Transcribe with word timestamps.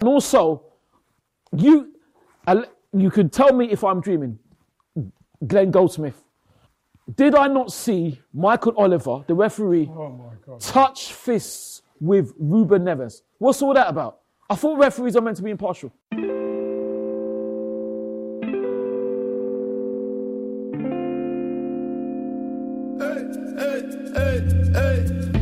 And 0.00 0.08
also, 0.08 0.62
you 1.54 1.92
you 2.92 3.10
could 3.10 3.32
tell 3.32 3.52
me 3.52 3.70
if 3.70 3.84
I'm 3.84 4.00
dreaming. 4.00 4.38
Glenn 5.46 5.70
Goldsmith. 5.70 6.24
Did 7.14 7.34
I 7.34 7.48
not 7.48 7.72
see 7.72 8.20
Michael 8.32 8.72
Oliver, 8.76 9.24
the 9.26 9.34
referee, 9.34 9.90
Oh 9.90 10.32
touch 10.58 11.12
fists 11.12 11.82
with 12.00 12.32
Ruben 12.38 12.82
Neves? 12.84 13.22
What's 13.38 13.60
all 13.62 13.74
that 13.74 13.88
about? 13.88 14.20
I 14.48 14.54
thought 14.54 14.78
referees 14.78 15.16
are 15.16 15.20
meant 15.20 15.36
to 15.36 15.42
be 15.42 15.50
impartial. 15.50 15.92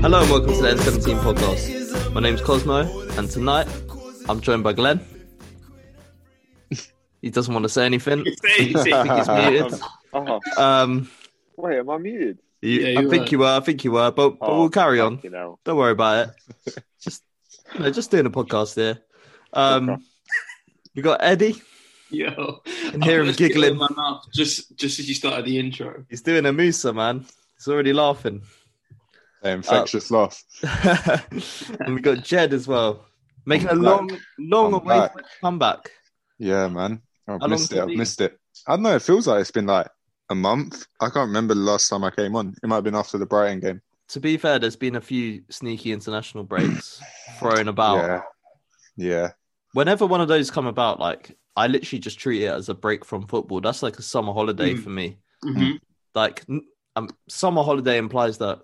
Hello 0.00 0.22
and 0.22 0.30
welcome 0.30 0.54
to 0.54 0.62
the 0.62 0.75
N17 0.75 1.20
podcast. 1.20 2.12
My 2.14 2.20
name's 2.20 2.40
Cosmo, 2.40 3.09
and 3.18 3.29
tonight 3.29 3.66
I'm 4.29 4.40
joined 4.40 4.62
by 4.62 4.72
Glenn. 4.74 5.00
he 7.22 7.30
doesn't 7.30 7.53
want 7.53 7.64
to 7.64 7.68
say 7.68 7.84
anything. 7.86 8.25
He's 8.57 8.84
muted. 8.84 9.75
Oh, 10.12 10.40
Um, 10.57 11.11
wait, 11.57 11.79
am 11.79 11.90
I 11.90 11.98
muted? 11.98 12.39
you- 12.61 12.80
Yeah, 12.80 12.98
I 12.98 13.03
you 13.03 13.11
think 13.11 13.25
were. 13.26 13.30
you 13.30 13.39
were. 13.40 13.46
I 13.46 13.61
think 13.61 13.84
you 13.84 13.93
were. 13.93 14.11
But, 14.11 14.39
but 14.39 14.46
Oh, 14.48 14.61
we'll 14.61 14.70
carry 14.70 15.00
on. 15.00 15.20
You 15.22 15.30
know, 15.30 15.58
Don't 15.64 15.76
worry 15.76 15.93
about 15.93 16.29
it. 16.67 16.79
just, 17.00 17.22
you 17.75 17.80
know, 17.80 17.90
just 17.90 18.11
doing 18.11 18.26
a 18.26 18.30
podcast 18.30 18.75
here. 18.75 18.98
Um, 19.53 19.89
Okay. 19.90 20.03
we 20.96 21.03
got 21.03 21.22
Eddie. 21.22 21.61
Yo, 22.11 22.62
And 22.92 23.04
hear 23.04 23.20
him 23.20 23.26
put 23.26 23.31
a 23.32 23.34
spit 23.34 23.48
giggling. 23.53 23.76
my 23.76 23.89
mouth 23.95 24.25
just 24.32 24.75
just 24.79 24.98
as 24.98 25.06
you 25.11 25.14
started 25.14 25.45
the 25.45 25.58
intro. 25.58 26.04
He's 26.08 26.22
doing 26.22 26.46
a 26.46 26.53
Musa, 26.54 26.92
man. 26.95 27.26
He's 27.56 27.68
already 27.68 27.92
laughing. 27.92 28.40
An 29.42 29.58
infectious 29.58 30.11
laugh. 30.11 30.42
and 31.81 31.95
we 31.95 32.00
got 32.00 32.25
Jed 32.25 32.55
as 32.55 32.67
well, 32.67 33.05
making 33.48 33.69
a 33.69 33.72
I'm 33.72 33.83
long, 33.83 34.06
back. 34.08 34.19
long 34.38 34.66
I'm 34.75 34.75
away 34.75 34.98
back. 34.98 35.12
comeback. 35.41 35.91
Yeah, 36.39 36.69
man. 36.69 37.02
I've 37.27 37.41
How 37.41 37.47
missed 37.48 37.72
it. 37.72 37.78
it 37.78 37.83
I've 37.83 37.89
missed 37.97 38.20
it. 38.20 38.39
I 38.67 38.73
don't 38.77 38.83
know. 38.83 38.95
It 38.97 39.03
feels 39.03 39.27
like 39.27 39.41
it's 39.41 39.50
been 39.50 39.67
like 39.67 39.89
a 40.31 40.34
month. 40.34 40.86
I 41.00 41.06
can't 41.11 41.28
remember 41.28 41.55
the 41.55 41.61
last 41.61 41.89
time 41.89 42.05
I 42.05 42.11
came 42.11 42.36
on. 42.36 42.55
It 42.62 42.67
might 42.67 42.77
have 42.77 42.84
been 42.84 42.95
after 42.95 43.19
the 43.19 43.27
Brighton 43.27 43.61
game. 43.61 43.81
To 44.11 44.20
be 44.20 44.36
fair, 44.36 44.58
there's 44.58 44.77
been 44.77 44.97
a 44.97 45.00
few 45.00 45.42
sneaky 45.50 45.92
international 45.92 46.45
breaks 46.45 47.00
thrown 47.39 47.69
about. 47.69 47.97
Yeah. 47.97 48.23
Yeah. 48.97 49.31
Whenever 49.75 50.06
one 50.06 50.20
of 50.20 50.28
those 50.28 50.51
come 50.51 50.67
about, 50.67 50.98
like 51.01 51.36
I 51.56 51.67
literally 51.67 52.01
just 52.01 52.19
treat 52.19 52.42
it 52.42 52.48
as 52.53 52.69
a 52.69 52.75
break 52.75 53.05
from 53.05 53.27
football. 53.27 53.61
That's 53.61 53.83
like 53.83 53.98
a 53.98 54.03
summer 54.03 54.33
holiday 54.33 54.75
Mm. 54.75 54.83
for 54.83 54.91
me. 54.91 55.19
Mm-hmm. 55.45 55.73
Like 56.14 56.45
um, 56.97 57.11
summer 57.28 57.62
holiday 57.62 57.98
implies 57.98 58.39
that 58.39 58.61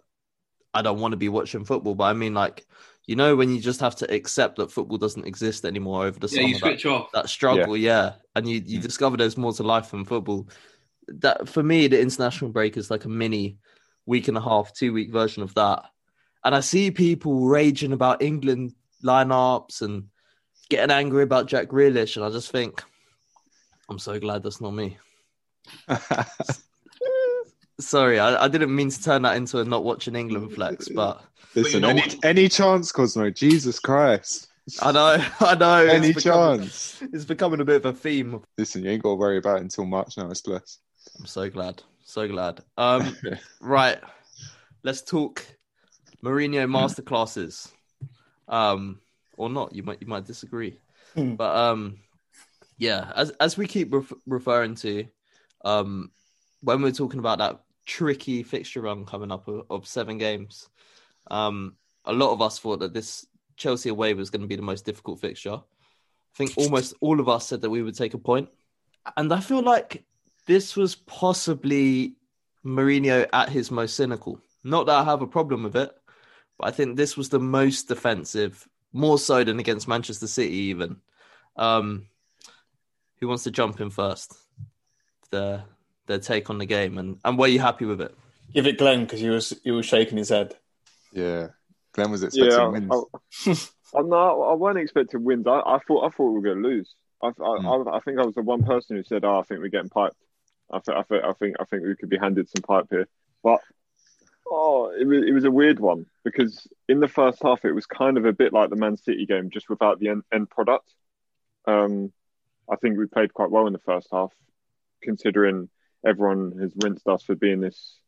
I 0.72 0.82
don't 0.82 0.98
want 0.98 1.12
to 1.12 1.16
be 1.18 1.28
watching 1.28 1.64
football, 1.64 1.94
but 1.94 2.04
I 2.04 2.14
mean 2.14 2.34
like 2.34 2.66
you 3.06 3.16
know 3.16 3.36
when 3.36 3.50
you 3.50 3.60
just 3.60 3.80
have 3.80 3.96
to 3.96 4.14
accept 4.14 4.56
that 4.56 4.70
football 4.72 4.98
doesn't 4.98 5.26
exist 5.26 5.64
anymore 5.64 6.04
over 6.06 6.18
the 6.18 6.26
Yeah, 6.28 6.36
summer. 6.36 6.48
you 6.48 6.54
that- 6.54 6.60
switch 6.60 6.86
off. 6.86 7.12
that 7.12 7.28
struggle, 7.28 7.76
yeah. 7.76 8.14
And 8.34 8.48
you, 8.48 8.62
you 8.64 8.78
Mm. 8.78 8.82
discover 8.82 9.16
there's 9.16 9.36
more 9.36 9.52
to 9.52 9.62
life 9.62 9.90
than 9.90 10.04
football. 10.04 10.48
That 11.08 11.48
for 11.48 11.62
me, 11.62 11.86
the 11.86 12.00
international 12.00 12.50
break 12.50 12.76
is 12.76 12.90
like 12.90 13.04
a 13.04 13.08
mini 13.10 13.58
week 14.06 14.28
and 14.28 14.36
a 14.36 14.40
half, 14.40 14.72
two 14.72 14.92
week 14.92 15.12
version 15.12 15.42
of 15.42 15.54
that. 15.54 15.84
And 16.44 16.54
I 16.54 16.60
see 16.60 16.90
people 16.90 17.46
raging 17.46 17.92
about 17.92 18.22
England 18.22 18.74
lineups 19.02 19.82
and 19.82 20.08
getting 20.70 20.90
angry 20.90 21.22
about 21.22 21.46
Jack 21.46 21.68
Grealish, 21.68 22.16
and 22.16 22.24
I 22.24 22.30
just 22.30 22.50
think, 22.50 22.82
I'm 23.90 23.98
so 23.98 24.18
glad 24.18 24.42
that's 24.42 24.60
not 24.62 24.72
me. 24.72 24.96
Sorry, 27.80 28.18
I, 28.20 28.44
I 28.44 28.48
didn't 28.48 28.74
mean 28.74 28.90
to 28.90 29.02
turn 29.02 29.22
that 29.22 29.36
into 29.36 29.58
a 29.58 29.64
not 29.64 29.84
watching 29.84 30.14
England 30.14 30.52
flex, 30.52 30.88
but 30.94 31.22
Listen, 31.54 31.82
know 31.82 31.88
any, 31.90 32.02
any 32.22 32.48
chance, 32.48 32.90
Cosmo? 32.92 33.30
Jesus 33.30 33.78
Christ. 33.80 34.48
I 34.80 34.92
know, 34.92 35.24
I 35.40 35.54
know. 35.54 35.84
it's 35.84 35.92
Any 35.94 36.12
becoming- 36.12 36.58
chance? 36.60 37.02
It's 37.12 37.24
becoming 37.24 37.60
a 37.60 37.64
bit 37.64 37.76
of 37.76 37.86
a 37.86 37.92
theme. 37.92 38.40
Listen, 38.56 38.82
you 38.84 38.90
ain't 38.90 39.02
got 39.02 39.10
to 39.10 39.14
worry 39.16 39.38
about 39.38 39.58
it 39.58 39.62
until 39.62 39.84
March 39.84 40.16
now. 40.16 40.30
It's 40.30 40.40
blessed. 40.40 40.80
I'm 41.18 41.26
so 41.26 41.50
glad. 41.50 41.82
So 42.02 42.26
glad. 42.28 42.60
Um, 42.78 43.16
right. 43.60 43.98
Let's 44.82 45.02
talk 45.02 45.44
Mourinho 46.22 46.66
masterclasses. 46.68 47.70
Um, 48.48 49.00
or 49.36 49.48
not. 49.50 49.74
You 49.74 49.82
might 49.82 50.00
you 50.00 50.06
might 50.06 50.24
disagree. 50.26 50.78
Hmm. 51.14 51.34
But 51.34 51.54
um, 51.56 51.98
yeah. 52.78 53.12
As 53.16 53.30
as 53.40 53.56
we 53.56 53.66
keep 53.66 53.92
ref- 53.92 54.12
referring 54.26 54.74
to, 54.76 55.06
um, 55.64 56.10
when 56.64 56.82
we're 56.82 56.92
talking 56.92 57.20
about 57.20 57.38
that 57.38 57.60
tricky 57.86 58.42
fixture 58.42 58.80
run 58.80 59.04
coming 59.04 59.30
up 59.30 59.46
of, 59.46 59.66
of 59.70 59.86
seven 59.86 60.18
games, 60.18 60.68
um, 61.30 61.76
a 62.04 62.12
lot 62.12 62.32
of 62.32 62.42
us 62.42 62.58
thought 62.58 62.80
that 62.80 62.94
this 62.94 63.26
Chelsea 63.56 63.90
away 63.90 64.14
was 64.14 64.30
going 64.30 64.42
to 64.42 64.48
be 64.48 64.56
the 64.56 64.62
most 64.62 64.84
difficult 64.84 65.20
fixture. 65.20 65.54
I 65.54 66.36
think 66.36 66.52
almost 66.56 66.94
all 67.00 67.20
of 67.20 67.28
us 67.28 67.46
said 67.46 67.60
that 67.60 67.70
we 67.70 67.82
would 67.82 67.94
take 67.94 68.14
a 68.14 68.18
point, 68.18 68.48
and 69.16 69.32
I 69.32 69.40
feel 69.40 69.62
like 69.62 70.04
this 70.46 70.76
was 70.76 70.94
possibly 70.94 72.16
Mourinho 72.64 73.26
at 73.32 73.50
his 73.50 73.70
most 73.70 73.94
cynical. 73.94 74.40
Not 74.64 74.86
that 74.86 74.96
I 74.96 75.04
have 75.04 75.22
a 75.22 75.26
problem 75.26 75.62
with 75.62 75.76
it, 75.76 75.92
but 76.58 76.68
I 76.68 76.70
think 76.70 76.96
this 76.96 77.16
was 77.16 77.28
the 77.28 77.38
most 77.38 77.88
defensive, 77.88 78.66
more 78.92 79.18
so 79.18 79.44
than 79.44 79.58
against 79.58 79.86
Manchester 79.86 80.26
City, 80.26 80.54
even. 80.54 80.96
Um, 81.56 82.06
who 83.20 83.28
wants 83.28 83.44
to 83.44 83.50
jump 83.50 83.80
in 83.80 83.90
first? 83.90 84.34
Their 85.30 85.64
their 86.06 86.18
take 86.18 86.50
on 86.50 86.58
the 86.58 86.66
game, 86.66 86.98
and 86.98 87.18
and 87.24 87.38
were 87.38 87.46
you 87.46 87.60
happy 87.60 87.84
with 87.84 88.00
it? 88.00 88.14
Give 88.52 88.66
it 88.66 88.78
Glenn 88.78 89.04
because 89.04 89.20
he 89.20 89.28
was 89.28 89.52
he 89.64 89.70
was 89.70 89.86
shaking 89.86 90.18
his 90.18 90.28
head. 90.28 90.56
Yeah. 91.12 91.48
Glenn 91.92 92.10
was 92.10 92.22
expecting 92.22 92.52
yeah. 92.52 92.66
wins. 92.66 92.92
I, 92.92 93.50
I'm 93.98 94.08
not. 94.08 94.32
I 94.32 94.54
wasn't 94.54 94.82
expecting 94.82 95.24
wins. 95.24 95.46
I, 95.46 95.60
I 95.60 95.78
thought. 95.86 96.04
I 96.04 96.10
thought 96.10 96.30
we 96.30 96.34
were 96.34 96.42
going 96.42 96.62
to 96.62 96.68
lose. 96.68 96.94
I, 97.22 97.28
I, 97.28 97.30
Hmm. 97.30 97.88
I, 97.88 97.96
I 97.96 98.00
think 98.00 98.18
I 98.18 98.24
was 98.24 98.34
the 98.34 98.42
one 98.42 98.64
person 98.64 98.96
who 98.96 99.04
said, 99.04 99.24
"Oh, 99.24 99.38
I 99.38 99.42
think 99.42 99.60
we're 99.60 99.68
getting 99.68 99.90
piped." 99.90 100.16
I, 100.72 100.80
th- 100.80 100.96
I, 100.96 101.02
think, 101.02 101.24
I 101.24 101.32
think. 101.32 101.56
I 101.60 101.64
think 101.64 101.84
we 101.84 101.96
could 101.96 102.08
be 102.08 102.18
handed 102.18 102.48
some 102.48 102.62
pipe 102.62 102.86
here. 102.90 103.06
But 103.42 103.60
oh, 104.50 104.92
it 104.98 105.06
was. 105.06 105.24
It 105.24 105.32
was 105.32 105.44
a 105.44 105.50
weird 105.50 105.78
one 105.78 106.06
because 106.24 106.66
in 106.88 107.00
the 107.00 107.08
first 107.08 107.42
half, 107.42 107.64
it 107.64 107.72
was 107.72 107.86
kind 107.86 108.18
of 108.18 108.24
a 108.26 108.32
bit 108.32 108.52
like 108.52 108.70
the 108.70 108.76
Man 108.76 108.96
City 108.96 109.26
game, 109.26 109.50
just 109.50 109.68
without 109.68 110.00
the 110.00 110.08
end, 110.08 110.22
end 110.32 110.50
product. 110.50 110.92
Um, 111.66 112.12
I 112.70 112.76
think 112.76 112.98
we 112.98 113.06
played 113.06 113.32
quite 113.32 113.50
well 113.50 113.66
in 113.66 113.72
the 113.72 113.78
first 113.78 114.08
half, 114.10 114.32
considering 115.02 115.68
everyone 116.04 116.58
has 116.60 116.72
rinsed 116.82 117.06
us 117.08 117.22
for 117.22 117.34
being 117.34 117.60
this 117.60 117.98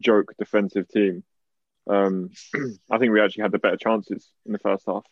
joke 0.00 0.34
defensive 0.38 0.88
team. 0.88 1.22
Um, 1.88 2.30
I 2.90 2.98
think 2.98 3.12
we 3.12 3.20
actually 3.20 3.42
had 3.42 3.52
the 3.52 3.58
better 3.58 3.76
chances 3.76 4.30
in 4.46 4.52
the 4.52 4.58
first 4.58 4.84
half. 4.86 5.04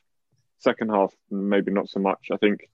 Second 0.58 0.91
half, 0.91 1.12
maybe 1.31 1.72
not 1.72 1.88
so 1.88 2.00
much. 2.00 2.28
I 2.32 2.36
think 2.36 2.69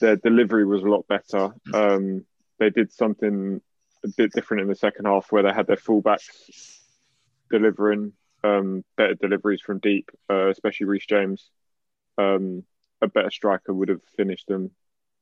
their 0.00 0.16
delivery 0.16 0.66
was 0.66 0.82
a 0.82 0.88
lot 0.88 1.06
better. 1.08 1.54
Um, 1.72 2.24
they 2.58 2.70
did 2.70 2.92
something 2.92 3.60
a 4.04 4.08
bit 4.16 4.32
different 4.32 4.62
in 4.62 4.68
the 4.68 4.74
second 4.74 5.06
half 5.06 5.30
where 5.30 5.42
they 5.42 5.52
had 5.52 5.66
their 5.66 5.76
fullbacks 5.76 6.26
delivering 7.50 8.12
um, 8.44 8.84
better 8.96 9.14
deliveries 9.14 9.60
from 9.60 9.78
deep, 9.78 10.10
uh, 10.28 10.48
especially 10.48 10.86
Reece 10.86 11.06
James. 11.06 11.50
Um, 12.18 12.64
a 13.00 13.08
better 13.08 13.30
striker 13.30 13.72
would 13.72 13.88
have 13.88 14.02
finished 14.16 14.48
them, 14.48 14.70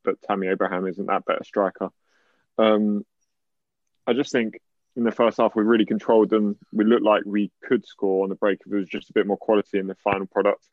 but 0.05 0.21
Tammy 0.23 0.49
Abraham 0.49 0.87
isn't 0.87 1.07
that 1.07 1.25
better 1.25 1.45
striker. 1.45 1.91
Um, 2.59 3.05
I 4.11 4.13
just 4.13 4.33
think 4.33 4.61
in 4.97 5.05
the 5.05 5.13
first 5.13 5.39
half 5.39 5.55
we 5.55 5.63
really 5.63 5.87
controlled 5.87 6.31
them. 6.31 6.59
We 6.73 6.85
looked 6.85 7.05
like 7.05 7.23
we 7.25 7.53
could 7.63 7.87
score 7.87 8.25
on 8.25 8.29
the 8.29 8.35
break 8.35 8.59
if 8.61 8.71
there 8.71 8.81
was 8.81 8.89
just 8.89 9.09
a 9.09 9.13
bit 9.13 9.27
more 9.27 9.37
quality 9.37 9.79
in 9.79 9.87
the 9.87 9.95
final 9.95 10.27
product. 10.27 10.67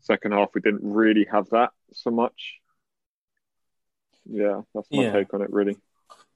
Second 0.00 0.32
half 0.32 0.50
we 0.52 0.60
didn't 0.60 0.80
really 0.82 1.26
have 1.30 1.48
that 1.50 1.70
so 1.92 2.10
much. 2.10 2.56
Yeah, 4.24 4.62
that's 4.74 4.88
my 4.90 5.04
Yeah. 5.04 5.12
take 5.12 5.32
on 5.32 5.42
it 5.42 5.52
really. 5.52 5.76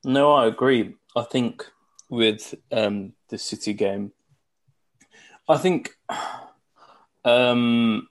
No, 0.05 0.33
I 0.33 0.47
agree. 0.47 0.95
I 1.17 1.23
think 1.25 1.67
with 2.09 2.55
um, 2.71 3.15
the 3.29 3.39
City 3.39 3.73
game, 3.73 4.13
I 5.49 5.59
think 5.59 5.97
um, 7.25 8.07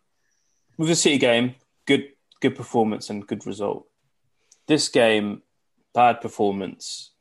with 0.77 0.89
the 0.89 0.95
City 0.95 1.17
game, 1.17 1.55
good 1.85 2.09
good 2.41 2.55
performance 2.55 3.09
and 3.09 3.25
good 3.25 3.47
result. 3.47 3.87
This 4.67 4.89
game, 4.89 5.43
bad 5.93 6.19
performance, 6.19 7.11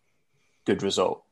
good 0.64 0.82
result. 0.82 1.24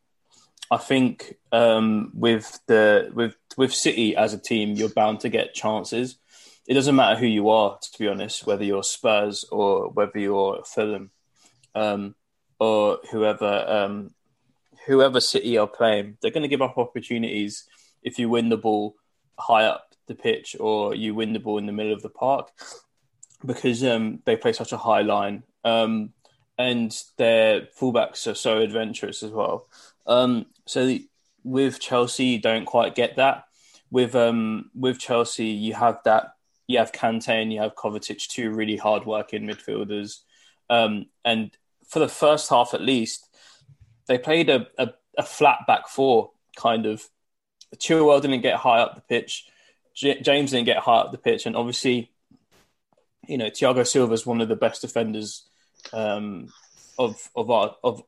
I 0.70 0.78
think 0.78 1.36
um, 1.52 2.12
with 2.14 2.60
the 2.66 3.10
with 3.12 3.36
with 3.56 3.74
City 3.74 4.16
as 4.16 4.32
a 4.32 4.38
team, 4.38 4.74
you're 4.74 4.88
bound 4.88 5.20
to 5.20 5.28
get 5.28 5.54
chances. 5.54 6.18
It 6.66 6.74
doesn't 6.74 6.96
matter 6.96 7.18
who 7.18 7.26
you 7.26 7.48
are, 7.50 7.78
to 7.80 7.98
be 7.98 8.08
honest, 8.08 8.46
whether 8.46 8.64
you're 8.64 8.84
Spurs 8.84 9.44
or 9.50 9.90
whether 9.90 10.18
you're 10.18 10.62
Fulham. 10.64 11.10
Um, 11.74 12.14
or 12.62 13.00
whoever 13.10 13.64
um, 13.68 14.14
whoever 14.86 15.20
City 15.20 15.58
are 15.58 15.66
playing, 15.66 16.16
they're 16.20 16.30
going 16.30 16.42
to 16.42 16.48
give 16.48 16.62
up 16.62 16.78
opportunities 16.78 17.64
if 18.02 18.18
you 18.18 18.28
win 18.28 18.50
the 18.50 18.56
ball 18.56 18.94
high 19.38 19.64
up 19.64 19.94
the 20.06 20.14
pitch 20.14 20.56
or 20.60 20.94
you 20.94 21.14
win 21.14 21.32
the 21.32 21.40
ball 21.40 21.58
in 21.58 21.66
the 21.66 21.72
middle 21.72 21.92
of 21.92 22.02
the 22.02 22.08
park 22.08 22.50
because 23.44 23.82
um, 23.84 24.20
they 24.24 24.36
play 24.36 24.52
such 24.52 24.72
a 24.72 24.76
high 24.76 25.02
line 25.02 25.42
um, 25.64 26.12
and 26.62 26.96
their 27.18 27.62
fullbacks 27.78 28.30
are 28.30 28.36
so 28.36 28.58
adventurous 28.58 29.24
as 29.24 29.32
well. 29.32 29.66
Um, 30.06 30.46
so 30.64 30.86
the, 30.86 31.08
with 31.42 31.80
Chelsea, 31.80 32.26
you 32.26 32.40
don't 32.40 32.66
quite 32.66 32.94
get 32.94 33.16
that. 33.16 33.46
With 33.90 34.14
um, 34.14 34.70
with 34.74 34.98
Chelsea, 34.98 35.46
you 35.46 35.74
have 35.74 35.98
that 36.04 36.34
you 36.68 36.78
have 36.78 36.92
Kante 36.92 37.28
and 37.28 37.52
you 37.52 37.60
have 37.60 37.74
Kovacic, 37.74 38.26
two 38.28 38.50
really 38.52 38.76
hard 38.76 39.04
working 39.04 39.42
midfielders. 39.42 40.20
Um, 40.70 41.06
and 41.24 41.50
for 41.88 41.98
the 41.98 42.08
first 42.08 42.48
half, 42.48 42.74
at 42.74 42.80
least, 42.80 43.28
they 44.06 44.16
played 44.16 44.48
a, 44.48 44.68
a, 44.78 44.90
a 45.18 45.22
flat 45.24 45.58
back 45.66 45.88
four 45.88 46.30
kind 46.56 46.86
of. 46.86 47.02
Chilwell 47.76 48.22
didn't 48.22 48.42
get 48.42 48.56
high 48.56 48.80
up 48.80 48.94
the 48.94 49.00
pitch. 49.00 49.46
J- 49.94 50.20
James 50.20 50.52
didn't 50.52 50.66
get 50.66 50.78
high 50.78 50.98
up 50.98 51.10
the 51.10 51.18
pitch, 51.18 51.44
and 51.44 51.56
obviously, 51.56 52.12
you 53.26 53.36
know, 53.36 53.50
Thiago 53.50 53.86
Silva 53.86 54.12
is 54.12 54.24
one 54.24 54.40
of 54.40 54.48
the 54.48 54.56
best 54.56 54.80
defenders 54.80 55.48
um, 55.92 56.48
of 56.98 57.30
of 57.36 57.50
our 57.50 57.76
of 57.82 58.02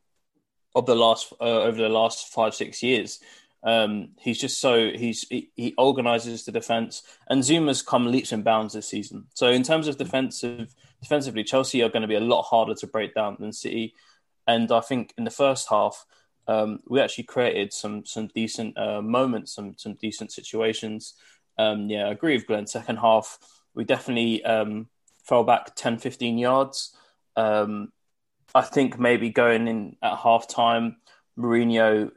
of 0.74 0.86
the 0.86 0.94
last 0.94 1.32
uh, 1.40 1.62
over 1.62 1.80
the 1.80 1.88
last 1.88 2.28
five 2.28 2.54
six 2.54 2.82
years. 2.82 3.20
Um, 3.62 4.10
he's 4.18 4.38
just 4.38 4.60
so 4.60 4.90
he's 4.90 5.26
he, 5.28 5.50
he 5.56 5.74
organizes 5.78 6.44
the 6.44 6.52
defense, 6.52 7.02
and 7.28 7.42
Zouma's 7.42 7.82
come 7.82 8.10
leaps 8.10 8.32
and 8.32 8.44
bounds 8.44 8.74
this 8.74 8.88
season. 8.88 9.26
So 9.34 9.48
in 9.48 9.62
terms 9.62 9.88
of 9.88 9.96
defensive 9.96 10.74
defensively, 11.00 11.44
Chelsea 11.44 11.82
are 11.82 11.88
going 11.88 12.02
to 12.02 12.08
be 12.08 12.14
a 12.14 12.20
lot 12.20 12.42
harder 12.42 12.74
to 12.74 12.86
break 12.86 13.14
down 13.14 13.36
than 13.40 13.52
City. 13.52 13.94
And 14.46 14.70
I 14.70 14.80
think 14.80 15.14
in 15.16 15.24
the 15.24 15.30
first 15.30 15.68
half, 15.70 16.04
um, 16.46 16.80
we 16.86 17.00
actually 17.00 17.24
created 17.24 17.72
some 17.72 18.04
some 18.04 18.28
decent 18.34 18.76
uh, 18.76 19.00
moments, 19.00 19.54
some 19.54 19.74
some 19.78 19.94
decent 19.94 20.32
situations. 20.32 21.14
Um, 21.56 21.88
yeah, 21.88 22.06
I 22.06 22.10
agree 22.10 22.34
with 22.36 22.46
Glenn. 22.46 22.66
Second 22.66 22.96
half, 22.96 23.38
we 23.74 23.84
definitely 23.84 24.44
um, 24.44 24.88
fell 25.22 25.44
back 25.44 25.74
10, 25.74 25.98
15 25.98 26.36
yards. 26.36 26.94
Um, 27.36 27.92
I 28.54 28.62
think 28.62 28.98
maybe 28.98 29.30
going 29.30 29.66
in 29.68 29.96
at 30.02 30.16
half 30.18 30.46
time, 30.48 30.96
Mourinho 31.38 32.12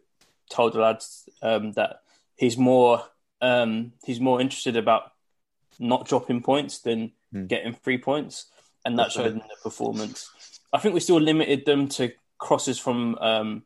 told 0.49 0.73
the 0.73 0.79
lads 0.79 1.27
um, 1.41 1.71
that 1.73 2.01
he's 2.35 2.57
more 2.57 3.03
um, 3.41 3.93
he's 4.03 4.19
more 4.19 4.41
interested 4.41 4.75
about 4.77 5.11
not 5.79 6.07
dropping 6.07 6.41
points 6.41 6.79
than 6.79 7.11
Hmm. 7.31 7.45
getting 7.47 7.73
three 7.73 7.97
points, 7.97 8.45
and 8.85 8.97
that 8.99 9.11
showed 9.11 9.33
in 9.33 9.39
the 9.39 9.55
performance. 9.61 10.29
I 10.71 10.79
think 10.79 10.93
we 10.93 11.01
still 11.01 11.19
limited 11.19 11.65
them 11.65 11.89
to 11.89 12.11
crosses 12.37 12.79
from 12.79 13.17
um, 13.19 13.63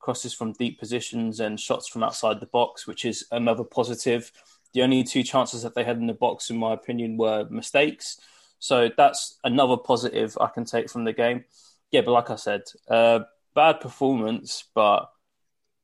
crosses 0.00 0.34
from 0.34 0.52
deep 0.54 0.78
positions 0.78 1.38
and 1.38 1.60
shots 1.60 1.88
from 1.88 2.02
outside 2.02 2.40
the 2.40 2.46
box, 2.46 2.86
which 2.86 3.04
is 3.04 3.26
another 3.30 3.64
positive. 3.64 4.32
The 4.74 4.82
only 4.82 5.04
two 5.04 5.22
chances 5.22 5.62
that 5.62 5.74
they 5.74 5.84
had 5.84 5.98
in 5.98 6.06
the 6.06 6.14
box, 6.14 6.50
in 6.50 6.56
my 6.56 6.72
opinion, 6.72 7.16
were 7.16 7.46
mistakes. 7.48 8.20
So 8.66 8.90
that's 8.96 9.38
another 9.44 9.76
positive 9.76 10.36
I 10.40 10.48
can 10.48 10.64
take 10.64 10.90
from 10.90 11.04
the 11.04 11.12
game. 11.12 11.44
Yeah, 11.92 12.00
but 12.00 12.10
like 12.10 12.30
I 12.30 12.36
said, 12.36 12.62
uh, 12.88 13.20
bad 13.54 13.80
performance, 13.80 14.64
but 14.74 15.08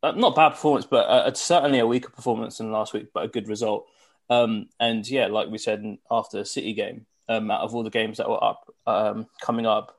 uh, 0.03 0.13
not 0.13 0.35
bad 0.35 0.51
performance, 0.51 0.85
but 0.85 1.07
uh, 1.07 1.33
certainly 1.35 1.79
a 1.79 1.87
weaker 1.87 2.11
performance 2.11 2.59
than 2.59 2.73
last 2.73 2.93
week, 2.93 3.09
but 3.15 3.25
a 3.25 3.29
good 3.29 3.47
result. 3.47 3.87
Um, 4.29 4.69
and 4.81 5.09
yeah, 5.09 5.29
like 5.29 5.49
we 5.49 5.59
said 5.59 5.97
after 6.11 6.39
the 6.39 6.45
City 6.45 6.75
game, 6.75 7.07
um, 7.29 7.53
out 7.53 7.61
of 7.61 7.73
all 7.73 7.85
the 7.85 7.91
games 7.91 8.19
that 8.19 8.29
were 8.29 8.43
up 8.43 8.69
um, 8.85 9.29
coming 9.41 9.65
up 9.65 9.97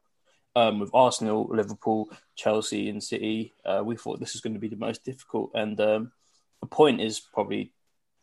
um, 0.53 0.79
with 0.81 0.93
Arsenal, 0.93 1.47
Liverpool, 1.49 2.09
Chelsea, 2.35 2.89
and 2.89 3.01
City, 3.01 3.53
uh, 3.63 3.81
we 3.81 3.95
thought 3.95 4.19
this 4.19 4.33
was 4.33 4.41
going 4.41 4.55
to 4.55 4.59
be 4.59 4.67
the 4.67 4.75
most 4.75 5.05
difficult. 5.05 5.51
And 5.53 5.79
um, 5.79 6.11
a 6.61 6.65
point 6.65 6.99
is 6.99 7.21
probably 7.21 7.71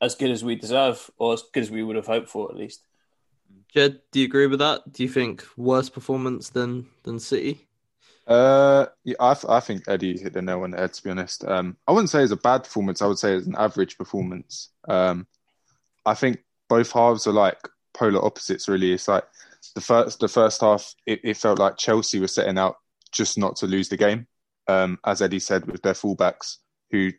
as 0.03 0.17
good 0.17 0.31
as 0.31 0.45
we 0.45 0.55
deserve, 0.55 1.11
or 1.17 1.33
as 1.33 1.45
good 1.55 1.63
as 1.63 1.71
we 1.71 1.83
would 1.83 1.97
have 1.97 2.07
hoped 2.07 2.29
for, 2.29 2.51
at 2.51 2.59
least. 2.59 2.83
Jed, 3.75 4.01
do 4.11 4.21
you 4.21 4.27
agree 4.27 4.47
with 4.47 4.59
that? 4.59 4.93
Do 4.93 5.03
you 5.03 5.09
think 5.09 5.45
worse 5.57 5.89
performance 5.89 6.51
than 6.51 6.87
than 7.05 7.21
City? 7.21 7.67
Uh, 8.27 8.87
yeah, 9.05 9.17
I, 9.19 9.35
th- 9.35 9.47
I 9.49 9.61
think 9.61 9.89
Eddie 9.89 10.19
hit 10.19 10.33
the 10.35 10.43
nail 10.43 10.63
on 10.63 10.71
the 10.71 10.79
head. 10.79 10.93
To 10.93 11.03
be 11.03 11.11
honest, 11.11 11.45
um, 11.45 11.77
I 11.89 11.93
wouldn't 11.93 12.11
say 12.11 12.23
it's 12.23 12.33
a 12.33 12.37
bad 12.37 12.65
performance. 12.65 13.03
I 13.03 13.07
would 13.07 13.19
say 13.19 13.35
it's 13.35 13.47
an 13.47 13.57
average 13.59 13.99
performance. 13.99 14.71
Um, 14.89 15.27
I 16.07 16.15
think 16.15 16.39
both 16.69 16.93
halves 16.93 17.27
are 17.27 17.33
like 17.33 17.59
polar 17.93 18.25
opposites. 18.25 18.69
Really, 18.69 18.93
it's 18.93 19.09
like 19.09 19.25
the 19.75 19.81
first 19.81 20.21
the 20.21 20.29
first 20.29 20.61
half, 20.61 20.95
it, 21.07 21.21
it 21.25 21.37
felt 21.37 21.59
like 21.59 21.77
Chelsea 21.77 22.21
were 22.21 22.29
setting 22.29 22.59
out 22.59 22.77
just 23.13 23.39
not 23.39 23.57
to 23.57 23.67
lose 23.67 23.89
the 23.89 23.97
game. 23.97 24.27
Um, 24.69 24.99
as 25.05 25.23
Eddie 25.23 25.41
said, 25.41 25.67
with 25.67 25.83
their 25.83 25.95
fullbacks 25.95 26.59
who 26.91 27.11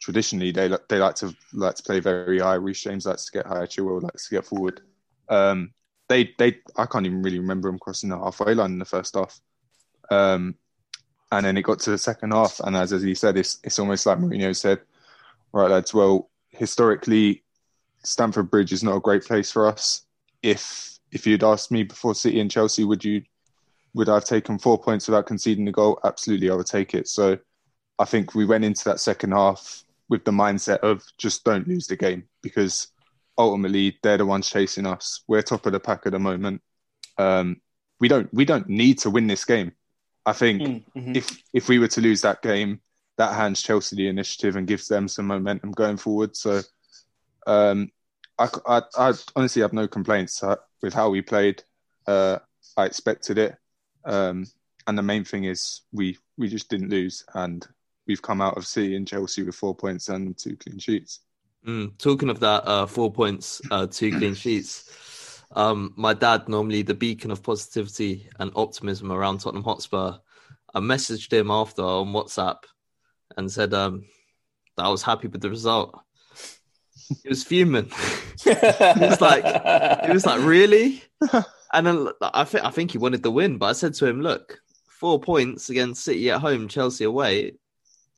traditionally 0.00 0.50
they 0.50 0.68
they 0.88 0.98
like 0.98 1.14
to 1.16 1.34
like 1.52 1.76
to 1.76 1.82
play 1.82 2.00
very 2.00 2.40
high. 2.40 2.54
Reece 2.54 2.82
James 2.82 3.06
likes 3.06 3.26
to 3.26 3.32
get 3.32 3.46
high. 3.46 3.66
Chilwell 3.66 4.02
likes 4.02 4.28
to 4.28 4.34
get 4.34 4.44
forward. 4.44 4.80
Um, 5.28 5.72
they 6.08 6.34
they 6.38 6.58
I 6.76 6.86
can't 6.86 7.06
even 7.06 7.22
really 7.22 7.38
remember 7.38 7.68
them 7.68 7.78
crossing 7.78 8.10
the 8.10 8.18
halfway 8.18 8.54
line 8.54 8.72
in 8.72 8.78
the 8.78 8.84
first 8.84 9.14
half. 9.14 9.40
Um, 10.10 10.56
and 11.32 11.46
then 11.46 11.56
it 11.56 11.62
got 11.62 11.80
to 11.80 11.90
the 11.90 11.98
second 11.98 12.32
half, 12.32 12.60
and 12.60 12.76
as, 12.76 12.92
as 12.92 13.02
he 13.02 13.14
said, 13.14 13.36
it's 13.36 13.58
it's 13.64 13.78
almost 13.78 14.06
like 14.06 14.18
Mourinho 14.18 14.54
said, 14.54 14.80
right, 15.52 15.70
lads. 15.70 15.92
Well, 15.94 16.30
historically, 16.50 17.42
Stamford 18.04 18.50
Bridge 18.50 18.72
is 18.72 18.84
not 18.84 18.96
a 18.96 19.00
great 19.00 19.24
place 19.24 19.50
for 19.50 19.66
us. 19.66 20.06
If 20.42 20.98
if 21.10 21.26
you'd 21.26 21.44
asked 21.44 21.70
me 21.70 21.82
before 21.82 22.14
City 22.14 22.40
and 22.40 22.50
Chelsea, 22.50 22.84
would 22.84 23.04
you 23.04 23.22
would 23.94 24.08
I 24.08 24.14
have 24.14 24.24
taken 24.24 24.58
four 24.58 24.78
points 24.78 25.08
without 25.08 25.26
conceding 25.26 25.68
a 25.68 25.72
goal? 25.72 25.98
Absolutely, 26.04 26.50
I 26.50 26.54
would 26.54 26.66
take 26.66 26.94
it. 26.94 27.08
So 27.08 27.38
I 27.98 28.04
think 28.04 28.34
we 28.34 28.44
went 28.44 28.64
into 28.64 28.84
that 28.84 29.00
second 29.00 29.32
half 29.32 29.84
with 30.08 30.24
the 30.24 30.32
mindset 30.32 30.78
of 30.78 31.04
just 31.16 31.44
don't 31.44 31.66
lose 31.66 31.86
the 31.86 31.96
game 31.96 32.24
because 32.42 32.88
ultimately 33.36 33.98
they're 34.02 34.18
the 34.18 34.26
ones 34.26 34.48
chasing 34.48 34.86
us. 34.86 35.22
We're 35.28 35.42
top 35.42 35.66
of 35.66 35.72
the 35.72 35.80
pack 35.80 36.02
at 36.06 36.12
the 36.12 36.18
moment. 36.18 36.62
Um, 37.18 37.60
we 38.00 38.08
don't 38.08 38.32
we 38.32 38.44
don't 38.44 38.68
need 38.68 38.98
to 39.00 39.10
win 39.10 39.26
this 39.26 39.44
game. 39.44 39.72
I 40.26 40.32
think 40.32 40.62
Mhm. 40.94 41.16
if 41.16 41.42
if 41.52 41.68
we 41.68 41.78
were 41.78 41.88
to 41.88 42.00
lose 42.00 42.20
that 42.22 42.42
game, 42.42 42.80
that 43.18 43.34
hands 43.34 43.62
Chelsea 43.62 43.96
the 43.96 44.08
initiative 44.08 44.56
and 44.56 44.66
gives 44.66 44.88
them 44.88 45.08
some 45.08 45.26
momentum 45.26 45.72
going 45.72 45.96
forward. 45.96 46.36
So 46.36 46.62
um, 47.46 47.90
I, 48.38 48.48
I, 48.66 48.82
I 48.98 49.12
honestly 49.36 49.62
have 49.62 49.72
no 49.72 49.86
complaints 49.86 50.42
uh, 50.42 50.56
with 50.82 50.94
how 50.94 51.10
we 51.10 51.22
played. 51.22 51.62
Uh, 52.06 52.38
I 52.76 52.86
expected 52.86 53.38
it, 53.38 53.56
um, 54.04 54.46
and 54.86 54.98
the 54.98 55.02
main 55.02 55.24
thing 55.24 55.44
is 55.44 55.82
we 55.92 56.18
we 56.36 56.48
just 56.48 56.68
didn't 56.68 56.90
lose, 56.90 57.24
and 57.34 57.66
we've 58.06 58.22
come 58.22 58.40
out 58.40 58.56
of 58.56 58.66
City 58.66 58.96
and 58.96 59.06
Chelsea 59.06 59.42
with 59.42 59.54
four 59.54 59.74
points 59.74 60.08
and 60.08 60.36
two 60.36 60.56
clean 60.56 60.78
sheets. 60.78 61.20
Mm, 61.66 61.96
talking 61.98 62.28
of 62.28 62.40
that, 62.40 62.66
uh, 62.66 62.86
four 62.86 63.12
points, 63.12 63.62
uh, 63.70 63.86
two 63.86 64.10
clean 64.10 64.34
sheets. 64.44 65.42
Um, 65.52 65.94
my 65.96 66.12
dad, 66.14 66.48
normally 66.48 66.82
the 66.82 66.94
beacon 66.94 67.30
of 67.30 67.42
positivity 67.42 68.28
and 68.38 68.50
optimism 68.56 69.12
around 69.12 69.38
Tottenham 69.38 69.64
Hotspur, 69.64 70.14
I 70.74 70.80
messaged 70.80 71.32
him 71.32 71.50
after 71.50 71.82
on 71.82 72.08
WhatsApp 72.12 72.58
and 73.36 73.50
said 73.50 73.72
um, 73.72 74.04
that 74.76 74.84
I 74.84 74.88
was 74.88 75.02
happy 75.02 75.28
with 75.28 75.40
the 75.40 75.50
result. 75.50 75.98
He 77.22 77.28
was 77.28 77.44
fuming. 77.44 77.90
he 78.42 78.50
was 78.50 79.20
like, 79.20 79.44
he 80.06 80.12
was 80.12 80.26
like, 80.26 80.40
really? 80.42 81.02
And 81.72 81.88
then 81.88 82.08
I 82.22 82.44
think 82.44 82.64
I 82.64 82.70
think 82.70 82.92
he 82.92 82.98
wanted 82.98 83.24
the 83.24 83.32
win, 83.32 83.58
but 83.58 83.66
I 83.66 83.72
said 83.72 83.94
to 83.94 84.06
him, 84.06 84.20
look, 84.20 84.60
four 84.86 85.18
points 85.18 85.70
against 85.70 86.04
City 86.04 86.30
at 86.30 86.40
home, 86.40 86.68
Chelsea 86.68 87.02
away. 87.02 87.54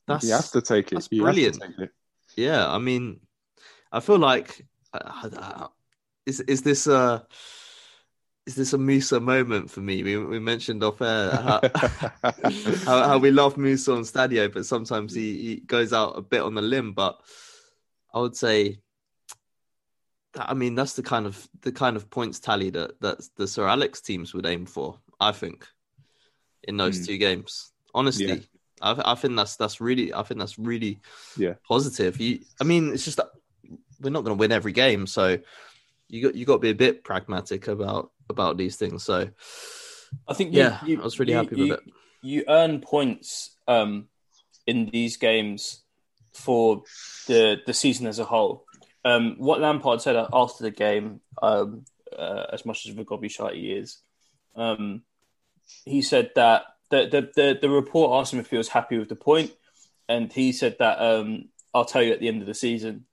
That's 0.06 0.26
you 0.26 0.32
have 0.32 0.50
to 0.50 0.60
take 0.60 0.92
it. 0.92 0.96
that's 0.96 1.08
You 1.10 1.24
have 1.24 1.34
to 1.34 1.40
brilliant. 1.40 1.62
take 1.62 1.78
it. 1.78 1.90
yeah, 2.36 2.70
I 2.70 2.76
mean, 2.76 3.18
I 3.92 4.00
feel 4.00 4.18
like 4.18 4.64
uh, 4.92 5.68
is 6.26 6.40
is 6.40 6.62
this 6.62 6.86
a 6.86 7.26
is 8.46 8.54
this 8.54 8.72
a 8.72 8.78
Musa 8.78 9.18
moment 9.20 9.70
for 9.70 9.80
me? 9.80 10.02
We 10.02 10.16
we 10.18 10.38
mentioned 10.38 10.82
off 10.84 11.00
air 11.02 11.30
how, 11.32 11.60
how, 12.84 13.08
how 13.08 13.18
we 13.18 13.30
love 13.30 13.56
Musa 13.56 13.92
on 13.92 14.02
Stadio, 14.02 14.52
but 14.52 14.66
sometimes 14.66 15.14
he, 15.14 15.36
he 15.42 15.56
goes 15.56 15.92
out 15.92 16.16
a 16.18 16.22
bit 16.22 16.42
on 16.42 16.54
the 16.54 16.62
limb. 16.62 16.92
But 16.92 17.20
I 18.14 18.20
would 18.20 18.36
say, 18.36 18.78
I 20.36 20.54
mean, 20.54 20.74
that's 20.74 20.94
the 20.94 21.02
kind 21.02 21.26
of 21.26 21.48
the 21.62 21.72
kind 21.72 21.96
of 21.96 22.08
points 22.10 22.38
tally 22.40 22.70
that 22.70 23.00
that 23.00 23.18
the 23.36 23.46
Sir 23.48 23.66
Alex 23.66 24.00
teams 24.00 24.34
would 24.34 24.46
aim 24.46 24.66
for. 24.66 24.98
I 25.18 25.32
think 25.32 25.66
in 26.64 26.76
those 26.76 26.98
Hmm. 26.98 27.04
two 27.04 27.18
games, 27.18 27.72
honestly. 27.94 28.26
Yeah. 28.26 28.36
I, 28.82 29.12
I 29.12 29.14
think 29.14 29.36
that's 29.36 29.56
that's 29.56 29.80
really 29.80 30.12
I 30.12 30.22
think 30.22 30.38
that's 30.38 30.58
really 30.58 31.00
Yeah. 31.36 31.54
positive. 31.66 32.20
You, 32.20 32.40
I 32.60 32.64
mean, 32.64 32.92
it's 32.92 33.04
just 33.04 33.16
that 33.16 33.30
we're 34.00 34.10
not 34.10 34.24
going 34.24 34.36
to 34.36 34.40
win 34.40 34.52
every 34.52 34.72
game, 34.72 35.06
so 35.06 35.38
you 36.08 36.22
got 36.22 36.34
you 36.34 36.44
got 36.46 36.54
to 36.54 36.58
be 36.60 36.70
a 36.70 36.74
bit 36.74 37.04
pragmatic 37.04 37.68
about 37.68 38.10
about 38.28 38.56
these 38.56 38.76
things. 38.76 39.04
So 39.04 39.28
I 40.28 40.34
think 40.34 40.52
you- 40.52 40.60
yeah, 40.60 40.84
you- 40.84 41.00
I 41.00 41.04
was 41.04 41.18
really 41.18 41.32
you- 41.32 41.38
happy 41.38 41.56
you- 41.56 41.62
with 41.68 41.78
it. 41.80 41.92
you 42.22 42.44
earn 42.48 42.80
points 42.80 43.56
um, 43.68 44.08
in 44.66 44.86
these 44.86 45.16
games 45.16 45.82
for 46.32 46.82
the 47.26 47.60
the 47.66 47.74
season 47.74 48.06
as 48.06 48.18
a 48.18 48.24
whole. 48.24 48.64
Um, 49.04 49.36
what 49.38 49.60
Lampard 49.60 50.00
said 50.02 50.16
after 50.32 50.64
the 50.64 50.70
game, 50.72 51.20
um, 51.40 51.84
uh, 52.16 52.46
as 52.52 52.64
much 52.66 52.84
as 52.86 52.92
of 52.92 52.98
a 52.98 53.04
gobby 53.04 53.28
shite 53.28 53.54
he 53.54 53.72
is, 53.72 53.98
um, 54.56 55.02
he 55.84 56.02
said 56.02 56.30
that 56.34 56.64
the, 56.90 57.06
the 57.06 57.30
the 57.34 57.58
the 57.62 57.70
report 57.70 58.20
asked 58.20 58.32
him 58.32 58.40
if 58.40 58.50
he 58.50 58.56
was 58.56 58.68
happy 58.68 58.98
with 58.98 59.08
the 59.08 59.16
point, 59.16 59.52
and 60.08 60.32
he 60.32 60.52
said 60.52 60.76
that 60.78 61.00
um, 61.00 61.48
I'll 61.74 61.84
tell 61.84 62.02
you 62.02 62.12
at 62.12 62.20
the 62.20 62.28
end 62.28 62.40
of 62.42 62.46
the 62.48 62.54
season. 62.54 63.06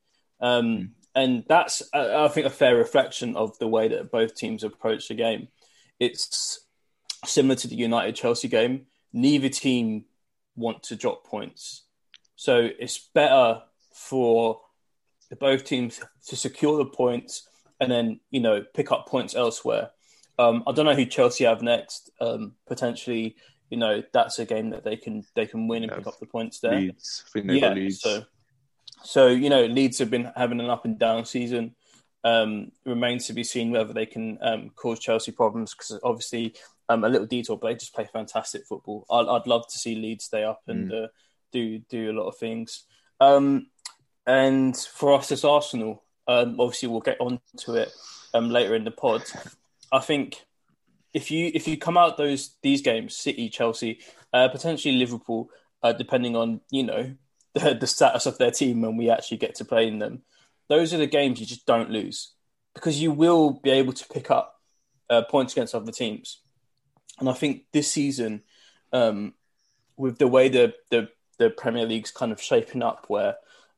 Um, 0.44 0.92
And 1.16 1.44
that's, 1.48 1.84
I 1.94 2.28
think, 2.28 2.48
a 2.48 2.50
fair 2.50 2.76
reflection 2.76 3.36
of 3.36 3.58
the 3.60 3.68
way 3.68 3.88
that 3.88 4.10
both 4.12 4.34
teams 4.36 4.64
approach 4.64 5.08
the 5.08 5.14
game. 5.14 5.48
It's 6.00 6.66
similar 7.24 7.56
to 7.56 7.68
the 7.68 7.76
United 7.76 8.16
Chelsea 8.16 8.48
game. 8.48 8.88
Neither 9.14 9.50
team 9.50 10.06
want 10.56 10.82
to 10.84 10.96
drop 10.96 11.24
points, 11.24 11.84
so 12.36 12.68
it's 12.80 12.98
better 13.14 13.62
for 13.94 14.62
the 15.30 15.36
both 15.36 15.66
teams 15.66 16.02
to 16.28 16.36
secure 16.36 16.78
the 16.78 16.86
points 16.86 17.48
and 17.80 17.92
then 17.92 18.20
you 18.32 18.40
know 18.40 18.64
pick 18.74 18.92
up 18.92 19.08
points 19.08 19.36
elsewhere. 19.36 19.92
Um, 20.40 20.64
I 20.66 20.72
don't 20.72 20.86
know 20.88 20.96
who 20.96 21.06
Chelsea 21.06 21.44
have 21.44 21.62
next. 21.62 22.10
Um, 22.20 22.56
potentially, 22.66 23.36
you 23.70 23.78
know, 23.78 24.02
that's 24.14 24.40
a 24.40 24.46
game 24.46 24.72
that 24.72 24.84
they 24.84 24.98
can 24.98 25.24
they 25.36 25.46
can 25.46 25.68
win 25.68 25.84
and 25.84 25.92
Yeah. 25.92 25.98
pick 26.00 26.08
up 26.08 26.20
the 26.20 26.26
points 26.26 26.60
there. 26.60 26.80
Leeds. 26.80 27.24
I 27.28 27.30
think 27.34 27.48
they 27.48 27.60
got 27.60 27.76
Leeds. 27.76 28.02
So, 28.02 28.24
so 29.04 29.28
you 29.28 29.50
know, 29.50 29.66
Leeds 29.66 30.00
have 30.00 30.10
been 30.10 30.32
having 30.36 30.60
an 30.60 30.70
up 30.70 30.86
and 30.86 30.98
down 30.98 31.26
season. 31.26 31.76
Um, 32.26 32.72
remains 32.86 33.28
to 33.28 33.34
be 33.34 33.44
seen 33.44 33.72
whether 33.72 33.92
they 33.92 34.06
can 34.06 34.38
um, 34.42 34.70
cause 34.76 34.98
Chelsea 35.00 35.34
problems 35.34 35.74
because 35.74 36.00
obviously 36.04 36.56
um, 36.88 37.04
a 37.04 37.10
little 37.10 37.28
detour, 37.28 37.58
but 37.58 37.68
they 37.68 37.74
just 37.76 37.94
play 37.94 38.08
fantastic 38.14 38.66
football. 38.66 39.06
I'd, 39.12 39.28
I'd 39.28 39.46
love 39.48 39.68
to 39.68 39.78
see 39.78 39.96
Leeds 39.96 40.24
stay 40.26 40.44
up 40.46 40.62
and 40.68 40.90
Mm. 40.90 41.04
uh, 41.04 41.08
do 41.52 41.80
do 41.80 42.12
a 42.12 42.18
lot 42.18 42.30
of 42.30 42.38
things. 42.38 42.86
Um, 43.20 43.68
and 44.26 44.76
for 44.78 45.14
us 45.14 45.32
as 45.34 45.44
Arsenal, 45.44 46.02
um, 46.28 46.60
obviously 46.62 46.88
we'll 46.88 47.02
get 47.02 47.20
on 47.20 47.42
to 47.58 47.76
it 47.76 47.92
um, 48.34 48.50
later 48.50 48.74
in 48.74 48.86
the 48.86 48.92
pod. 48.92 49.24
I 49.92 50.00
think 50.00 50.46
if 51.14 51.30
you 51.30 51.52
if 51.54 51.68
you 51.68 51.78
come 51.78 51.98
out 51.98 52.16
those 52.18 52.56
these 52.62 52.82
games, 52.82 53.18
City, 53.18 53.50
Chelsea, 53.50 54.00
uh, 54.32 54.48
potentially 54.48 54.96
Liverpool, 54.96 55.50
uh, 55.84 55.92
depending 55.92 56.38
on 56.38 56.62
you 56.72 56.84
know 56.84 57.14
the, 57.54 57.74
the 57.74 57.88
status 57.88 58.26
of 58.26 58.38
their 58.38 58.52
team 58.52 58.82
when 58.82 58.98
we 58.98 59.10
actually 59.10 59.38
get 59.38 59.56
to 59.56 59.66
play 59.66 59.88
in 59.88 60.00
them, 60.00 60.22
those 60.70 60.94
are 60.94 60.98
the 60.98 61.08
games 61.08 61.40
you 61.40 61.46
just 61.46 61.66
don't 61.66 61.92
lose 61.92 62.34
because 62.74 63.02
you 63.02 63.12
will 63.12 63.52
be 63.52 63.70
able 63.70 63.94
to 63.94 64.08
pick 64.08 64.32
up 64.32 64.60
uh, 65.10 65.22
points 65.24 65.54
against 65.54 65.76
other 65.76 65.92
teams. 65.92 66.40
And 67.20 67.30
I 67.30 67.34
think 67.34 67.66
this 67.72 67.92
season, 67.92 68.42
um, 68.92 69.34
with 69.98 70.18
the 70.18 70.28
way 70.28 70.50
the, 70.50 70.74
the 70.90 71.10
the 71.38 71.50
Premier 71.50 71.86
League's 71.86 72.12
kind 72.12 72.32
of 72.32 72.42
shaping 72.42 72.82
up, 72.82 73.06
where 73.08 73.36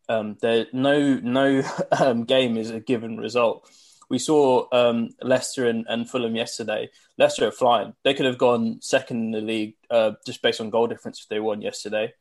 um, 0.10 0.38
there 0.42 0.68
no 0.72 1.16
no 1.16 1.64
um, 2.00 2.24
game 2.24 2.58
is 2.58 2.70
a 2.70 2.80
given 2.80 3.18
result. 3.18 3.70
We 4.08 4.20
saw 4.20 4.68
um, 4.72 5.10
Leicester 5.22 5.68
and, 5.68 5.86
and 5.90 6.10
Fulham 6.10 6.36
yesterday. 6.36 6.90
Leicester 7.18 7.48
are 7.48 7.52
flying. 7.52 7.94
They 8.04 8.14
could 8.14 8.28
have 8.28 8.38
gone 8.38 8.80
second 8.82 9.18
in 9.18 9.32
the 9.32 9.42
league 9.42 9.76
uh, 9.90 10.12
just 10.26 10.44
based 10.44 10.62
on 10.62 10.70
goal 10.70 10.86
difference 10.86 11.22
if 11.22 11.28
they 11.28 11.40
won 11.40 11.62
yesterday, 11.62 12.14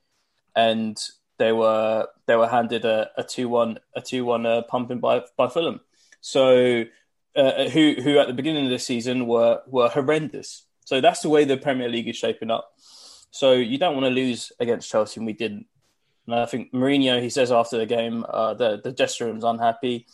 and 0.57 0.97
they 1.39 1.53
were 1.53 2.07
they 2.27 2.37
were 2.37 2.49
handed 2.49 2.85
a, 2.85 3.11
a 3.17 3.23
two 3.25 3.49
one 3.49 3.79
a 3.97 4.01
two 4.01 4.25
one 4.25 4.47
uh, 4.47 4.63
pumping 4.63 5.01
by 5.01 5.23
by 5.37 5.49
Fulham. 5.49 5.81
So 6.21 6.85
uh, 7.37 7.69
who 7.69 7.95
who 8.03 8.19
at 8.19 8.27
the 8.29 8.33
beginning 8.35 8.65
of 8.65 8.71
the 8.71 8.79
season 8.79 9.27
were 9.27 9.61
were 9.67 9.89
horrendous. 9.89 10.67
So 10.85 11.01
that's 11.01 11.21
the 11.23 11.29
way 11.31 11.45
the 11.45 11.57
Premier 11.57 11.89
League 11.89 12.09
is 12.09 12.17
shaping 12.17 12.51
up. 12.51 12.71
So 13.31 13.53
you 13.53 13.79
don't 13.79 13.95
want 13.95 14.05
to 14.07 14.11
lose 14.11 14.53
against 14.61 14.91
Chelsea, 14.91 15.19
and 15.21 15.27
we 15.27 15.33
didn't. 15.33 15.67
And 16.27 16.37
I 16.37 16.47
think 16.47 16.73
Mourinho, 16.73 17.21
he 17.21 17.31
says 17.31 17.51
after 17.53 17.77
the 17.79 17.87
game, 17.87 18.25
uh, 18.29 18.55
the 18.55 18.81
the 18.83 18.93
dressing 18.93 19.27
room's 19.27 19.45
unhappy. 19.45 20.07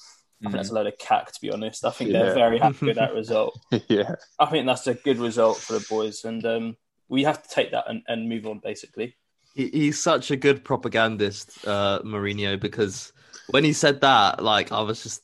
I 0.42 0.44
think 0.44 0.54
that's 0.54 0.70
a 0.70 0.74
load 0.74 0.86
of 0.86 0.96
cack, 0.96 1.30
to 1.32 1.40
be 1.42 1.50
honest. 1.50 1.84
I 1.84 1.90
think 1.90 2.10
Yeah. 2.12 2.22
they're 2.22 2.34
very 2.34 2.58
happy 2.58 2.86
with 2.86 2.96
that 2.96 3.12
result. 3.22 3.60
yeah. 3.88 4.14
I 4.38 4.46
think 4.46 4.64
that's 4.66 4.86
a 4.86 4.94
good 4.94 5.18
result 5.18 5.58
for 5.58 5.74
the 5.74 5.84
boys, 5.86 6.24
and 6.24 6.44
um, 6.46 6.76
we 7.10 7.24
have 7.24 7.42
to 7.42 7.48
take 7.54 7.72
that 7.72 7.84
and, 7.90 8.02
and 8.08 8.26
move 8.26 8.46
on, 8.46 8.58
basically. 8.58 9.16
He, 9.60 9.68
he's 9.68 10.00
such 10.00 10.30
a 10.30 10.36
good 10.36 10.64
propagandist, 10.64 11.66
uh, 11.66 12.00
Mourinho, 12.04 12.58
because 12.58 13.12
when 13.50 13.64
he 13.64 13.72
said 13.72 14.00
that, 14.00 14.42
like 14.42 14.72
I 14.72 14.80
was 14.80 15.02
just, 15.02 15.22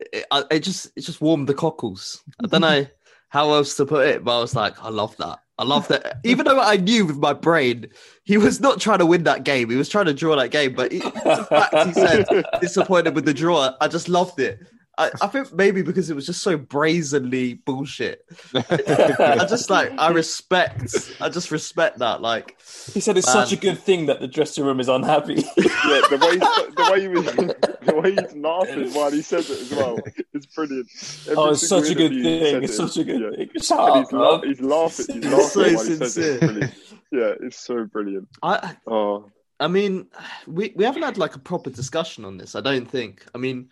it, 0.00 0.26
I- 0.30 0.44
it 0.50 0.60
just, 0.60 0.86
it 0.96 1.02
just 1.02 1.20
warmed 1.20 1.46
the 1.48 1.54
cockles. 1.54 2.22
I 2.42 2.46
don't 2.48 2.62
know 2.62 2.86
how 3.28 3.52
else 3.52 3.76
to 3.76 3.86
put 3.86 4.06
it, 4.08 4.24
but 4.24 4.36
I 4.36 4.40
was 4.40 4.56
like, 4.56 4.82
I 4.82 4.88
love 4.88 5.16
that. 5.18 5.38
I 5.58 5.64
love 5.64 5.86
that. 5.88 6.18
Even 6.24 6.46
though 6.46 6.58
I 6.58 6.76
knew 6.78 7.04
with 7.04 7.18
my 7.18 7.34
brain 7.34 7.88
he 8.24 8.38
was 8.38 8.60
not 8.60 8.80
trying 8.80 8.98
to 8.98 9.06
win 9.06 9.24
that 9.24 9.44
game, 9.44 9.68
he 9.70 9.76
was 9.76 9.90
trying 9.90 10.06
to 10.06 10.14
draw 10.14 10.34
that 10.36 10.50
game. 10.50 10.72
But 10.74 10.90
he, 10.90 11.00
the 11.00 11.46
fact 11.50 11.86
he 11.86 11.92
said 11.92 12.24
disappointed 12.62 13.14
with 13.14 13.26
the 13.26 13.34
draw, 13.34 13.74
I 13.80 13.86
just 13.88 14.08
loved 14.08 14.40
it. 14.40 14.58
I, 15.00 15.10
I 15.22 15.26
think 15.28 15.52
maybe 15.52 15.82
because 15.82 16.10
it 16.10 16.14
was 16.14 16.26
just 16.26 16.42
so 16.42 16.56
brazenly 16.56 17.54
bullshit. 17.54 18.24
I 18.54 19.46
just 19.48 19.70
like 19.70 19.92
I 19.98 20.10
respect. 20.10 21.12
I 21.20 21.28
just 21.28 21.50
respect 21.50 21.98
that. 22.00 22.20
Like 22.20 22.56
He 22.92 23.00
said 23.00 23.16
it's 23.16 23.26
Man. 23.26 23.34
such 23.46 23.52
a 23.52 23.56
good 23.60 23.78
thing 23.78 24.06
that 24.06 24.20
the 24.20 24.28
dressing 24.28 24.64
room 24.64 24.78
is 24.80 24.88
unhappy. 24.88 25.34
yeah, 25.56 26.02
the 26.10 26.18
way 26.20 26.36
the 26.38 26.88
way 26.92 27.00
he 27.00 27.08
was 27.08 27.24
the 27.26 27.94
way 27.94 28.10
he's 28.12 28.36
laughing 28.36 28.92
while 28.92 29.10
he 29.10 29.22
says 29.22 29.48
it 29.50 29.60
as 29.60 29.70
well. 29.72 29.98
It's 30.34 30.46
brilliant. 30.46 30.88
Every 31.26 31.36
oh, 31.36 31.50
it's 31.50 31.66
such 31.66 31.88
a 31.90 31.94
good 31.94 32.12
thing. 32.12 32.62
It's 32.62 32.72
it. 32.74 32.76
such 32.76 32.96
a 32.98 33.04
good 33.04 33.20
Yeah. 33.20 33.36
thing. 33.36 33.50
Shut 33.62 33.78
And 33.80 33.90
up, 33.90 33.96
he's, 34.04 34.12
la- 34.12 34.40
he's 34.42 34.60
laughing. 34.60 35.06
He's 35.14 35.24
It's 35.24 35.26
laughing 35.32 35.48
so 35.48 35.60
while 35.74 35.84
he 35.86 35.96
says 35.96 36.18
it. 36.18 36.40
brilliant. 36.40 36.74
Yeah, 37.12 37.32
it's 37.40 37.58
so 37.58 37.84
brilliant. 37.84 38.28
I, 38.42 38.76
Oh, 38.86 39.30
I 39.58 39.68
mean, 39.68 40.06
we 40.46 40.72
we 40.76 40.84
haven't 40.84 41.02
had 41.02 41.18
like 41.18 41.34
a 41.36 41.38
proper 41.40 41.70
discussion 41.70 42.24
on 42.24 42.38
this. 42.38 42.54
I 42.54 42.60
don't 42.60 42.88
think. 42.90 43.24
I 43.34 43.38
mean, 43.38 43.68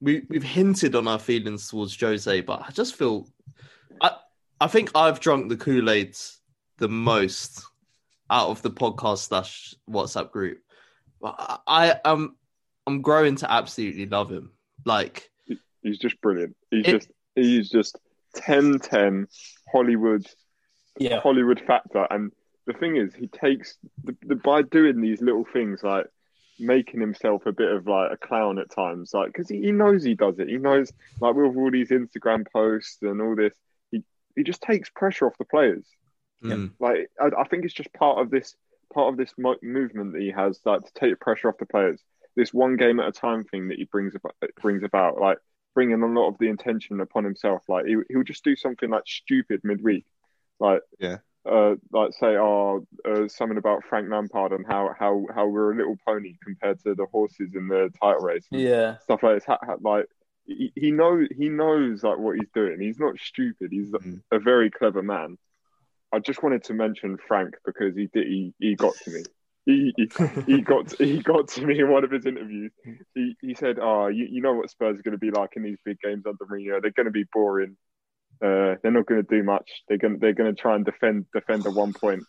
we 0.00 0.22
we've 0.28 0.42
hinted 0.42 0.94
on 0.94 1.08
our 1.08 1.18
feelings 1.18 1.68
towards 1.68 1.98
Jose, 1.98 2.40
but 2.42 2.62
I 2.66 2.70
just 2.72 2.94
feel, 2.96 3.26
I 4.00 4.12
I 4.60 4.66
think 4.66 4.90
I've 4.94 5.20
drunk 5.20 5.48
the 5.48 5.56
Kool 5.56 5.90
Aid 5.90 6.16
the 6.78 6.88
most 6.88 7.62
out 8.30 8.48
of 8.48 8.62
the 8.62 8.70
podcast 8.70 9.18
slash 9.28 9.74
WhatsApp 9.88 10.30
group. 10.30 10.58
But 11.20 11.36
I, 11.38 11.58
I 11.66 12.00
am 12.12 12.36
I'm 12.86 13.00
growing 13.02 13.36
to 13.36 13.50
absolutely 13.50 14.06
love 14.06 14.30
him. 14.30 14.50
Like, 14.84 15.30
he's 15.82 15.98
just 15.98 16.20
brilliant. 16.20 16.56
He's 16.70 16.86
It- 16.86 16.90
just 16.90 17.10
he's 17.34 17.70
just 17.70 17.98
10-10 18.36 19.26
Hollywood 19.72 20.26
Yeah. 20.98 21.20
Hollywood 21.20 21.60
factor. 21.66 22.06
And 22.10 22.32
the 22.66 22.72
thing 22.74 22.96
is, 22.96 23.14
he 23.14 23.26
takes 23.28 23.76
the, 24.02 24.16
the 24.22 24.36
by 24.36 24.62
doing 24.62 25.00
these 25.00 25.20
little 25.20 25.44
things 25.52 25.82
like 25.82 26.06
making 26.58 27.00
himself 27.00 27.46
a 27.46 27.52
bit 27.52 27.70
of 27.72 27.86
like 27.86 28.12
a 28.12 28.16
clown 28.16 28.58
at 28.58 28.70
times, 28.70 29.12
like 29.14 29.28
because 29.28 29.48
he, 29.48 29.60
he 29.60 29.72
knows 29.72 30.04
he 30.04 30.14
does 30.14 30.38
it. 30.38 30.48
He 30.48 30.58
knows 30.58 30.92
like 31.20 31.34
with 31.34 31.56
all 31.56 31.70
these 31.70 31.90
Instagram 31.90 32.44
posts 32.52 32.98
and 33.02 33.20
all 33.20 33.36
this, 33.36 33.54
he 33.90 34.02
he 34.36 34.42
just 34.44 34.62
takes 34.62 34.90
pressure 34.90 35.26
off 35.26 35.38
the 35.38 35.44
players. 35.44 35.86
mm, 36.42 36.72
Like 36.78 37.10
I, 37.20 37.30
I 37.40 37.44
think 37.44 37.64
it's 37.64 37.74
just 37.74 37.92
part 37.92 38.18
of 38.18 38.30
this 38.30 38.54
part 38.92 39.12
of 39.12 39.16
this 39.16 39.32
mo- 39.38 39.56
movement 39.62 40.12
that 40.12 40.22
he 40.22 40.30
has, 40.30 40.60
like 40.64 40.82
to 40.84 40.92
take 40.94 41.20
pressure 41.20 41.48
off 41.48 41.58
the 41.58 41.66
players. 41.66 42.00
This 42.36 42.52
one 42.52 42.76
game 42.76 43.00
at 43.00 43.08
a 43.08 43.12
time 43.12 43.44
thing 43.44 43.68
that 43.68 43.78
he 43.78 43.84
brings 43.84 44.14
about, 44.14 44.34
brings 44.60 44.82
about, 44.82 45.20
like 45.20 45.38
bringing 45.74 46.02
a 46.02 46.06
lot 46.06 46.28
of 46.28 46.38
the 46.38 46.48
intention 46.48 47.00
upon 47.00 47.24
himself. 47.24 47.62
Like 47.68 47.86
he 47.86 47.96
he'll 48.08 48.22
just 48.22 48.44
do 48.44 48.56
something 48.56 48.90
like 48.90 49.04
stupid 49.06 49.60
midweek, 49.64 50.04
like 50.58 50.82
Yeah. 50.98 51.18
Uh, 51.50 51.74
like 51.92 52.12
say 52.14 52.36
oh 52.36 52.86
uh, 53.04 53.28
something 53.28 53.58
about 53.58 53.84
Frank 53.88 54.08
Lampard 54.10 54.52
and 54.52 54.64
how 54.66 54.90
how 54.98 55.24
how 55.34 55.46
we're 55.46 55.72
a 55.72 55.76
little 55.76 55.96
pony 56.06 56.34
compared 56.42 56.80
to 56.84 56.94
the 56.94 57.06
horses 57.06 57.54
in 57.54 57.68
the 57.68 57.90
title 58.00 58.22
race, 58.22 58.46
Yeah. 58.50 58.98
stuff 58.98 59.22
like 59.22 59.36
this. 59.36 59.44
Ha- 59.44 59.58
ha- 59.62 59.76
like 59.80 60.06
he, 60.46 60.72
he 60.74 60.90
knows 60.90 61.28
he 61.36 61.48
knows 61.48 62.02
like 62.02 62.18
what 62.18 62.36
he's 62.36 62.50
doing. 62.54 62.80
He's 62.80 62.98
not 62.98 63.18
stupid. 63.18 63.68
He's 63.70 63.90
Mm. 63.92 64.20
a 64.32 64.38
very 64.38 64.70
clever 64.70 65.02
man. 65.02 65.36
I 66.12 66.18
just 66.20 66.42
wanted 66.42 66.64
to 66.64 66.74
mention 66.74 67.18
Frank 67.28 67.54
because 67.66 67.96
he 67.96 68.08
did 68.12 68.26
he, 68.26 68.54
he 68.58 68.74
got 68.76 68.94
to 69.04 69.10
me. 69.10 69.22
He, 69.66 69.92
he 69.96 70.10
he 70.46 70.60
got 70.60 70.92
he 70.98 71.18
got 71.22 71.48
to 71.48 71.66
me 71.66 71.80
in 71.80 71.90
one 71.90 72.04
of 72.04 72.10
his 72.10 72.26
interviews. 72.26 72.70
He 73.14 73.34
he 73.40 73.54
said, 73.54 73.78
"Oh, 73.80 74.08
you, 74.08 74.26
you 74.30 74.42
know 74.42 74.52
what 74.52 74.68
Spurs 74.70 74.98
are 74.98 75.02
going 75.02 75.12
to 75.12 75.18
be 75.18 75.30
like 75.30 75.50
in 75.56 75.62
these 75.62 75.78
big 75.84 75.98
games 76.00 76.24
under 76.26 76.44
Mourinho. 76.44 76.80
They're 76.82 76.90
going 76.90 77.06
to 77.06 77.10
be 77.10 77.24
boring. 77.32 77.76
Uh, 78.42 78.76
they're 78.82 78.90
not 78.90 79.06
going 79.06 79.24
to 79.24 79.28
do 79.28 79.42
much. 79.42 79.70
They're 79.88 79.98
going 79.98 80.18
they're 80.18 80.32
going 80.32 80.54
to 80.54 80.60
try 80.60 80.74
and 80.74 80.84
defend 80.84 81.26
defend 81.32 81.64
the 81.64 81.70
one 81.70 81.92
point." 81.92 82.24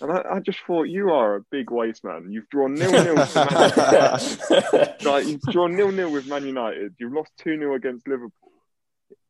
And 0.00 0.10
I, 0.10 0.24
I 0.32 0.40
just 0.40 0.58
thought, 0.66 0.88
you 0.88 1.10
are 1.10 1.36
a 1.36 1.40
big 1.50 1.70
waste 1.70 2.02
man. 2.04 2.32
You've 2.32 2.48
drawn 2.48 2.74
nil 2.74 2.90
nil. 2.90 3.14
like 5.04 5.26
you've 5.26 5.40
drawn 5.42 5.76
nil 5.76 5.92
nil 5.92 6.10
with 6.10 6.26
Man 6.26 6.44
United. 6.44 6.94
You've 6.98 7.12
lost 7.12 7.30
two 7.38 7.56
0 7.56 7.74
against 7.74 8.08
Liverpool. 8.08 8.32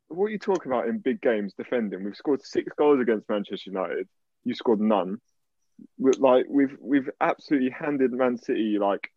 What 0.07 0.25
are 0.25 0.29
you 0.29 0.39
talking 0.39 0.71
about 0.71 0.87
in 0.87 0.99
big 0.99 1.21
games 1.21 1.53
defending? 1.55 2.03
We've 2.03 2.15
scored 2.15 2.41
six 2.43 2.71
goals 2.77 2.99
against 2.99 3.29
Manchester 3.29 3.69
United. 3.69 4.07
You 4.43 4.55
scored 4.55 4.79
none. 4.79 5.19
we 5.99 6.11
like 6.17 6.45
we've 6.49 6.75
we've 6.81 7.09
absolutely 7.21 7.69
handed 7.69 8.11
Man 8.11 8.37
City 8.37 8.77
like 8.79 9.11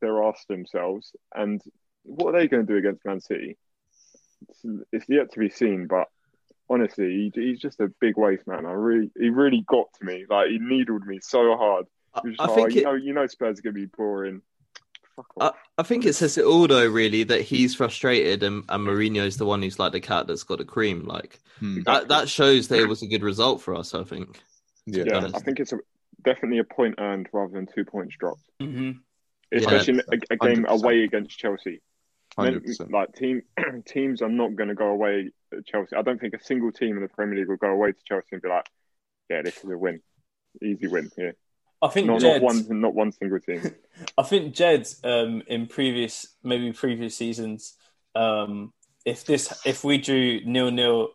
their 0.00 0.22
arse 0.22 0.44
themselves. 0.48 1.12
And 1.34 1.62
what 2.02 2.34
are 2.34 2.38
they 2.40 2.48
going 2.48 2.66
to 2.66 2.72
do 2.72 2.78
against 2.78 3.04
Man 3.06 3.20
City? 3.20 3.56
It's, 4.48 4.64
it's 4.92 5.08
yet 5.08 5.32
to 5.32 5.38
be 5.38 5.48
seen. 5.48 5.86
But 5.86 6.08
honestly, 6.70 7.30
he, 7.34 7.42
he's 7.42 7.58
just 7.58 7.80
a 7.80 7.88
big 8.00 8.16
waste 8.16 8.46
man. 8.46 8.64
I 8.64 8.72
really, 8.72 9.10
he 9.18 9.28
really 9.28 9.64
got 9.66 9.88
to 9.98 10.04
me. 10.04 10.24
Like 10.30 10.48
he 10.48 10.58
needled 10.58 11.06
me 11.06 11.18
so 11.20 11.56
hard. 11.56 11.86
I, 12.14 12.20
He 12.24 12.36
I 12.38 12.46
just, 12.46 12.54
think 12.54 12.66
oh, 12.66 12.74
you 12.74 12.80
it, 12.80 12.84
know, 12.84 12.94
you 12.94 13.12
know, 13.12 13.26
Spurs 13.26 13.58
are 13.58 13.62
going 13.62 13.74
to 13.74 13.80
be 13.80 13.86
boring. 13.86 14.40
Fuck 15.16 15.26
off. 15.38 15.56
I 15.76 15.82
think 15.82 16.06
it 16.06 16.14
says 16.14 16.38
it 16.38 16.44
all 16.44 16.66
though, 16.68 16.86
really, 16.86 17.24
that 17.24 17.42
he's 17.42 17.74
frustrated 17.74 18.42
and, 18.42 18.64
and 18.68 18.86
Mourinho's 18.86 19.36
the 19.36 19.46
one 19.46 19.62
who's 19.62 19.78
like 19.78 19.92
the 19.92 20.00
cat 20.00 20.26
that's 20.26 20.44
got 20.44 20.58
the 20.58 20.64
cream. 20.64 21.04
Like 21.04 21.40
Hmm. 21.58 21.82
that, 21.82 22.08
that 22.08 22.26
shows 22.30 22.68
that 22.68 22.80
it 22.80 22.88
was 22.88 23.02
a 23.02 23.06
good 23.06 23.22
result 23.22 23.60
for 23.60 23.74
us. 23.74 23.92
I 23.92 24.02
think. 24.02 24.40
Yeah. 24.86 25.04
yeah. 25.06 25.30
I 25.34 25.40
think 25.40 25.60
it's 25.60 25.74
a, 25.74 25.78
definitely 26.24 26.58
a 26.58 26.64
point 26.64 26.94
earned 26.98 27.28
rather 27.34 27.52
than 27.52 27.66
two 27.66 27.84
points 27.84 28.16
dropped, 28.18 28.40
hmm 28.58 28.92
especially 29.52 29.94
in 29.94 30.00
a, 30.08 30.16
a 30.30 30.36
game 30.36 30.64
100%. 30.64 30.68
away 30.68 31.02
against 31.02 31.38
Chelsea. 31.38 31.82
Men- 32.42 32.54
Hundred 32.54 32.64
percent. 32.64 32.92
like 32.92 33.14
team 33.14 33.42
teams 33.86 34.22
are 34.22 34.28
not 34.28 34.56
going 34.56 34.68
to 34.68 34.74
go 34.74 34.88
away 34.88 35.30
at 35.52 35.66
Chelsea. 35.66 35.96
I 35.96 36.02
don't 36.02 36.20
think 36.20 36.34
a 36.34 36.42
single 36.42 36.72
team 36.72 36.96
in 36.96 37.02
the 37.02 37.08
Premier 37.08 37.38
League 37.38 37.48
will 37.48 37.56
go 37.56 37.70
away 37.70 37.92
to 37.92 37.98
Chelsea 38.06 38.28
and 38.32 38.42
be 38.42 38.48
like, 38.48 38.66
"Yeah, 39.28 39.42
this 39.42 39.58
is 39.58 39.70
a 39.70 39.78
win, 39.78 40.00
easy 40.62 40.86
win." 40.86 41.10
Yeah, 41.16 41.32
I 41.82 41.88
think 41.88 42.06
not, 42.06 42.20
Jed, 42.20 42.42
not 42.42 42.54
one, 42.54 42.80
not 42.80 42.94
one 42.94 43.12
single 43.12 43.40
team. 43.40 43.74
I 44.18 44.22
think 44.22 44.54
Jed 44.54 44.88
um, 45.04 45.42
in 45.46 45.66
previous 45.66 46.34
maybe 46.42 46.72
previous 46.72 47.16
seasons 47.16 47.76
um, 48.14 48.72
if 49.04 49.24
this 49.24 49.60
if 49.64 49.84
we 49.84 49.98
drew 49.98 50.40
nil 50.44 50.70
nil 50.70 51.10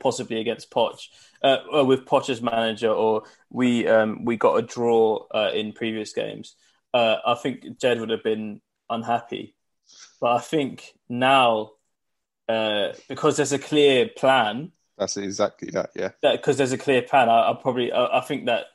possibly 0.00 0.40
against 0.40 0.70
Poch 0.70 1.08
uh, 1.42 1.58
uh, 1.76 1.84
with 1.84 2.06
Poch 2.06 2.30
as 2.30 2.40
manager, 2.40 2.90
or 2.90 3.24
we 3.50 3.86
um, 3.86 4.24
we 4.24 4.36
got 4.36 4.56
a 4.56 4.62
draw 4.62 5.26
uh, 5.34 5.50
in 5.54 5.72
previous 5.72 6.12
games, 6.12 6.56
uh, 6.92 7.16
I 7.26 7.34
think 7.34 7.78
Jed 7.78 8.00
would 8.00 8.10
have 8.10 8.22
been 8.22 8.60
unhappy. 8.90 9.53
But 10.24 10.36
I 10.36 10.40
think 10.40 10.94
now, 11.06 11.72
uh, 12.48 12.94
because 13.10 13.36
there's 13.36 13.52
a 13.52 13.58
clear 13.58 14.08
plan, 14.08 14.72
That's 14.96 15.18
exactly 15.18 15.68
that. 15.72 15.90
Yeah. 15.94 16.12
because 16.22 16.56
there's 16.56 16.72
a 16.72 16.78
clear 16.78 17.02
plan, 17.02 17.28
I, 17.28 17.50
I 17.50 17.58
probably 17.60 17.92
I, 17.92 18.20
I 18.20 18.20
think 18.22 18.46
that 18.46 18.68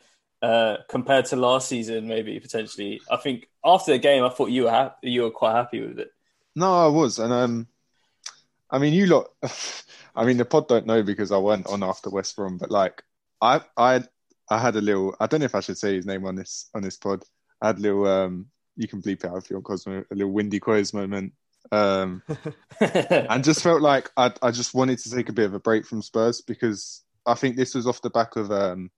uh, 0.44 0.78
compared 0.90 1.26
to 1.26 1.38
last 1.38 1.68
season, 1.68 2.08
maybe 2.08 2.40
potentially, 2.40 3.02
I 3.10 3.18
think 3.18 3.48
after 3.66 3.94
the 3.94 3.98
game, 3.98 4.24
I 4.24 4.30
thought 4.30 4.52
you 4.52 4.66
were 4.66 4.70
ha- 4.70 4.96
you 5.02 5.24
were 5.24 5.32
quite 5.32 5.56
happy 5.56 5.82
with 5.82 5.98
it. 5.98 6.12
No, 6.56 6.72
I 6.72 6.86
was, 6.86 7.18
and 7.18 7.34
um, 7.34 7.68
I 8.70 8.78
mean, 8.78 8.94
you 8.94 9.08
lot. 9.08 9.30
I 10.16 10.26
mean, 10.26 10.38
the 10.38 10.46
pod 10.46 10.68
don't 10.68 10.86
know 10.86 11.02
because 11.02 11.32
I 11.32 11.38
went 11.38 11.66
on 11.66 11.82
after 11.82 12.12
West 12.12 12.36
Brom, 12.36 12.60
but 12.60 12.70
like, 12.70 13.02
I, 13.42 13.62
I, 13.76 14.04
I 14.52 14.60
had 14.60 14.76
a 14.76 14.82
little. 14.82 15.16
I 15.20 15.26
don't 15.26 15.40
know 15.40 15.46
if 15.48 15.56
I 15.56 15.62
should 15.62 15.80
say 15.80 15.96
his 15.96 16.06
name 16.06 16.28
on 16.28 16.36
this 16.36 16.70
on 16.76 16.84
this 16.84 16.98
pod. 16.98 17.24
I 17.60 17.68
had 17.70 17.80
a 17.80 17.82
little. 17.82 18.06
Um, 18.06 18.52
you 18.80 18.88
can 18.88 19.02
bleep 19.02 19.26
it 19.26 19.26
out 19.26 19.38
if 19.38 19.50
you 19.50 19.58
want, 19.58 19.66
Cosmo. 19.66 20.06
A 20.10 20.16
little 20.16 20.32
windy 20.32 20.60
quiz 20.60 20.94
moment. 20.94 21.34
Um, 21.72 22.24
and 22.82 23.44
just 23.44 23.62
felt 23.62 23.82
like 23.82 24.10
I, 24.18 24.32
I 24.42 24.52
just 24.52 24.74
wanted 24.74 25.00
to 25.00 25.12
take 25.12 25.30
a 25.30 25.34
bit 25.34 25.46
of 25.46 25.54
a 25.54 25.60
break 25.60 25.86
from 25.86 26.02
Spurs 26.02 26.42
because 26.42 27.04
I 27.26 27.36
think 27.36 27.56
this 27.56 27.76
was 27.76 27.88
off 27.88 28.02
the 28.02 28.10
back 28.10 28.36
of 28.36 28.52
um, 28.52 28.92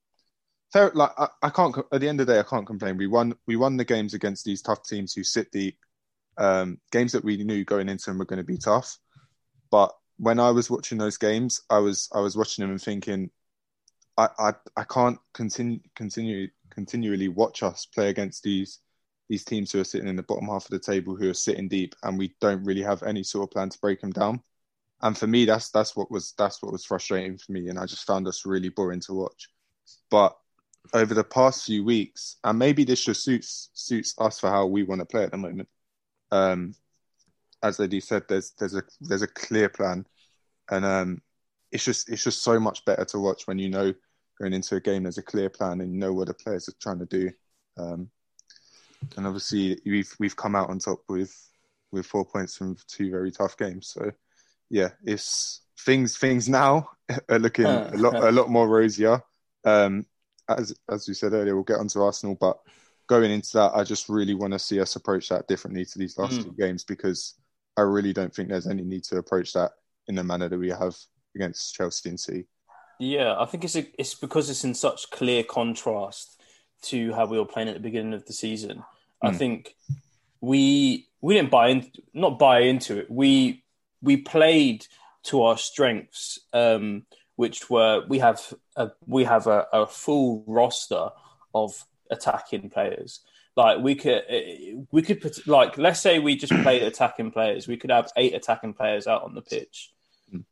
fair, 0.72 0.92
like 0.94 1.12
I, 1.18 1.28
I 1.42 1.50
can't 1.50 1.76
at 1.92 2.02
the 2.02 2.08
end 2.08 2.22
of 2.22 2.28
the 2.28 2.34
day 2.34 2.40
I 2.40 2.44
can't 2.44 2.66
complain. 2.66 2.98
We 2.98 3.08
won 3.08 3.34
we 3.48 3.56
won 3.56 3.78
the 3.78 3.86
games 3.86 4.14
against 4.14 4.46
these 4.46 4.62
tough 4.62 4.84
teams 4.84 5.14
who 5.14 5.24
sit 5.24 5.52
deep, 5.52 5.78
um, 6.38 6.80
games 6.92 7.12
that 7.12 7.24
we 7.24 7.44
knew 7.44 7.66
going 7.66 7.90
into 7.90 8.06
them 8.10 8.18
were 8.18 8.26
going 8.26 8.38
to 8.38 8.44
be 8.44 8.58
tough. 8.58 8.98
But 9.70 9.94
when 10.18 10.40
I 10.40 10.52
was 10.52 10.70
watching 10.70 10.98
those 10.98 11.18
games, 11.18 11.62
I 11.70 11.80
was 11.80 12.10
I 12.14 12.20
was 12.20 12.38
watching 12.38 12.64
them 12.64 12.72
and 12.72 12.82
thinking, 12.82 13.32
I 14.18 14.30
I, 14.40 14.54
I 14.78 14.84
can't 14.84 15.20
continue 15.34 15.80
continue 15.96 16.48
continually 16.70 17.28
watch 17.28 17.64
us 17.64 17.86
play 17.86 18.10
against 18.10 18.44
these 18.44 18.80
these 19.32 19.46
teams 19.46 19.72
who 19.72 19.80
are 19.80 19.86
sitting 19.86 20.10
in 20.10 20.18
the 20.18 20.24
bottom 20.24 20.46
half 20.46 20.66
of 20.66 20.72
the 20.72 20.80
table 20.80 21.16
who 21.16 21.30
are 21.30 21.34
sitting 21.34 21.70
deep 21.70 21.96
and 22.04 22.20
we 22.20 22.36
don't 22.42 22.66
really 22.66 22.82
have 22.82 23.02
any 23.02 23.24
sort 23.24 23.46
of 23.48 23.52
plan 23.52 23.70
to 23.70 23.80
break 23.80 24.02
them 24.02 24.12
down. 24.12 24.42
And 25.02 25.18
for 25.18 25.26
me, 25.26 25.46
that's 25.46 25.70
that's 25.70 25.96
what 25.96 26.12
was 26.12 26.34
that's 26.38 26.62
what 26.62 26.74
was 26.74 26.84
frustrating 26.84 27.38
for 27.38 27.54
me, 27.54 27.70
and 27.70 27.80
I 27.80 27.86
just 27.86 28.06
found 28.06 28.28
us 28.28 28.46
really 28.46 28.68
boring 28.68 29.00
to 29.00 29.14
watch. 29.14 29.48
But 30.10 30.38
over 30.94 31.14
the 31.14 31.24
past 31.24 31.66
few 31.66 31.84
weeks, 31.86 32.36
and 32.44 32.60
maybe 32.60 32.84
this 32.84 33.06
just 33.06 33.24
suits 33.24 33.70
suits 33.74 34.14
us 34.20 34.38
for 34.38 34.50
how 34.50 34.66
we 34.68 34.84
want 34.84 35.00
to 35.00 35.06
play 35.06 35.24
at 35.24 35.32
the 35.32 35.38
moment. 35.38 35.70
Um, 36.30 36.76
as 37.64 37.80
Eddie 37.80 38.02
said, 38.02 38.24
there's 38.28 38.52
there's 38.60 38.76
a 38.76 38.84
there's 39.00 39.24
a 39.24 39.28
clear 39.28 39.70
plan, 39.70 40.06
and 40.70 40.86
um, 40.86 41.22
it's 41.72 41.86
just 41.86 42.10
it's 42.10 42.26
just 42.26 42.44
so 42.44 42.60
much 42.60 42.84
better 42.84 43.06
to 43.06 43.20
watch 43.20 43.48
when 43.48 43.60
you 43.60 43.70
know 43.70 43.94
going 44.40 44.54
into 44.54 44.76
a 44.76 44.82
game 44.82 45.04
there's 45.04 45.18
a 45.18 45.24
clear 45.24 45.50
plan 45.50 45.80
and 45.82 45.94
you 45.94 46.00
know 46.00 46.14
what 46.14 46.28
the 46.28 46.34
players 46.34 46.68
are 46.68 46.74
trying 46.82 47.00
to 47.00 47.06
do. 47.06 47.32
Um, 47.78 48.10
and 49.18 49.26
obviously 49.28 49.80
we've 49.86 50.14
we've 50.20 50.36
come 50.36 50.56
out 50.56 50.70
on 50.70 50.80
top 50.80 51.00
with 51.10 51.36
with 51.92 52.06
four 52.06 52.26
points 52.26 52.58
from 52.58 52.78
two 52.88 53.12
very 53.12 53.32
tough 53.32 53.58
games. 53.58 53.88
So 53.88 54.12
yeah, 54.70 54.90
it's 55.04 55.62
things 55.80 56.18
things 56.18 56.48
now 56.48 56.90
are 57.30 57.40
looking 57.40 57.66
a 57.66 57.92
lot 57.96 58.16
a 58.16 58.32
lot 58.32 58.50
more 58.50 58.68
rosier. 58.68 59.22
Um, 59.66 60.06
as 60.48 60.74
as 60.90 61.08
we 61.08 61.14
said 61.14 61.34
earlier, 61.34 61.56
we'll 61.56 61.64
get 61.64 61.80
onto 61.80 62.02
Arsenal, 62.02 62.36
but 62.36 62.60
going 63.08 63.32
into 63.32 63.52
that, 63.54 63.74
I 63.76 63.84
just 63.84 64.08
really 64.10 64.34
want 64.34 64.54
to 64.54 64.60
see 64.60 64.80
us 64.80 64.96
approach 64.96 65.30
that 65.30 65.48
differently 65.48 65.86
to 65.86 66.00
these 66.00 66.18
last 66.18 66.40
Mm. 66.40 66.44
two 66.44 66.56
games 66.58 66.84
because 66.84 67.36
I 67.76 67.82
really 67.82 68.14
don't 68.14 68.34
think 68.34 68.50
there's 68.50 68.68
any 68.68 68.84
need 68.84 69.04
to 69.06 69.18
approach 69.18 69.54
that 69.54 69.72
in 70.08 70.16
the 70.16 70.24
manner 70.24 70.48
that 70.48 70.58
we 70.58 70.70
have 70.70 70.96
against 71.36 71.74
Chelsea 71.74 72.10
and 72.10 72.20
City. 72.20 72.48
Yeah, 73.00 73.36
I 73.38 73.46
think 73.46 73.64
it's 73.64 73.76
a, 73.76 73.86
it's 74.00 74.16
because 74.16 74.50
it's 74.50 74.64
in 74.64 74.76
such 74.76 75.10
clear 75.10 75.44
contrast 75.44 76.42
to 76.84 77.14
how 77.14 77.26
we 77.26 77.38
were 77.38 77.46
playing 77.46 77.68
at 77.70 77.74
the 77.74 77.80
beginning 77.80 78.14
of 78.14 78.26
the 78.26 78.34
season. 78.34 78.84
I 79.22 79.32
Mm. 79.32 79.38
think 79.38 79.76
we 80.42 81.08
we 81.22 81.36
didn't 81.36 81.52
buy 81.52 81.68
in, 81.70 81.92
not 82.14 82.40
buy 82.40 82.62
into 82.62 82.98
it. 83.00 83.12
We 83.12 83.64
we 84.02 84.18
played 84.18 84.88
to 85.24 85.44
our 85.44 85.58
strengths, 85.58 86.40
um, 86.52 87.06
which 87.36 87.70
were 87.70 88.04
we 88.08 88.20
have 88.20 88.54
a, 88.76 88.92
we 89.06 89.24
have 89.26 89.46
a, 89.48 89.68
a 89.72 89.86
full 89.86 90.44
roster 90.48 91.10
of 91.54 91.86
attacking 92.10 92.70
players. 92.72 93.20
Like 93.56 93.80
we 93.80 93.96
could 93.96 94.24
eh, 94.28 94.76
we 94.92 95.02
could 95.04 95.22
put 95.22 95.46
like 95.48 95.78
let's 95.78 96.00
say 96.00 96.18
we 96.20 96.36
just 96.36 96.54
played 96.64 96.82
attacking 96.82 97.32
players. 97.32 97.68
We 97.68 97.78
could 97.78 97.92
have 97.92 98.12
eight 98.18 98.34
attacking 98.34 98.74
players 98.74 99.06
out 99.08 99.24
on 99.24 99.36
the 99.36 99.42
pitch, 99.42 99.92
Mm. 100.34 100.44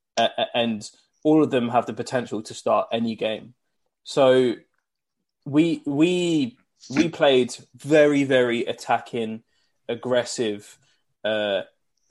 And 0.53 0.89
all 1.23 1.41
of 1.43 1.49
them 1.49 1.69
have 1.69 1.86
the 1.86 1.93
potential 1.93 2.41
to 2.43 2.53
start 2.53 2.89
any 2.91 3.15
game. 3.15 3.53
So 4.03 4.55
we 5.45 5.82
we 5.86 6.58
we 6.89 7.10
played 7.10 7.56
very 7.76 8.24
very 8.24 8.65
attacking, 8.65 9.44
aggressive 9.88 10.78
uh, 11.24 11.62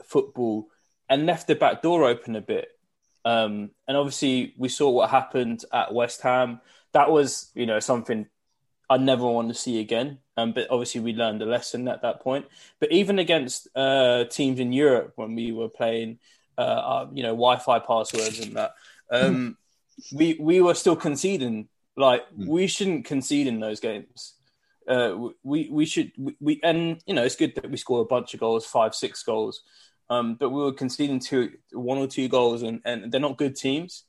football 0.04 0.68
and 1.08 1.26
left 1.26 1.46
the 1.46 1.54
back 1.54 1.82
door 1.82 2.04
open 2.04 2.36
a 2.36 2.40
bit. 2.40 2.68
Um, 3.24 3.70
and 3.86 3.96
obviously, 3.96 4.54
we 4.56 4.68
saw 4.68 4.90
what 4.90 5.10
happened 5.10 5.64
at 5.72 5.92
West 5.92 6.22
Ham. 6.22 6.60
That 6.92 7.10
was, 7.10 7.50
you 7.54 7.66
know, 7.66 7.80
something 7.80 8.26
I 8.88 8.96
never 8.96 9.26
want 9.26 9.48
to 9.48 9.54
see 9.54 9.80
again. 9.80 10.18
Um, 10.36 10.52
but 10.52 10.68
obviously, 10.70 11.00
we 11.00 11.12
learned 11.12 11.42
a 11.42 11.46
lesson 11.46 11.88
at 11.88 12.02
that 12.02 12.20
point. 12.20 12.46
But 12.80 12.92
even 12.92 13.18
against 13.18 13.68
uh, 13.74 14.24
teams 14.24 14.60
in 14.60 14.72
Europe, 14.72 15.12
when 15.16 15.34
we 15.34 15.52
were 15.52 15.68
playing, 15.68 16.18
uh, 16.56 16.60
uh, 16.60 17.08
you 17.12 17.22
know, 17.22 17.30
Wi-Fi 17.30 17.80
passwords 17.80 18.40
and 18.40 18.56
that, 18.56 18.74
um, 19.10 19.56
we 20.12 20.36
we 20.40 20.60
were 20.60 20.74
still 20.74 20.96
conceding. 20.96 21.68
Like 21.96 22.24
we 22.36 22.68
shouldn't 22.68 23.04
concede 23.04 23.48
in 23.48 23.58
those 23.58 23.80
games. 23.80 24.34
Uh, 24.88 25.28
we 25.42 25.68
we 25.70 25.84
should 25.84 26.12
we, 26.16 26.34
we 26.40 26.60
and 26.62 27.02
you 27.06 27.14
know 27.14 27.22
it's 27.22 27.36
good 27.36 27.54
that 27.56 27.70
we 27.70 27.76
score 27.76 28.00
a 28.00 28.06
bunch 28.06 28.32
of 28.32 28.40
goals, 28.40 28.64
five 28.64 28.94
six 28.94 29.22
goals. 29.22 29.62
Um, 30.10 30.36
but 30.36 30.50
we 30.50 30.62
were 30.62 30.72
conceding 30.72 31.18
two, 31.18 31.52
one 31.72 31.98
or 31.98 32.06
two 32.06 32.28
goals, 32.28 32.62
and, 32.62 32.80
and 32.86 33.12
they're 33.12 33.20
not 33.20 33.36
good 33.36 33.54
teams. 33.54 34.04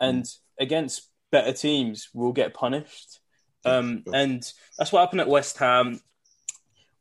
And 0.00 0.24
against 0.60 1.08
better 1.32 1.52
teams, 1.52 2.08
we'll 2.14 2.32
get 2.32 2.54
punished. 2.54 3.18
Um, 3.64 4.04
and 4.14 4.40
that's 4.78 4.92
what 4.92 5.00
happened 5.00 5.22
at 5.22 5.28
West 5.28 5.58
Ham. 5.58 6.00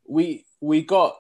We 0.08 0.46
we 0.60 0.82
got, 0.82 1.16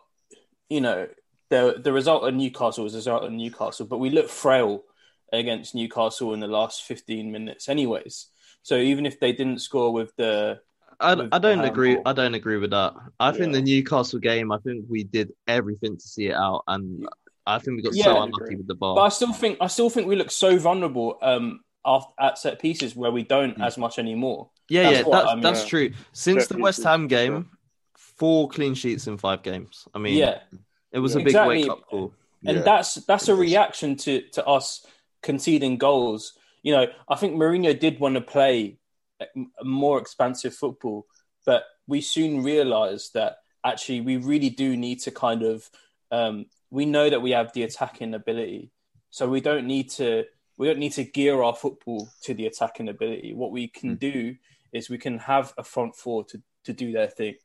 you 0.69 0.81
know, 0.81 1.07
the 1.49 1.79
the 1.81 1.93
result 1.93 2.25
at 2.25 2.33
Newcastle 2.33 2.83
was 2.83 2.93
the 2.93 2.97
result 2.97 3.23
at 3.23 3.31
Newcastle, 3.31 3.85
but 3.85 3.99
we 3.99 4.09
looked 4.09 4.31
frail 4.31 4.83
against 5.31 5.75
Newcastle 5.75 6.33
in 6.33 6.39
the 6.39 6.47
last 6.47 6.83
fifteen 6.83 7.31
minutes, 7.31 7.69
anyways. 7.69 8.27
So 8.63 8.75
even 8.75 9.05
if 9.05 9.19
they 9.19 9.31
didn't 9.31 9.59
score 9.59 9.93
with 9.93 10.15
the 10.15 10.59
I, 10.99 11.15
with 11.15 11.29
I 11.31 11.39
don't 11.39 11.59
the 11.59 11.65
agree. 11.71 11.91
handball. 11.93 12.11
I 12.11 12.13
don't 12.13 12.33
agree 12.33 12.57
with 12.57 12.71
that. 12.71 12.93
I 13.19 13.31
think 13.31 13.53
the 13.53 13.61
Newcastle 13.61 14.19
game. 14.19 14.51
I 14.51 14.57
think 14.59 14.85
we 14.89 15.03
did 15.03 15.31
everything 15.47 15.95
to 15.97 16.03
see 16.07 16.27
it 16.27 16.33
out, 16.35 16.63
and 16.67 17.07
I 17.47 17.59
think 17.59 17.77
we 17.77 17.83
got 17.83 17.93
Yeah, 17.95 18.05
so 18.05 18.21
unlucky 18.21 18.43
agree. 18.43 18.55
with 18.57 18.67
the 18.67 18.75
ball. 18.75 18.95
But 18.95 19.01
I 19.03 19.09
still 19.09 19.33
think 19.33 19.57
I 19.61 19.67
still 19.67 19.89
think 19.89 20.07
we 20.07 20.15
look 20.15 20.31
so 20.31 20.57
vulnerable 20.57 21.17
um, 21.21 21.61
after, 21.85 22.11
at 22.19 22.37
set 22.37 22.59
pieces 22.59 22.95
where 22.95 23.11
we 23.11 23.23
don't 23.23 23.55
Hmm. 23.55 23.61
as 23.63 23.77
much 23.77 23.97
anymore. 23.99 24.49
yeah, 24.69 24.83
that's 24.83 24.97
yeah, 24.97 25.03
what 25.03 25.11
that's 25.11 25.27
I 25.31 25.33
mean. 25.35 25.43
that's 25.43 25.63
Yeah. 25.63 25.69
true. 25.69 25.91
Since 26.11 26.43
Set 26.47 26.57
the 26.57 26.61
West 26.61 26.83
Ham 26.83 27.03
yeah. 27.03 27.07
game, 27.07 27.49
four 27.95 28.49
clean 28.49 28.73
sheets 28.75 29.07
in 29.07 29.17
five 29.17 29.41
games. 29.43 29.87
I 29.93 29.99
mean, 29.99 30.17
yeah, 30.17 30.39
it 30.91 30.99
was 30.99 31.15
a 31.15 31.19
big 31.19 31.27
Exactly. 31.27 31.61
wake 31.63 31.69
up 31.71 31.81
call. 31.87 32.13
and 32.45 32.57
Yeah. 32.57 32.63
that's 32.63 32.95
that's 32.95 33.27
a 33.29 33.35
reaction 33.35 33.95
to 33.97 34.21
to 34.33 34.45
us 34.45 34.85
conceding 35.21 35.77
goals. 35.77 36.33
You 36.61 36.73
know, 36.73 36.87
I 37.07 37.15
think 37.15 37.35
Mourinho 37.35 37.77
did 37.79 37.99
want 37.99 38.15
to 38.15 38.21
play 38.21 38.55
a 38.61 38.78
more 39.63 39.99
expansive 39.99 40.53
football, 40.53 41.05
but 41.45 41.63
we 41.87 42.01
soon 42.01 42.43
realised 42.43 43.13
that 43.13 43.37
actually 43.65 44.01
we 44.01 44.17
really 44.17 44.49
do 44.49 44.77
need 44.77 44.99
to 45.01 45.11
kind 45.11 45.43
of 45.43 45.69
um, 46.11 46.45
we 46.71 46.85
know 46.85 47.09
that 47.09 47.21
we 47.21 47.31
have 47.31 47.53
the 47.53 47.63
attacking 47.63 48.13
ability, 48.13 48.71
so 49.09 49.27
we 49.27 49.41
don't 49.41 49.65
need 49.65 49.89
to 49.91 50.25
we 50.57 50.67
don't 50.67 50.79
need 50.79 50.93
to 50.93 51.03
gear 51.03 51.41
our 51.41 51.55
football 51.55 52.09
to 52.23 52.33
the 52.33 52.45
attacking 52.45 52.89
ability. 52.89 53.33
What 53.33 53.51
we 53.51 53.67
can 53.67 53.95
do 53.95 54.35
is 54.71 54.89
we 54.89 54.97
can 54.97 55.19
have 55.19 55.53
a 55.57 55.63
front 55.63 55.95
four 55.95 56.23
to 56.25 56.41
to 56.65 56.73
do 56.73 56.91
their 56.91 57.07
thing. 57.07 57.35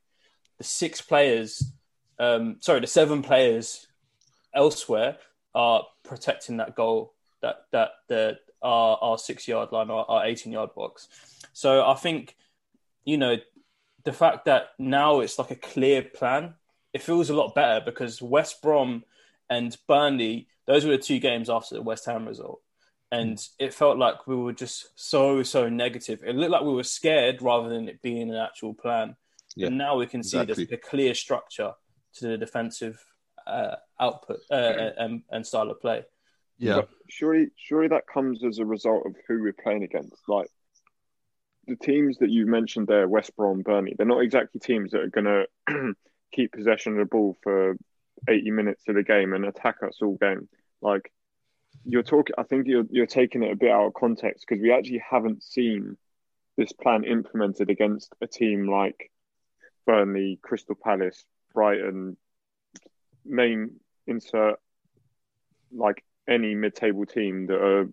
The 0.58 0.64
six 0.64 1.00
players, 1.00 1.72
um, 2.18 2.56
sorry, 2.60 2.80
the 2.80 2.86
seven 2.86 3.22
players 3.22 3.86
elsewhere 4.54 5.16
are 5.54 5.84
protecting 6.02 6.58
that 6.58 6.74
goal 6.74 7.14
that 7.40 7.66
that 7.72 7.90
the 8.08 8.38
our, 8.62 8.98
our 9.00 9.18
six 9.18 9.46
yard 9.46 9.70
line 9.72 9.90
or 9.90 10.10
our 10.10 10.26
18 10.26 10.52
yard 10.52 10.70
box. 10.74 11.08
So 11.54 11.86
I 11.86 11.94
think 11.94 12.36
you 13.04 13.16
know 13.16 13.36
the 14.04 14.12
fact 14.12 14.44
that 14.44 14.68
now 14.78 15.20
it's 15.20 15.38
like 15.38 15.50
a 15.50 15.56
clear 15.56 16.02
plan, 16.02 16.54
it 16.92 17.02
feels 17.02 17.30
a 17.30 17.34
lot 17.34 17.54
better 17.54 17.82
because 17.84 18.20
West 18.20 18.62
Brom 18.62 19.04
and 19.48 19.76
Burnley, 19.88 20.48
those 20.66 20.84
were 20.84 20.92
the 20.92 20.98
two 20.98 21.18
games 21.18 21.48
after 21.50 21.74
the 21.74 21.82
West 21.82 22.04
Ham 22.06 22.26
result. 22.26 22.60
And 23.10 23.40
it 23.60 23.72
felt 23.72 23.96
like 23.96 24.26
we 24.26 24.34
were 24.34 24.52
just 24.52 24.88
so, 24.96 25.44
so 25.44 25.68
negative. 25.68 26.24
It 26.26 26.34
looked 26.34 26.50
like 26.50 26.62
we 26.62 26.74
were 26.74 26.82
scared 26.82 27.42
rather 27.42 27.68
than 27.68 27.88
it 27.88 28.02
being 28.02 28.28
an 28.28 28.36
actual 28.36 28.74
plan. 28.74 29.14
Yeah, 29.54 29.68
and 29.68 29.78
now 29.78 29.96
we 29.96 30.06
can 30.06 30.24
see 30.24 30.40
exactly. 30.40 30.64
the, 30.64 30.70
the 30.70 30.76
clear 30.78 31.14
structure 31.14 31.74
to 32.14 32.26
the 32.26 32.36
defensive 32.36 33.00
uh, 33.46 33.76
output 34.00 34.40
uh, 34.50 34.90
and, 34.98 35.22
and 35.30 35.46
style 35.46 35.70
of 35.70 35.80
play. 35.80 36.02
Yeah. 36.58 36.76
But 36.76 36.88
surely, 37.08 37.50
surely 37.56 37.86
that 37.88 38.08
comes 38.12 38.42
as 38.42 38.58
a 38.58 38.64
result 38.64 39.06
of 39.06 39.14
who 39.28 39.40
we're 39.40 39.52
playing 39.52 39.84
against. 39.84 40.22
Like 40.26 40.48
the 41.66 41.76
teams 41.76 42.18
that 42.18 42.30
you 42.30 42.46
mentioned 42.46 42.86
there, 42.86 43.08
West 43.08 43.34
Brom, 43.36 43.62
Burnley, 43.62 43.94
they're 43.96 44.06
not 44.06 44.22
exactly 44.22 44.60
teams 44.60 44.92
that 44.92 45.00
are 45.00 45.08
going 45.08 45.46
to 45.68 45.94
keep 46.32 46.52
possession 46.52 46.92
of 46.92 46.98
the 46.98 47.04
ball 47.04 47.36
for 47.42 47.76
80 48.28 48.50
minutes 48.50 48.84
of 48.88 48.94
the 48.94 49.02
game 49.02 49.32
and 49.32 49.44
attack 49.44 49.76
us 49.82 49.98
all 50.02 50.16
game. 50.16 50.48
Like 50.80 51.12
you're 51.84 52.02
talking, 52.02 52.34
I 52.38 52.44
think 52.44 52.66
you're 52.66 52.86
you're 52.90 53.06
taking 53.06 53.42
it 53.42 53.52
a 53.52 53.56
bit 53.56 53.70
out 53.70 53.86
of 53.86 53.94
context 53.94 54.44
because 54.48 54.62
we 54.62 54.72
actually 54.72 55.02
haven't 55.08 55.42
seen 55.42 55.96
this 56.56 56.72
plan 56.72 57.04
implemented 57.04 57.70
against 57.70 58.14
a 58.20 58.26
team 58.26 58.68
like 58.68 59.10
Burnley, 59.86 60.38
Crystal 60.42 60.76
Palace, 60.76 61.24
Brighton. 61.52 62.16
Name 63.24 63.80
insert 64.06 64.56
like 65.72 66.04
any 66.28 66.54
mid-table 66.54 67.06
team 67.06 67.46
that 67.46 67.60
are 67.60 67.88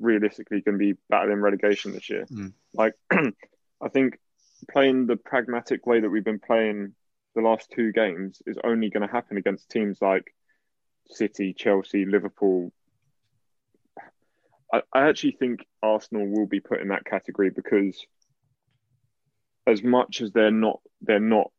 realistically 0.00 0.60
going 0.60 0.78
to 0.78 0.78
be 0.78 0.98
battling 1.08 1.40
relegation 1.40 1.92
this 1.92 2.08
year. 2.10 2.26
Mm. 2.30 2.52
Like, 2.74 2.94
I 3.12 3.88
think 3.92 4.18
playing 4.70 5.06
the 5.06 5.16
pragmatic 5.16 5.86
way 5.86 6.00
that 6.00 6.10
we've 6.10 6.24
been 6.24 6.40
playing 6.40 6.94
the 7.34 7.42
last 7.42 7.70
two 7.70 7.92
games 7.92 8.40
is 8.46 8.56
only 8.64 8.90
going 8.90 9.06
to 9.06 9.12
happen 9.12 9.36
against 9.36 9.70
teams 9.70 9.98
like 10.00 10.34
City, 11.10 11.52
Chelsea, 11.52 12.04
Liverpool. 12.06 12.72
I, 14.72 14.82
I 14.92 15.08
actually 15.08 15.32
think 15.32 15.60
Arsenal 15.82 16.26
will 16.26 16.46
be 16.46 16.60
put 16.60 16.80
in 16.80 16.88
that 16.88 17.04
category 17.04 17.50
because 17.50 18.04
as 19.66 19.82
much 19.82 20.20
as 20.20 20.32
they're 20.32 20.50
not 20.50 20.80
they're 21.00 21.20
not 21.20 21.50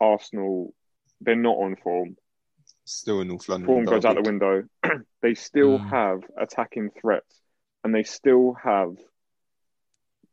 Arsenal, 0.00 0.74
they're 1.20 1.36
not 1.36 1.56
on 1.56 1.76
form. 1.76 2.16
Still 2.84 3.20
in 3.20 3.28
North 3.28 3.48
London. 3.48 3.66
Form 3.66 3.84
goes 3.84 4.04
out 4.04 4.14
the 4.16 4.22
window. 4.22 4.64
they 5.22 5.34
still 5.34 5.78
Mm. 5.78 5.90
have 5.90 6.22
attacking 6.38 6.90
threats 7.00 7.40
and 7.86 7.94
they 7.94 8.02
still 8.02 8.52
have 8.64 8.96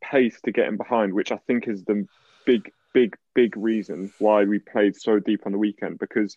pace 0.02 0.40
to 0.44 0.50
get 0.50 0.66
in 0.66 0.76
behind, 0.76 1.14
which 1.14 1.30
I 1.30 1.36
think 1.46 1.68
is 1.68 1.84
the 1.84 2.04
big, 2.44 2.72
big, 2.92 3.16
big 3.32 3.56
reason 3.56 4.12
why 4.18 4.42
we 4.42 4.58
played 4.58 4.96
so 4.96 5.20
deep 5.20 5.42
on 5.46 5.52
the 5.52 5.58
weekend. 5.58 6.00
Because 6.00 6.34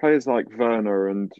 players 0.00 0.26
like 0.26 0.46
Werner 0.58 1.06
and 1.06 1.30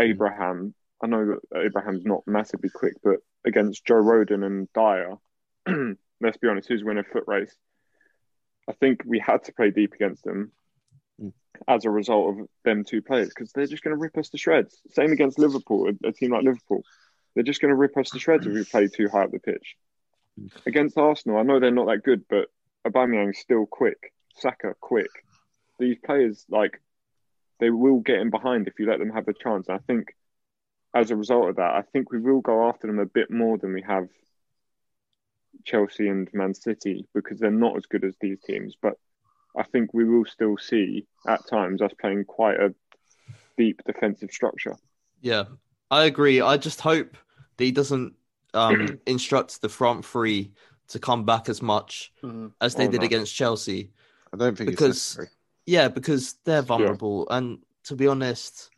Abraham, 0.00 0.74
I 1.02 1.06
know 1.06 1.36
that 1.50 1.60
Abraham's 1.66 2.06
not 2.06 2.22
massively 2.26 2.70
quick, 2.70 2.94
but 3.04 3.16
against 3.44 3.84
Joe 3.84 4.02
Rodon 4.02 4.42
and 4.42 4.68
Dier, 4.72 5.18
let's 6.22 6.38
be 6.38 6.48
honest, 6.48 6.68
who's 6.68 6.82
winning 6.82 7.04
a 7.06 7.12
foot 7.12 7.24
race? 7.26 7.54
I 8.70 8.72
think 8.72 9.02
we 9.04 9.18
had 9.18 9.44
to 9.44 9.52
play 9.52 9.70
deep 9.70 9.92
against 9.92 10.24
them 10.24 10.50
Mm. 11.22 11.32
as 11.66 11.86
a 11.86 11.90
result 11.90 12.38
of 12.38 12.46
them 12.62 12.84
two 12.84 13.00
players 13.00 13.28
because 13.30 13.50
they're 13.52 13.66
just 13.66 13.82
going 13.82 13.96
to 13.96 13.98
rip 13.98 14.18
us 14.18 14.28
to 14.28 14.36
shreds. 14.36 14.78
Same 14.90 15.12
against 15.12 15.38
Liverpool, 15.38 15.88
a, 15.88 16.08
a 16.08 16.12
team 16.12 16.32
like 16.32 16.44
Liverpool. 16.44 16.82
They're 17.36 17.44
just 17.44 17.60
going 17.60 17.68
to 17.68 17.76
rip 17.76 17.98
us 17.98 18.10
to 18.10 18.18
shreds 18.18 18.46
if 18.46 18.54
we 18.54 18.64
play 18.64 18.88
too 18.92 19.08
high 19.08 19.24
up 19.24 19.30
the 19.30 19.38
pitch. 19.38 19.76
Against 20.64 20.96
Arsenal, 20.96 21.36
I 21.36 21.42
know 21.42 21.60
they're 21.60 21.70
not 21.70 21.86
that 21.86 22.02
good, 22.02 22.24
but 22.28 22.48
Aubameyang's 22.86 23.38
still 23.38 23.66
quick. 23.66 24.14
Saka 24.38 24.74
quick. 24.80 25.10
These 25.78 25.98
players, 26.02 26.46
like, 26.48 26.80
they 27.60 27.68
will 27.68 28.00
get 28.00 28.20
in 28.20 28.30
behind 28.30 28.66
if 28.66 28.78
you 28.78 28.86
let 28.86 28.98
them 28.98 29.10
have 29.10 29.26
the 29.26 29.34
chance. 29.34 29.68
I 29.68 29.78
think, 29.78 30.14
as 30.94 31.10
a 31.10 31.16
result 31.16 31.50
of 31.50 31.56
that, 31.56 31.74
I 31.74 31.82
think 31.92 32.10
we 32.10 32.18
will 32.18 32.40
go 32.40 32.68
after 32.68 32.86
them 32.86 32.98
a 32.98 33.06
bit 33.06 33.30
more 33.30 33.58
than 33.58 33.74
we 33.74 33.82
have 33.82 34.08
Chelsea 35.64 36.08
and 36.08 36.28
Man 36.32 36.54
City 36.54 37.06
because 37.14 37.38
they're 37.38 37.50
not 37.50 37.76
as 37.76 37.84
good 37.84 38.04
as 38.04 38.14
these 38.18 38.38
teams. 38.46 38.76
But 38.80 38.94
I 39.54 39.64
think 39.64 39.92
we 39.92 40.04
will 40.04 40.24
still 40.24 40.56
see 40.56 41.06
at 41.26 41.46
times 41.46 41.82
us 41.82 41.92
playing 42.00 42.24
quite 42.24 42.58
a 42.58 42.74
deep 43.58 43.82
defensive 43.86 44.30
structure. 44.30 44.76
Yeah, 45.20 45.44
I 45.90 46.04
agree. 46.04 46.40
I 46.40 46.56
just 46.56 46.80
hope 46.80 47.12
that 47.12 47.25
he 47.58 47.72
doesn't 47.72 48.14
um, 48.54 48.98
instruct 49.06 49.60
the 49.62 49.68
front 49.68 50.04
three 50.04 50.52
to 50.88 50.98
come 50.98 51.24
back 51.24 51.48
as 51.48 51.60
much 51.62 52.12
Mhm. 52.22 52.52
as 52.60 52.74
they 52.74 52.86
Oh, 52.86 52.90
did 52.90 53.00
no. 53.00 53.06
against 53.06 53.34
Chelsea. 53.34 53.90
I 54.32 54.36
don't 54.36 54.56
think 54.56 54.70
Because- 54.70 55.18
it's. 55.18 55.30
Yeah, 55.68 55.88
because 55.88 56.34
they're 56.44 56.62
vulnerable, 56.62 57.26
and 57.28 57.58
to 57.86 57.96
be 57.96 58.06
honest, 58.06 58.70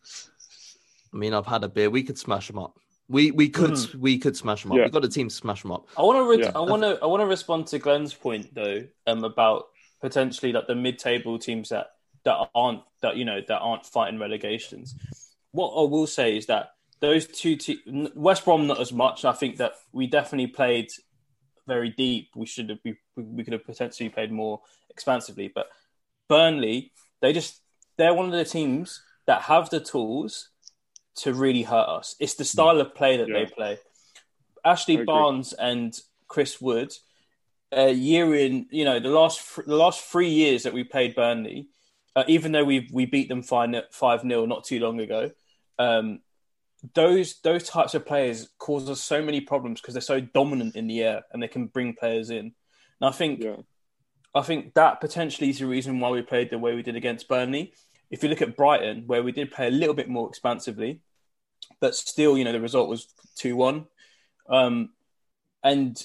I 1.13 1.17
mean, 1.19 1.35
I've 1.35 1.45
had 1.47 1.63
a 1.63 1.69
beer. 1.69 1.91
We 1.91 2.03
could 2.03 2.17
smash 2.19 2.47
them 2.47 2.59
up. 2.59 2.79
We 3.11 3.31
we 3.31 3.51
could 3.51 3.77
we 3.95 4.17
could 4.19 4.35
smash 4.37 4.63
them 4.63 4.73
up. 4.73 4.79
Yeah. 4.79 4.85
We've 4.85 4.93
got 4.93 5.05
a 5.05 5.09
team 5.09 5.29
to 5.29 5.35
smash 5.35 5.61
them 5.63 5.73
up. 5.73 5.87
I 5.99 6.03
want 6.03 6.17
to. 6.19 6.25
Re- 6.31 6.45
Yeah. 6.47 6.53
I 6.55 6.61
want 6.61 6.83
to. 6.83 6.99
I 7.03 7.07
want 7.07 7.21
to 7.21 7.27
respond 7.27 7.67
to 7.69 7.79
Glenn's 7.79 8.15
point 8.15 8.55
though, 8.55 8.87
um, 9.07 9.23
about 9.25 9.67
potentially 10.01 10.53
like 10.53 10.67
the 10.67 10.75
mid-table 10.75 11.39
teams 11.39 11.69
that 11.71 11.91
that 12.25 12.49
aren't 12.55 12.81
that 13.03 13.17
you 13.19 13.25
know 13.27 13.41
that 13.47 13.59
aren't 13.59 13.85
fighting 13.85 14.19
relegations. 14.19 14.95
What 15.53 15.69
I 15.73 15.89
will 15.91 16.07
say 16.07 16.39
is 16.39 16.47
that 16.47 16.71
those 17.01 17.27
two 17.27 17.57
te- 17.57 18.11
West 18.15 18.45
Brom 18.45 18.67
not 18.67 18.81
as 18.81 18.93
much. 18.93 19.25
I 19.25 19.33
think 19.33 19.57
that 19.59 19.73
we 19.93 20.07
definitely 20.07 20.49
played 20.49 20.91
very 21.67 21.91
deep. 21.91 22.31
We 22.35 22.47
should 22.47 22.71
have. 22.71 22.79
We, 22.85 22.97
we 23.17 23.45
could 23.45 23.53
have 23.53 23.65
potentially 23.65 24.09
played 24.09 24.33
more 24.33 24.61
expansively, 24.91 25.51
but 25.55 25.69
Burnley, 26.29 26.93
they 27.21 27.33
just 27.33 27.61
they're 27.97 28.15
one 28.15 28.27
of 28.27 28.33
the 28.33 28.45
teams 28.45 29.03
that 29.27 29.43
have 29.43 29.71
the 29.71 29.81
tools 29.81 30.49
to 31.17 31.35
really 31.35 31.63
hurt 31.63 31.89
us. 31.89 32.17
It's 32.21 32.35
the 32.35 32.45
style 32.45 32.81
of 32.81 32.95
play 32.95 33.17
that 33.17 33.29
Yeah. 33.29 33.41
they 33.41 33.47
play. 33.47 33.79
Ashley. 34.65 35.05
Barnes 35.05 35.53
and 35.53 35.99
Chris 36.27 36.61
Wood, 36.61 36.93
uh, 37.77 37.87
year 37.87 38.35
in, 38.35 38.67
you 38.71 38.85
know, 38.85 39.01
the 39.01 39.09
last 39.09 39.57
the 39.67 39.77
last 39.77 40.05
three 40.05 40.29
years 40.29 40.63
that 40.63 40.73
we 40.73 40.85
played 40.85 41.15
Burnley, 41.15 41.69
uh, 42.17 42.25
even 42.29 42.53
though 42.53 42.65
we 42.65 42.89
we 42.93 43.07
beat 43.07 43.29
them 43.29 43.43
five 43.43 43.71
five 43.91 44.23
0 44.23 44.47
not 44.47 44.65
too 44.65 44.79
long 44.81 45.01
ago, 45.01 45.31
um, 45.79 46.21
those 46.95 47.41
those 47.41 47.69
types 47.69 47.95
of 47.95 48.07
players 48.07 48.49
cause 48.59 48.89
us 48.89 49.01
so 49.01 49.23
many 49.23 49.41
problems 49.41 49.81
because 49.81 49.95
they're 49.95 50.01
so 50.01 50.21
dominant 50.21 50.77
in 50.77 50.87
the 50.87 51.03
air 51.03 51.23
and 51.33 51.43
they 51.43 51.49
can 51.49 51.67
bring 51.67 51.95
players 51.95 52.31
in. 52.31 52.53
And 53.01 53.09
I 53.09 53.11
think 53.11 53.43
Yeah. 53.43 53.57
I 54.35 54.43
think 54.43 54.75
that 54.75 55.01
potentially 55.01 55.51
is 55.51 55.59
the 55.59 55.67
reason 55.67 56.01
why 56.01 56.11
we 56.11 56.23
played 56.23 56.51
the 56.51 56.59
way 56.59 56.75
we 56.75 56.83
did 56.83 56.97
against 56.97 57.29
Burnley. 57.29 57.73
If 58.11 58.23
you 58.23 58.29
look 58.29 58.43
at 58.43 58.57
Brighton, 58.57 59.05
where 59.07 59.23
we 59.23 59.33
did 59.33 59.51
play 59.51 59.69
a 59.69 59.71
little 59.73 59.95
bit 59.95 60.09
more 60.09 60.29
expansively, 60.29 61.01
but 61.81 61.95
still, 61.95 62.39
you 62.39 62.45
know, 62.45 62.53
the 62.53 62.61
result 62.61 62.89
was 62.89 63.09
2 63.37 63.57
1. 63.57 63.87
Um, 64.49 64.91
and 65.63 66.01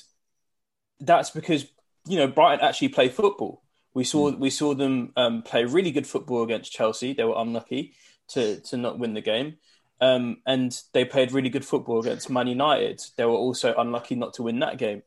that's 0.99 1.29
because, 1.29 1.65
you 2.07 2.17
know, 2.17 2.27
Brighton 2.27 2.65
actually 2.65 2.89
play 2.89 3.09
football. 3.09 3.61
We 3.93 4.03
saw 4.03 4.31
we 4.31 4.49
saw 4.49 4.73
them 4.73 5.13
um, 5.15 5.43
play 5.43 5.65
really 5.65 5.91
good 5.91 6.07
football 6.07 6.43
against 6.43 6.71
Chelsea. 6.71 7.13
They 7.13 7.23
were 7.23 7.37
unlucky 7.37 7.93
to, 8.29 8.59
to 8.61 8.77
not 8.77 8.97
win 8.97 9.13
the 9.13 9.21
game. 9.21 9.57
Um, 10.03 10.39
and 10.45 10.77
they 10.91 11.05
played 11.05 11.31
really 11.31 11.47
good 11.47 11.63
football 11.63 12.01
against 12.01 12.29
Man 12.29 12.47
United. 12.47 13.01
They 13.15 13.23
were 13.23 13.31
also 13.31 13.73
unlucky 13.73 14.15
not 14.15 14.33
to 14.33 14.43
win 14.43 14.59
that 14.59 14.77
game. 14.77 15.01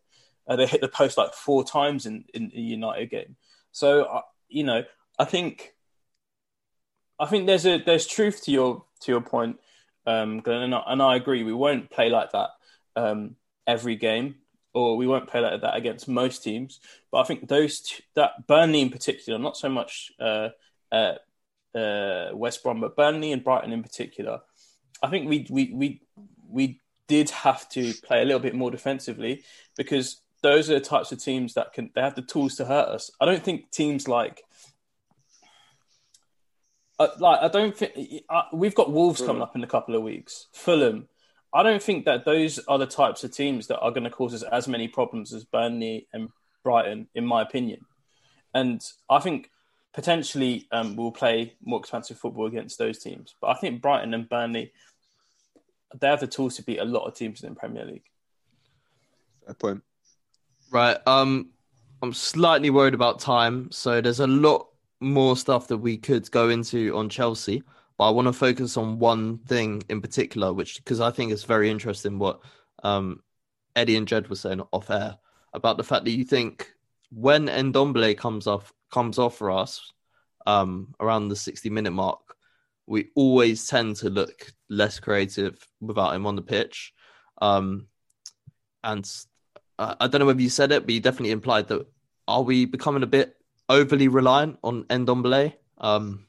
Uh, 0.49 0.57
they 0.57 0.67
hit 0.67 0.81
the 0.81 0.89
post 0.89 1.19
like 1.19 1.35
four 1.35 1.65
times 1.65 2.07
in, 2.07 2.25
in 2.33 2.49
the 2.49 2.63
United 2.63 3.11
game. 3.11 3.37
So, 3.73 4.05
uh, 4.05 4.23
you 4.49 4.65
know, 4.65 4.85
I 5.19 5.27
think 5.27 5.75
I 7.19 7.27
think 7.27 7.47
there's 7.47 7.67
a 7.67 7.77
there's 7.77 8.07
truth 8.07 8.43
to 8.45 8.51
your 8.51 8.85
to 9.01 9.13
your 9.13 9.21
point, 9.21 9.59
um, 10.07 10.41
Glenn, 10.41 10.63
and 10.63 10.75
I, 10.75 10.83
and 10.87 11.03
I 11.03 11.17
agree. 11.17 11.43
We 11.43 11.53
won't 11.53 11.91
play 11.91 12.09
like 12.09 12.33
that 12.33 12.51
um, 12.95 13.37
every 13.67 13.97
game, 13.97 14.37
or 14.73 14.97
we 14.97 15.07
won't 15.07 15.29
play 15.29 15.41
like 15.41 15.61
that 15.61 15.77
against 15.77 16.09
most 16.09 16.43
teams. 16.43 16.81
But 17.13 17.19
I 17.19 17.25
think 17.25 17.49
those 17.49 17.81
two, 17.81 18.03
that 18.15 18.47
Burnley 18.47 18.81
in 18.81 18.89
particular, 18.89 19.39
not 19.39 19.59
so 19.59 19.69
much 19.69 20.11
uh, 20.19 20.51
uh, 20.91 21.17
uh, 21.75 22.31
West 22.33 22.63
Brom, 22.63 22.81
but 22.81 22.97
Burnley 22.97 23.33
and 23.33 23.45
Brighton 23.45 23.73
in 23.73 23.83
particular, 23.83 24.41
I 25.03 25.11
think 25.11 25.29
we 25.29 25.47
we 25.51 25.73
we 25.73 26.03
we 26.49 26.81
did 27.09 27.31
have 27.31 27.69
to 27.71 27.93
play 28.05 28.23
a 28.23 28.25
little 28.25 28.41
bit 28.41 28.55
more 28.55 28.71
defensively 28.71 29.45
because 29.77 30.21
those 30.43 30.71
are 30.71 30.75
the 30.75 30.81
types 30.81 31.13
of 31.13 31.23
teams 31.23 31.55
that 31.55 31.73
can 31.73 31.91
they 31.95 32.01
have 32.01 32.15
the 32.15 32.23
tools 32.23 32.57
to 32.57 32.65
hurt 32.65 32.89
us. 32.89 33.11
I 33.21 33.27
don't 33.27 33.43
think 33.43 33.71
teams 33.71 34.09
like 34.09 34.43
uh, 36.99 37.09
like 37.19 37.41
I 37.43 37.49
don't 37.49 37.77
think 37.77 37.93
uh, 38.29 38.43
we've 38.53 38.75
got 38.75 38.93
Wolves 38.93 39.21
coming 39.21 39.43
up 39.43 39.57
in 39.57 39.65
a 39.65 39.69
couple 39.69 39.95
of 39.95 40.03
weeks. 40.03 40.47
Fulham. 40.53 41.09
I 41.55 41.63
don't 41.63 41.83
think 41.83 42.05
that 42.05 42.25
those 42.25 42.59
are 42.61 42.79
the 42.79 42.87
types 42.87 43.25
of 43.25 43.33
teams 43.33 43.69
that 43.69 43.79
are 43.79 43.91
going 43.91 44.05
to 44.05 44.11
cause 44.11 44.35
us 44.35 44.43
as 44.43 44.69
many 44.69 44.89
problems 44.89 45.33
as 45.33 45.45
Burnley 45.45 46.07
and 46.13 46.29
Brighton, 46.63 47.09
in 47.15 47.25
my 47.25 47.41
opinion. 47.41 47.81
And 48.53 48.83
I 49.09 49.21
think 49.21 49.51
potentially 49.97 50.69
um, 50.71 50.95
we'll 50.95 51.11
play 51.11 51.55
more 51.65 51.81
expansive 51.81 52.19
football 52.19 52.47
against 52.47 52.79
those 52.79 52.99
teams. 52.99 53.35
But 53.41 53.49
I 53.49 53.55
think 53.55 53.81
Brighton 53.81 54.13
and 54.13 54.29
Burnley, 54.29 54.71
they 55.99 56.07
have 56.07 56.21
the 56.21 56.27
tools 56.27 56.57
to 56.57 56.63
beat 56.63 56.79
a 56.79 56.85
lot 56.85 57.07
of 57.07 57.15
teams 57.15 57.43
in 57.43 57.49
the 57.49 57.57
Premier 57.59 57.87
League. 57.87 58.05
Fair 59.47 59.55
point. 59.55 59.83
Right. 60.71 60.99
Um, 61.07 61.49
I'm 62.03 62.13
slightly 62.13 62.69
worried 62.69 62.93
about 62.93 63.21
time, 63.21 63.71
so 63.73 64.03
there's 64.03 64.21
a 64.21 64.27
lot 64.27 64.69
more 65.01 65.35
stuff 65.35 65.69
that 65.69 65.79
we 65.79 65.97
could 65.97 66.31
go 66.31 66.51
into 66.51 66.95
on 66.95 67.09
Chelsea, 67.09 67.63
but 67.97 68.09
I 68.09 68.11
want 68.11 68.27
to 68.27 68.35
focus 68.35 68.77
on 68.77 68.99
one 68.99 69.39
thing 69.39 69.83
in 69.89 70.03
particular, 70.03 70.53
which 70.53 70.77
because 70.77 71.01
I 71.01 71.11
think 71.11 71.33
it's 71.33 71.45
very 71.45 71.71
interesting 71.71 72.19
what 72.19 72.41
um 72.83 73.23
Eddie 73.75 73.97
and 73.97 74.07
Jed 74.07 74.29
were 74.29 74.37
saying 74.37 74.63
off 74.73 74.91
air 74.91 75.17
about 75.55 75.79
the 75.79 75.85
fact 75.85 76.05
that 76.05 76.11
you 76.11 76.25
think 76.25 76.73
when 77.11 77.47
Ndombele 77.47 78.19
comes 78.19 78.47
off 78.47 78.73
comes 78.91 79.19
off 79.19 79.37
for 79.37 79.51
us 79.51 79.93
um 80.47 80.95
around 81.01 81.29
the 81.29 81.37
60 81.37 81.71
minute 81.71 81.91
mark, 81.91 82.21
we 82.87 83.09
always 83.17 83.67
tend 83.67 83.97
to 83.97 84.09
look 84.11 84.53
less 84.69 85.01
creative 85.01 85.59
without 85.81 86.15
him 86.15 86.27
on 86.27 86.37
the 86.37 86.43
pitch. 86.43 86.93
Um, 87.43 87.89
and 88.85 89.05
uh, 89.79 89.97
I 90.01 90.07
don't 90.07 90.21
know 90.21 90.27
whether 90.27 90.41
you 90.41 90.49
said 90.49 90.71
it, 90.73 90.87
but 90.87 90.95
you 90.95 91.01
definitely 91.01 91.33
implied 91.33 91.67
that 91.69 91.87
are 92.29 92.43
we 92.43 92.65
becoming 92.65 93.03
a 93.03 93.07
bit 93.09 93.37
overly 93.69 94.07
reliant 94.09 94.59
on 94.63 94.85
Ndombele? 94.85 95.53
Um, 95.79 96.27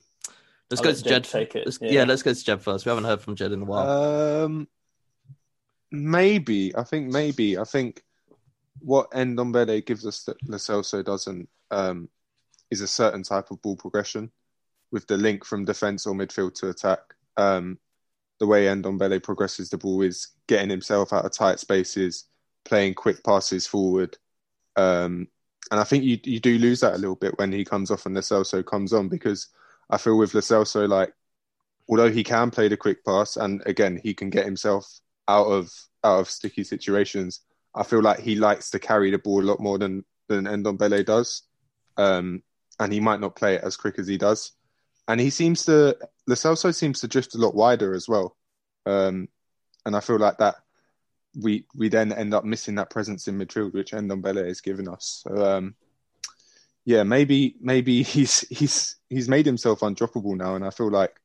let's 0.72 0.82
I'll 0.82 0.86
go 0.86 0.90
let 0.90 0.98
to 0.98 1.04
Jed 1.04 1.24
Jed. 1.24 1.24
take 1.26 1.56
it, 1.56 1.66
Let's- 1.68 1.80
yeah. 1.82 1.92
yeah. 1.92 2.04
let's 2.06 2.24
go 2.24 2.34
to 2.34 2.44
Jed 2.44 2.62
first. 2.64 2.86
We 2.86 2.90
haven't 2.90 3.06
heard 3.06 3.22
from 3.22 3.36
Jed 3.36 3.52
in 3.52 3.62
a 3.62 3.66
while. 3.66 4.44
Um, 4.46 4.68
maybe. 5.92 6.76
I 6.76 6.84
think 6.84 7.12
maybe. 7.14 7.58
I 7.58 7.64
think 7.64 8.02
what 8.80 9.12
Ndombele 9.12 9.86
gives 9.86 10.06
us 10.06 10.24
that 10.24 10.38
Lo 10.48 10.58
Celso 10.58 11.04
doesn't 11.04 11.48
um, 11.72 12.10
is 12.72 12.82
a 12.82 12.88
certain 12.88 13.24
type 13.24 13.52
of 13.52 13.62
ball 13.62 13.76
progression 13.76 14.32
with 14.92 15.08
the 15.08 15.18
link 15.18 15.46
from 15.46 15.66
defence 15.66 16.06
or 16.06 16.16
midfield 16.16 16.54
to 16.56 16.70
attack. 16.70 17.00
Um, 17.36 17.80
the 18.40 18.48
way 18.48 18.66
Ndombele 18.66 19.24
progresses 19.24 19.70
the 19.70 19.78
ball 19.78 20.02
is 20.02 20.28
getting 20.48 20.70
himself 20.70 21.12
out 21.12 21.26
of 21.26 21.32
tight 21.32 21.60
spaces, 21.60 22.26
playing 22.66 22.94
quick 22.94 23.24
passes 23.24 23.66
forward. 23.66 24.18
Um, 24.76 25.28
and 25.72 25.80
I 25.80 25.84
think 25.84 26.04
you 26.04 26.20
you 26.24 26.40
do 26.40 26.58
lose 26.58 26.80
that 26.82 26.94
a 26.94 26.98
little 26.98 27.16
bit 27.16 27.38
when 27.38 27.52
he 27.52 27.66
comes 27.66 27.92
off 27.92 28.06
and 28.06 28.16
Lo 28.16 28.22
Celso 28.22 28.66
comes 28.66 28.94
on 28.94 29.10
because 29.10 29.48
I 29.90 29.98
feel 29.98 30.18
with 30.18 30.34
Lo 30.34 30.42
Celso, 30.42 30.88
like 30.88 31.14
although 31.90 32.12
he 32.12 32.24
can 32.24 32.52
play 32.52 32.68
the 32.68 32.78
quick 32.78 33.04
pass 33.04 33.38
and 33.38 33.62
again 33.66 34.00
he 34.02 34.14
can 34.14 34.30
get 34.30 34.46
himself 34.46 35.00
out 35.28 35.48
of 35.48 35.72
out 36.04 36.20
of 36.20 36.30
sticky 36.30 36.64
situations, 36.64 37.42
I 37.76 37.84
feel 37.84 38.02
like 38.02 38.20
he 38.20 38.36
likes 38.36 38.70
to 38.72 38.80
carry 38.80 39.12
the 39.12 39.18
ball 39.18 39.42
a 39.42 39.50
lot 39.50 39.60
more 39.60 39.78
than 39.78 40.06
than 40.28 40.46
Ndombele 40.46 41.06
does, 41.06 41.44
um, 41.98 42.44
and 42.80 42.94
he 42.94 43.00
might 43.00 43.20
not 43.20 43.36
play 43.36 43.56
it 43.56 43.64
as 43.64 43.78
quick 43.78 44.00
as 44.00 44.08
he 44.08 44.18
does. 44.18 44.52
And 45.08 45.20
he 45.20 45.30
seems 45.30 45.66
to 45.66 45.98
Lo 46.28 46.36
Celso 46.36 46.74
seems 46.74 47.00
to 47.02 47.08
drift 47.08 47.36
a 47.36 47.38
lot 47.38 47.56
wider 47.56 47.94
as 47.94 48.08
well, 48.08 48.36
um, 48.86 49.30
and 49.86 49.96
I 49.96 50.02
feel 50.02 50.20
like 50.20 50.38
that 50.40 50.56
we 51.42 51.66
we 51.76 51.90
then 51.90 52.12
end 52.12 52.34
up 52.34 52.44
missing 52.44 52.76
that 52.76 52.90
presence 52.90 53.28
in 53.28 53.38
midfield 53.38 53.74
which 53.74 53.92
Endon 53.92 54.22
Ndombele 54.22 54.48
has 54.48 54.62
given 54.62 54.88
us. 54.88 55.24
So 55.24 55.46
um, 55.46 55.76
yeah, 56.86 57.04
maybe 57.04 57.56
maybe 57.60 58.04
he's 58.04 58.42
he's 58.50 58.96
he's 59.10 59.30
made 59.30 59.46
himself 59.46 59.82
undroppable 59.82 60.36
now, 60.36 60.56
and 60.56 60.66
I 60.66 60.70
feel 60.70 60.90
like 60.90 61.20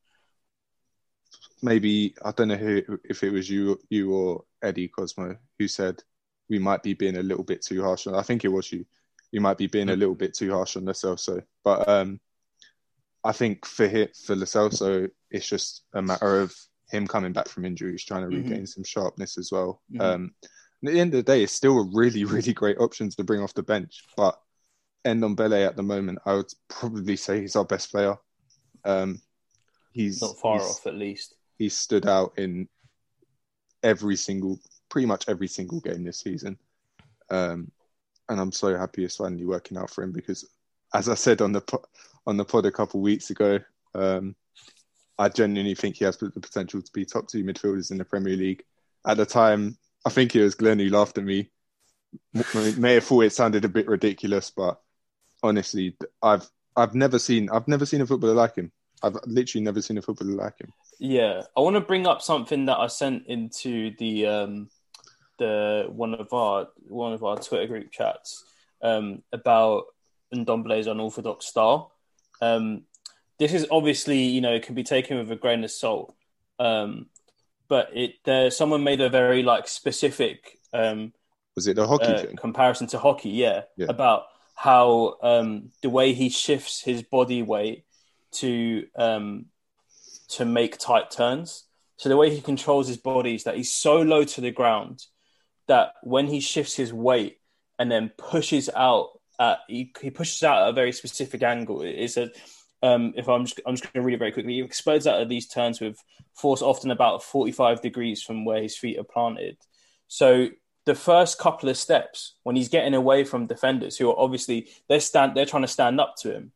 maybe 1.61 2.15
I 2.23 2.31
don't 2.31 2.49
know 2.49 2.55
who 2.57 2.99
if 3.03 3.23
it 3.23 3.31
was 3.31 3.49
you 3.49 3.79
you 3.89 4.13
or 4.13 4.43
Eddie 4.61 4.89
Cosmo 4.89 5.37
who 5.57 5.67
said 5.67 6.03
we 6.49 6.59
might 6.59 6.83
be 6.83 6.93
being 6.93 7.17
a 7.17 7.23
little 7.23 7.43
bit 7.43 7.61
too 7.61 7.81
harsh 7.81 8.07
on. 8.07 8.15
I 8.15 8.21
think 8.21 8.43
it 8.43 8.49
was 8.49 8.71
you. 8.71 8.85
You 9.33 9.41
might 9.41 9.57
be 9.57 9.65
being 9.65 9.89
a 9.89 9.95
little 9.95 10.13
bit 10.13 10.35
too 10.35 10.51
harsh 10.51 10.77
on 10.77 10.85
Lo 10.85 10.93
Celso, 10.93 11.41
but 11.63 11.89
um, 11.89 12.19
I 13.23 13.31
think 13.31 13.65
for 13.65 13.87
him, 13.87 14.07
for 14.25 14.35
Lo 14.35 14.43
Celso, 14.45 15.09
it's 15.31 15.49
just 15.49 15.85
a 15.95 16.03
matter 16.03 16.39
of 16.39 16.55
him 16.91 17.07
coming 17.07 17.33
back 17.33 17.47
from 17.47 17.65
injury. 17.65 17.93
He's 17.93 18.05
trying 18.05 18.29
to 18.29 18.35
Mhm. 18.35 18.43
regain 18.43 18.67
some 18.67 18.83
sharpness 18.83 19.39
as 19.39 19.51
well. 19.51 19.81
Mhm. 19.91 20.01
Um, 20.01 20.35
and 20.81 20.89
at 20.89 20.93
the 20.93 20.99
end 20.99 21.13
of 21.15 21.17
the 21.25 21.31
day, 21.31 21.41
it's 21.41 21.51
still 21.51 21.79
a 21.79 21.89
really, 21.95 22.23
really 22.25 22.53
great 22.53 22.77
option 22.77 23.09
to 23.09 23.23
bring 23.23 23.41
off 23.41 23.55
the 23.55 23.63
bench. 23.63 24.03
But 24.15 24.39
Ndombele 25.03 25.65
at 25.67 25.75
the 25.77 25.81
moment, 25.83 26.19
I 26.27 26.35
would 26.35 26.53
probably 26.67 27.15
say 27.15 27.41
he's 27.41 27.55
our 27.55 27.65
best 27.65 27.89
player. 27.89 28.15
Um, 28.85 29.19
he's 29.93 30.21
Not 30.21 30.37
far 30.37 30.59
he's- 30.59 30.69
off, 30.77 30.85
at 30.85 30.93
least. 30.93 31.33
He 31.57 31.69
stood 31.69 32.05
out 32.05 32.37
in 32.37 32.69
every 33.81 34.15
single, 34.15 34.59
pretty 34.89 35.07
much 35.07 35.27
every 35.27 35.47
single 35.47 35.79
game 35.79 36.03
this 36.03 36.19
season. 36.19 36.59
Um, 37.31 37.71
and 38.29 38.39
I'm 38.39 38.51
so 38.51 38.77
happy 38.77 39.03
it's 39.03 39.17
finally 39.17 39.45
working 39.45 39.77
out 39.77 39.89
for 39.89 40.03
him 40.03 40.11
because, 40.11 40.47
as 40.93 41.09
I 41.09 41.15
said 41.15 41.41
on 41.41 41.51
the 41.51 41.61
po- 41.61 41.85
on 42.25 42.37
the 42.37 42.45
pod 42.45 42.65
a 42.65 42.71
couple 42.71 42.99
of 42.99 43.03
weeks 43.03 43.29
ago, 43.29 43.59
um, 43.95 44.35
I 45.17 45.29
genuinely 45.29 45.75
think 45.75 45.97
he 45.97 46.05
has 46.05 46.17
the 46.17 46.29
potential 46.29 46.81
to 46.81 46.91
be 46.93 47.05
top 47.05 47.27
two 47.27 47.43
midfielders 47.43 47.91
in 47.91 47.97
the 47.97 48.05
Premier 48.05 48.35
League. 48.35 48.63
At 49.05 49.17
the 49.17 49.25
time, 49.25 49.77
I 50.05 50.09
think 50.09 50.35
it 50.35 50.43
was 50.43 50.55
Glenn 50.55 50.79
who 50.79 50.89
laughed 50.89 51.17
at 51.17 51.23
me. 51.23 51.49
May 52.77 52.95
have 52.95 53.03
thought 53.03 53.25
it 53.25 53.33
sounded 53.33 53.65
a 53.65 53.69
bit 53.69 53.87
ridiculous, 53.87 54.51
but 54.51 54.79
honestly, 55.41 55.95
I've 56.21 56.49
I've 56.75 56.95
never 56.95 57.19
seen 57.19 57.49
I've 57.49 57.67
never 57.67 57.85
seen 57.85 58.01
a 58.01 58.07
footballer 58.07 58.33
like 58.33 58.55
him. 58.55 58.71
I've 59.01 59.17
literally 59.25 59.63
never 59.63 59.81
seen 59.81 59.97
a 59.97 60.01
footballer 60.01 60.31
like 60.31 60.59
him. 60.59 60.71
Yeah, 60.99 61.41
I 61.57 61.61
want 61.61 61.75
to 61.75 61.81
bring 61.81 62.07
up 62.07 62.21
something 62.21 62.65
that 62.65 62.79
I 62.79 62.87
sent 62.87 63.27
into 63.27 63.91
the 63.97 64.27
um, 64.27 64.69
the 65.39 65.85
one 65.89 66.13
of 66.13 66.31
our 66.33 66.67
one 66.87 67.13
of 67.13 67.23
our 67.23 67.37
Twitter 67.37 67.67
group 67.67 67.91
chats 67.91 68.43
um, 68.81 69.23
about 69.31 69.85
Ndombele's 70.33 70.87
unorthodox 70.87 71.45
style. 71.47 71.91
Um, 72.41 72.83
this 73.39 73.53
is 73.53 73.67
obviously 73.71 74.23
you 74.23 74.41
know 74.41 74.53
it 74.53 74.63
can 74.63 74.75
be 74.75 74.83
taken 74.83 75.17
with 75.17 75.31
a 75.31 75.35
grain 75.35 75.63
of 75.63 75.71
salt, 75.71 76.15
um, 76.59 77.07
but 77.67 77.89
it 77.93 78.15
there 78.25 78.51
someone 78.51 78.83
made 78.83 79.01
a 79.01 79.09
very 79.09 79.43
like 79.43 79.67
specific 79.67 80.59
um, 80.73 81.13
Was 81.55 81.67
it 81.67 81.75
the 81.75 81.87
hockey 81.87 82.05
uh, 82.05 82.25
comparison 82.37 82.87
to 82.87 82.99
hockey, 82.99 83.29
yeah, 83.29 83.63
Yeah. 83.77 83.87
about 83.89 84.25
how 84.55 85.17
um, 85.21 85.71
the 85.81 85.89
way 85.89 86.13
he 86.13 86.29
shifts 86.29 86.81
his 86.81 87.01
body 87.01 87.41
weight 87.41 87.85
to 88.33 88.87
um, 88.95 89.45
to 90.29 90.45
make 90.45 90.77
tight 90.77 91.11
turns. 91.11 91.65
So 91.97 92.09
the 92.09 92.17
way 92.17 92.33
he 92.33 92.41
controls 92.41 92.87
his 92.87 92.97
body 92.97 93.35
is 93.35 93.43
that 93.43 93.55
he's 93.55 93.71
so 93.71 94.01
low 94.01 94.23
to 94.23 94.41
the 94.41 94.51
ground 94.51 95.05
that 95.67 95.93
when 96.03 96.27
he 96.27 96.39
shifts 96.39 96.75
his 96.75 96.93
weight 96.93 97.39
and 97.79 97.91
then 97.91 98.11
pushes 98.17 98.69
out, 98.75 99.09
at, 99.39 99.59
he, 99.67 99.91
he 100.01 100.09
pushes 100.11 100.43
out 100.43 100.63
at 100.63 100.69
a 100.69 100.73
very 100.73 100.91
specific 100.91 101.43
angle. 101.43 101.81
It- 101.81 101.95
It's 101.97 102.17
a 102.17 102.29
um, 102.81 103.13
if 103.15 103.29
I'm 103.29 103.45
just, 103.45 103.61
I'm 103.65 103.75
just 103.75 103.83
going 103.93 104.03
to 104.03 104.05
read 104.05 104.15
it 104.15 104.19
very 104.19 104.33
quickly. 104.33 104.55
He 104.55 104.61
explodes 104.61 105.07
out 105.07 105.21
of 105.21 105.29
these 105.29 105.47
turns 105.47 105.79
with 105.79 106.03
force 106.35 106.61
often 106.61 106.91
about 106.91 107.23
45 107.23 107.81
degrees 107.81 108.21
from 108.21 108.43
where 108.43 108.61
his 108.61 108.75
feet 108.77 108.99
are 108.99 109.05
planted. 109.05 109.55
So 110.09 110.49
the 110.85 110.95
first 110.95 111.39
couple 111.39 111.69
of 111.69 111.77
steps 111.77 112.35
when 112.43 112.57
he's 112.57 112.67
getting 112.67 112.93
away 112.93 113.23
from 113.23 113.47
defenders 113.47 113.97
who 113.97 114.09
are 114.09 114.19
obviously 114.19 114.67
they're 114.89 114.99
stand 114.99 115.33
they're 115.33 115.45
trying 115.45 115.61
to 115.63 115.67
stand 115.67 115.99
up 116.01 116.15
to 116.17 116.33
him 116.33 116.51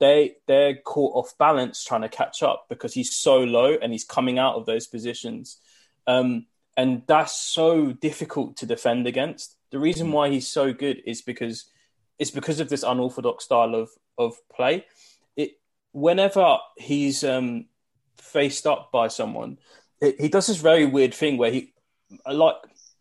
they 0.00 0.34
they're 0.46 0.74
caught 0.76 1.14
off 1.14 1.38
balance 1.38 1.84
trying 1.84 2.02
to 2.02 2.08
catch 2.08 2.42
up 2.42 2.66
because 2.68 2.92
he's 2.92 3.14
so 3.14 3.38
low 3.38 3.74
and 3.80 3.92
he's 3.92 4.04
coming 4.04 4.36
out 4.38 4.56
of 4.56 4.66
those 4.66 4.86
positions 4.88 5.58
um, 6.08 6.46
and 6.78 7.02
that's 7.08 7.32
so 7.32 7.92
difficult 7.92 8.56
to 8.58 8.64
defend 8.64 9.08
against. 9.08 9.56
The 9.72 9.80
reason 9.80 10.12
why 10.12 10.30
he's 10.30 10.46
so 10.46 10.72
good 10.72 11.02
is 11.04 11.20
because 11.20 11.66
it's 12.20 12.30
because 12.30 12.60
of 12.60 12.68
this 12.68 12.84
unorthodox 12.84 13.44
style 13.44 13.74
of 13.74 13.90
of 14.16 14.36
play. 14.54 14.86
It 15.36 15.58
whenever 15.92 16.58
he's 16.76 17.24
um, 17.24 17.66
faced 18.16 18.64
up 18.66 18.92
by 18.92 19.08
someone 19.08 19.58
it, 20.00 20.20
he 20.20 20.28
does 20.28 20.46
this 20.46 20.58
very 20.58 20.86
weird 20.86 21.12
thing 21.12 21.36
where 21.36 21.50
he 21.50 21.74
like 22.32 22.54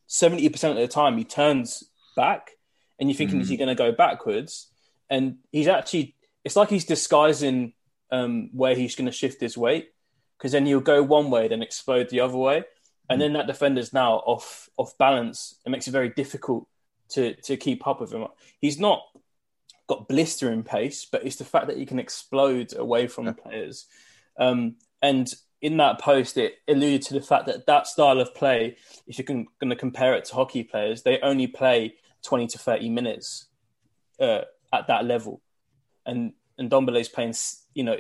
70% 0.10 0.72
of 0.72 0.76
the 0.78 0.88
time 0.88 1.18
he 1.18 1.24
turns 1.24 1.84
back 2.16 2.52
and 3.00 3.08
you're 3.08 3.16
thinking 3.16 3.40
is 3.40 3.50
he 3.50 3.58
going 3.58 3.68
to 3.70 3.76
go 3.76 3.92
backwards? 3.92 4.68
And 5.08 5.38
he's 5.52 5.68
actually 5.68 6.16
it's 6.44 6.56
like 6.56 6.70
he's 6.70 6.86
disguising 6.86 7.74
um, 8.12 8.50
where 8.54 8.74
he's 8.74 8.96
going 8.96 9.06
to 9.06 9.12
shift 9.12 9.40
his 9.40 9.56
weight 9.56 9.90
because 10.38 10.52
then 10.54 10.66
he'll 10.66 10.80
go 10.80 11.04
one 11.04 11.30
way 11.30 11.48
then 11.48 11.62
explode 11.62 12.10
the 12.10 12.22
other 12.22 12.38
way 12.38 12.64
and 13.10 13.22
then 13.22 13.34
that 13.34 13.48
defender's 13.48 13.94
now 13.94 14.16
off 14.16 14.70
off 14.78 14.98
balance. 14.98 15.56
It 15.66 15.70
makes 15.70 15.88
it 15.88 15.92
very 15.92 16.10
difficult 16.10 16.68
to 17.10 17.34
to 17.36 17.58
keep 17.58 17.88
up 17.88 18.02
with 18.02 18.12
him. 18.12 18.26
He's 18.60 18.80
not 18.80 19.02
got 19.88 20.10
blistering 20.10 20.64
pace 20.64 21.06
but 21.10 21.26
it's 21.26 21.38
the 21.38 21.46
fact 21.46 21.68
that 21.68 21.78
he 21.78 21.86
can 21.86 22.00
explode 22.00 22.76
away 22.76 23.08
from 23.08 23.34
players. 23.34 23.86
Um, 24.38 24.76
and 25.02 25.28
in 25.62 25.78
that 25.78 26.00
post, 26.00 26.38
it 26.38 26.56
alluded 26.68 27.02
to 27.04 27.14
the 27.14 27.22
fact 27.22 27.48
that 27.48 27.66
that 27.66 27.88
style 27.88 28.20
of 28.20 28.36
play, 28.36 28.78
if 29.08 29.18
you're 29.18 29.26
going 29.26 29.48
to 29.70 29.76
compare 29.76 30.14
it 30.14 30.26
to 30.26 30.36
hockey 30.36 30.64
players, 30.64 31.04
they 31.04 31.20
only 31.22 31.48
play 31.48 31.96
20 32.24 32.48
to 32.48 32.60
30 32.60 32.90
minutes 32.90 33.48
uh, 34.20 34.42
at 34.74 34.88
that 34.88 35.06
level. 35.06 35.42
And 36.06 36.34
and 36.60 36.70
Dombele's 36.72 37.10
playing, 37.10 37.36
you 37.74 37.84
know, 37.84 37.98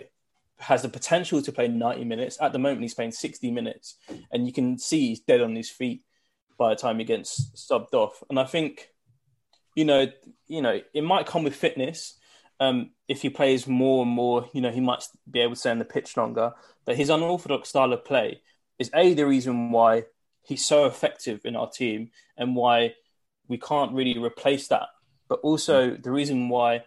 has 0.59 0.81
the 0.81 0.89
potential 0.89 1.41
to 1.41 1.51
play 1.51 1.67
90 1.67 2.03
minutes. 2.05 2.37
At 2.41 2.51
the 2.51 2.59
moment, 2.59 2.81
he's 2.81 2.93
playing 2.93 3.11
60 3.11 3.51
minutes. 3.51 3.97
And 4.31 4.45
you 4.47 4.53
can 4.53 4.77
see 4.77 5.09
he's 5.09 5.19
dead 5.19 5.41
on 5.41 5.55
his 5.55 5.69
feet 5.69 6.03
by 6.57 6.69
the 6.69 6.75
time 6.75 6.99
he 6.99 7.05
gets 7.05 7.51
subbed 7.55 7.93
off. 7.93 8.23
And 8.29 8.39
I 8.39 8.45
think, 8.45 8.89
you 9.75 9.85
know, 9.85 10.07
you 10.47 10.61
know, 10.61 10.79
it 10.93 11.03
might 11.03 11.27
come 11.27 11.43
with 11.43 11.55
fitness. 11.55 12.17
Um, 12.59 12.91
if 13.07 13.21
he 13.21 13.29
plays 13.29 13.67
more 13.67 14.03
and 14.03 14.11
more, 14.11 14.49
you 14.53 14.61
know, 14.61 14.71
he 14.71 14.81
might 14.81 15.03
be 15.29 15.41
able 15.41 15.53
to 15.53 15.59
stay 15.59 15.69
on 15.69 15.79
the 15.79 15.85
pitch 15.85 16.17
longer. 16.17 16.53
But 16.85 16.97
his 16.97 17.09
unorthodox 17.09 17.69
style 17.69 17.93
of 17.93 18.03
play 18.03 18.41
is 18.79 18.89
a 18.95 19.13
the 19.13 19.27
reason 19.27 19.71
why 19.71 20.05
he's 20.41 20.65
so 20.65 20.85
effective 20.85 21.41
in 21.45 21.55
our 21.55 21.69
team 21.69 22.09
and 22.37 22.55
why 22.55 22.95
we 23.47 23.57
can't 23.57 23.93
really 23.93 24.17
replace 24.17 24.69
that. 24.69 24.87
But 25.27 25.39
also 25.41 25.91
the 25.91 26.11
reason 26.11 26.49
why 26.49 26.83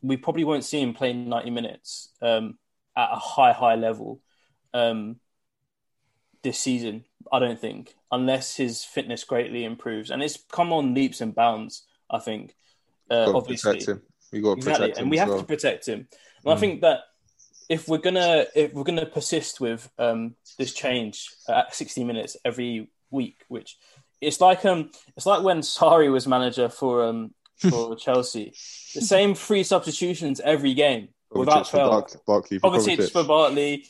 we 0.00 0.16
probably 0.16 0.44
won't 0.44 0.64
see 0.64 0.80
him 0.80 0.94
playing 0.94 1.28
90 1.28 1.50
minutes 1.50 2.10
um, 2.22 2.58
at 2.96 3.10
a 3.12 3.16
high, 3.16 3.52
high 3.52 3.74
level 3.74 4.20
um, 4.72 5.16
this 6.42 6.58
season. 6.58 7.04
I 7.32 7.38
don't 7.38 7.58
think, 7.58 7.94
unless 8.12 8.56
his 8.56 8.84
fitness 8.84 9.24
greatly 9.24 9.64
improves, 9.64 10.10
and 10.10 10.22
it's 10.22 10.38
come 10.52 10.72
on 10.72 10.94
leaps 10.94 11.20
and 11.20 11.34
bounds. 11.34 11.84
I 12.10 12.18
think, 12.18 12.54
uh, 13.10 13.26
Got 13.26 13.34
obviously, 13.34 13.72
protect 13.72 13.88
him. 13.88 14.02
We 14.32 14.40
got 14.40 14.54
to 14.54 14.58
exactly, 14.58 14.88
protect 14.88 14.98
him 14.98 15.02
and 15.02 15.10
we 15.10 15.16
have 15.16 15.28
well. 15.28 15.38
to 15.38 15.44
protect 15.44 15.86
him. 15.86 16.08
And 16.44 16.52
I 16.52 16.56
think 16.56 16.82
that 16.82 17.00
if 17.68 17.88
we're 17.88 17.98
gonna 17.98 18.44
if 18.54 18.74
we're 18.74 18.84
gonna 18.84 19.06
persist 19.06 19.60
with 19.60 19.90
um, 19.98 20.34
this 20.58 20.74
change 20.74 21.30
at 21.48 21.74
60 21.74 22.04
minutes 22.04 22.36
every 22.44 22.90
week, 23.10 23.44
which 23.48 23.78
it's 24.20 24.40
like 24.40 24.64
um 24.64 24.90
it's 25.16 25.26
like 25.26 25.42
when 25.42 25.60
Sarri 25.60 26.12
was 26.12 26.26
manager 26.26 26.68
for 26.68 27.04
um 27.04 27.32
for 27.58 27.96
Chelsea, 27.98 28.54
the 28.94 29.00
same 29.00 29.34
three 29.34 29.62
substitutions 29.62 30.40
every 30.40 30.74
game 30.74 31.08
without 31.40 31.68
fail. 31.68 31.90
Bark- 31.90 32.24
Barkley 32.26 32.58
for 32.58 32.66
Obviously, 32.68 32.94
it's 32.94 33.10
Kovacic. 33.10 33.12
for 33.12 33.24
Barkley 33.24 33.86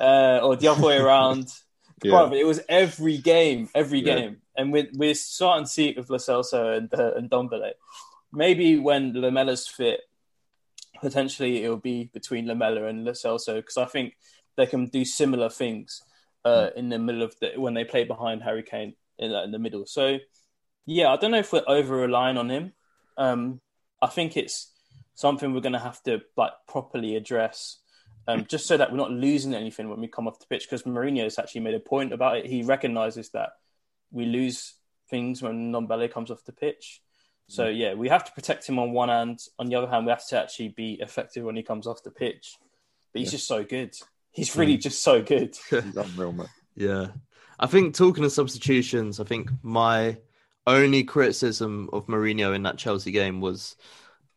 uh, 0.00 0.40
or 0.42 0.56
the 0.56 0.68
other 0.68 0.82
way 0.86 0.98
around. 0.98 1.48
Yeah. 2.04 2.30
It 2.30 2.44
was 2.46 2.60
every 2.68 3.16
game, 3.16 3.70
every 3.74 4.00
Yeah. 4.00 4.16
game, 4.16 4.36
and 4.54 4.70
we're, 4.70 4.88
we're 4.92 5.14
starting 5.14 5.64
to 5.64 5.70
see 5.70 5.88
it 5.88 5.96
with 5.96 6.10
Lo 6.10 6.18
Celso 6.18 6.76
and 6.76 6.92
uh, 6.92 7.14
and 7.16 7.30
N'Dombele. 7.30 7.70
Maybe 8.34 8.78
when 8.78 9.14
Lamela's 9.14 9.66
fit, 9.66 10.00
potentially 11.00 11.64
it 11.64 11.68
will 11.70 11.78
be 11.78 12.10
between 12.12 12.46
Lamela 12.46 12.84
and 12.84 13.04
Lo 13.06 13.12
Celso 13.12 13.56
because 13.56 13.78
I 13.78 13.86
think 13.86 14.14
they 14.58 14.66
can 14.66 14.86
do 14.86 15.06
similar 15.06 15.48
things 15.48 16.02
uh, 16.44 16.68
in 16.76 16.90
the 16.90 16.98
middle 16.98 17.22
of 17.22 17.34
the 17.40 17.52
when 17.56 17.72
they 17.72 17.84
play 17.84 18.04
behind 18.04 18.42
Harry 18.42 18.62
Kane 18.62 18.94
in, 19.18 19.32
in 19.32 19.50
the 19.50 19.58
middle. 19.58 19.86
So 19.86 20.18
yeah, 20.84 21.08
I 21.10 21.16
don't 21.16 21.30
know 21.30 21.38
if 21.38 21.50
we're 21.52 21.62
over 21.66 21.96
relying 21.96 22.36
on 22.36 22.50
him. 22.50 22.72
Um, 23.16 23.60
I 24.02 24.08
think 24.08 24.36
it's 24.36 24.70
something 25.16 25.52
we're 25.52 25.60
going 25.60 25.72
to 25.72 25.78
have 25.80 26.00
to 26.04 26.20
like 26.36 26.52
properly 26.68 27.16
address, 27.16 27.78
um, 28.28 28.46
just 28.46 28.66
so 28.66 28.76
that 28.76 28.92
we're 28.92 28.96
not 28.98 29.10
losing 29.10 29.54
anything 29.54 29.88
when 29.90 30.00
we 30.00 30.06
come 30.06 30.28
off 30.28 30.38
the 30.38 30.46
pitch. 30.46 30.66
Because 30.66 30.84
Mourinho 30.84 31.24
has 31.24 31.38
actually 31.40 31.62
made 31.62 31.74
a 31.74 31.80
point 31.80 32.12
about 32.12 32.36
it. 32.36 32.46
He 32.46 32.62
recognises 32.62 33.30
that 33.30 33.50
we 34.12 34.26
lose 34.26 34.74
things 35.10 35.42
when 35.42 35.72
N'Dombele 35.72 36.12
comes 36.12 36.30
off 36.30 36.44
the 36.44 36.52
pitch. 36.52 37.00
So 37.48 37.68
yeah, 37.68 37.94
we 37.94 38.08
have 38.08 38.24
to 38.24 38.32
protect 38.32 38.66
him 38.68 38.78
on 38.78 38.92
one 38.92 39.08
hand. 39.08 39.40
On 39.58 39.66
the 39.66 39.76
other 39.76 39.86
hand, 39.88 40.04
we 40.06 40.10
have 40.10 40.26
to 40.28 40.40
actually 40.40 40.68
be 40.68 40.94
effective 40.94 41.44
when 41.44 41.54
he 41.56 41.62
comes 41.62 41.86
off 41.86 42.02
the 42.02 42.10
pitch. 42.10 42.56
But 43.12 43.20
he's 43.20 43.28
Yeah. 43.28 43.36
just 43.36 43.46
so 43.48 43.64
good. 43.64 43.94
He's 44.32 44.56
really 44.56 44.76
just 44.76 45.02
so 45.02 45.22
good. 45.22 45.56
Unreal. 45.70 46.48
Yeah. 46.74 47.08
I 47.58 47.66
think 47.66 47.94
talking 47.94 48.24
of 48.24 48.32
substitutions, 48.32 49.18
I 49.20 49.24
think 49.24 49.50
my 49.62 50.18
only 50.66 51.04
criticism 51.04 51.88
of 51.92 52.06
Mourinho 52.06 52.54
in 52.54 52.64
that 52.64 52.76
Chelsea 52.78 53.12
game 53.12 53.40
was 53.40 53.76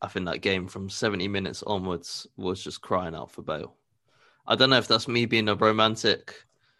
I 0.01 0.07
think 0.07 0.25
that 0.25 0.41
game 0.41 0.67
from 0.67 0.89
70 0.89 1.27
minutes 1.27 1.63
onwards 1.63 2.27
was 2.37 2.63
just 2.63 2.81
crying 2.81 3.15
out 3.15 3.31
for 3.31 3.41
Bale. 3.41 3.75
I 4.47 4.55
don't 4.55 4.69
know 4.69 4.77
if 4.77 4.87
that's 4.87 5.07
me 5.07 5.25
being 5.25 5.49
a 5.49 5.55
romantic, 5.55 6.33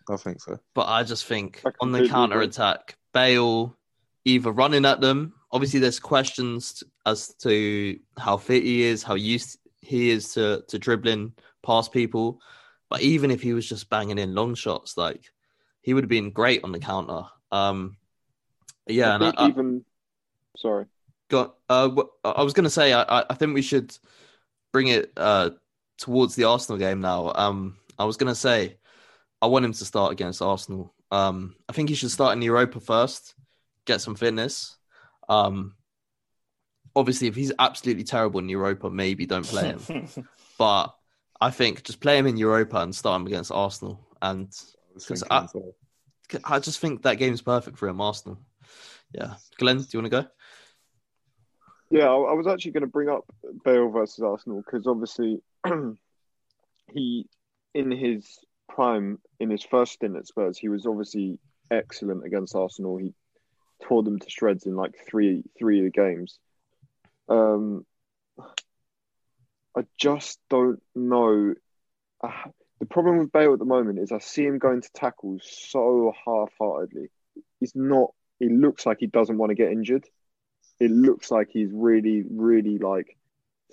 I 0.10 0.15
think 0.15 0.41
so. 0.41 0.58
but 0.73 0.88
I 0.88 1.03
just 1.03 1.25
think 1.25 1.62
I 1.65 1.71
on 1.82 1.91
the 1.91 2.08
counter 2.08 2.41
attack, 2.41 2.97
Bale 3.13 3.77
either 4.25 4.51
running 4.51 4.86
at 4.86 5.01
them. 5.01 5.34
Obviously, 5.51 5.79
there's 5.79 5.99
questions 5.99 6.84
as 7.05 7.34
to 7.36 7.99
how 8.17 8.38
fit 8.38 8.63
he 8.63 8.84
is, 8.84 9.03
how 9.03 9.15
used 9.15 9.60
he 9.82 10.12
is 10.12 10.34
to, 10.34 10.63
to 10.67 10.79
dribbling 10.79 11.34
past 11.63 11.91
people. 11.91 12.39
But 12.89 13.01
even 13.01 13.32
if 13.32 13.41
he 13.41 13.53
was 13.53 13.67
just 13.67 13.89
banging 13.89 14.17
in 14.17 14.36
long 14.36 14.55
shots, 14.55 14.97
like 14.97 15.32
he 15.82 15.93
would 15.93 16.03
have 16.03 16.10
been 16.10 16.32
great 16.32 16.63
on 16.63 16.71
the 16.71 16.79
counter. 16.79 17.23
Um, 17.51 17.97
yeah, 18.88 19.12
I 19.12 19.15
and 19.15 19.23
think 19.23 19.36
I, 19.38 19.47
even 19.47 19.86
sorry. 20.58 20.86
Got. 21.29 21.55
Uh, 21.69 21.89
I 22.23 22.43
was 22.43 22.53
going 22.53 22.63
to 22.65 22.69
say, 22.69 22.93
I, 22.93 23.03
I- 23.29 23.33
think 23.35 23.53
we 23.53 23.61
should 23.61 23.95
bring 24.73 24.87
it 24.87 25.11
uh, 25.17 25.51
towards 25.97 26.35
the 26.35 26.43
Arsenal 26.45 26.77
game 26.77 27.01
now. 27.01 27.31
Um, 27.35 27.77
I 27.97 28.05
was 28.05 28.17
going 28.17 28.31
to 28.31 28.35
say, 28.35 28.77
I 29.41 29.47
want 29.47 29.65
him 29.65 29.73
to 29.73 29.85
start 29.85 30.11
against 30.11 30.41
Arsenal. 30.41 30.93
Um, 31.11 31.55
I 31.67 31.73
think 31.73 31.89
he 31.89 31.95
should 31.95 32.11
start 32.11 32.35
in 32.35 32.41
Europa 32.41 32.79
first, 32.79 33.33
get 33.85 34.01
some 34.01 34.15
fitness. 34.15 34.77
Um, 35.27 35.75
obviously, 36.95 37.27
if 37.27 37.35
he's 37.35 37.51
absolutely 37.57 38.03
terrible 38.03 38.39
in 38.39 38.49
Europa, 38.49 38.89
maybe 38.89 39.25
don't 39.25 39.45
play 39.45 39.69
him. 39.75 40.07
but 40.57 40.93
I 41.41 41.51
think 41.51 41.83
just 41.83 41.99
play 42.01 42.17
him 42.17 42.27
in 42.27 42.37
Europa 42.37 42.77
and 42.77 42.93
start 42.93 43.21
him 43.21 43.27
against 43.27 43.51
Arsenal. 43.51 44.05
And 44.21 44.47
I 44.47 44.93
was 44.93 45.05
'Cause 45.05 45.21
thinking 45.21 45.27
I- 45.31 45.41
I 46.43 46.59
just 46.59 46.79
think 46.79 47.01
that 47.03 47.15
game's 47.17 47.41
perfect 47.41 47.77
for 47.77 47.87
him, 47.87 47.99
Arsenal. 48.01 48.37
Yeah, 49.13 49.35
Glenn, 49.57 49.77
do 49.79 49.87
you 49.91 49.99
want 49.99 50.11
to 50.11 50.21
go? 50.21 50.27
Yeah, 51.91 52.06
I, 52.06 52.34
was 52.34 52.45
actually 52.45 52.71
going 52.71 52.82
to 52.82 52.88
bring 52.88 53.10
up 53.10 53.25
Bale 53.65 53.89
versus 53.89 54.23
Arsenal 54.23 54.62
because 54.63 54.86
obviously 54.86 55.41
he, 56.93 57.25
in 57.73 57.91
his 57.91 58.39
prime, 58.67 59.17
in 59.39 59.49
his 59.49 59.63
first 59.63 59.93
stint 59.93 60.15
at 60.15 60.28
Spurs, 60.28 60.58
he 60.58 60.69
was 60.69 60.86
obviously 60.86 61.39
excellent 61.71 62.25
against 62.25 62.56
Arsenal. 62.56 62.97
He 62.97 63.13
tore 63.84 64.04
them 64.04 64.19
to 64.19 64.30
shreds 64.30 64.67
in 64.67 64.75
like 64.75 64.93
three 65.08 65.43
three 65.58 65.80
of 65.80 65.86
the 65.86 65.91
games. 65.91 66.38
Um, 67.28 67.86
I 69.75 69.86
just 69.97 70.39
don't 70.49 70.82
know. 70.95 71.56
I- 72.23 72.52
the 72.80 72.86
problem 72.86 73.17
with 73.17 73.34
Bale 73.34 73.52
at 73.52 73.60
the 73.60 73.65
moment 73.65 73.99
is 73.99 74.13
I 74.13 74.19
see 74.19 74.45
him 74.45 74.58
going 74.58 74.80
to 74.80 74.89
tackles 74.93 75.41
so 75.43 76.13
half-heartedly. 76.25 77.10
He's 77.60 77.75
not. 77.75 78.12
He 78.39 78.47
looks 78.47 78.86
like 78.86 78.99
he 79.02 79.08
doesn't 79.08 79.38
want 79.38 79.49
to 79.49 79.56
get 79.56 79.73
injured 79.73 80.06
it 80.79 80.91
looks 80.91 81.31
like 81.31 81.49
he's 81.51 81.69
really, 81.71 82.23
really 82.29 82.77
like 82.77 83.17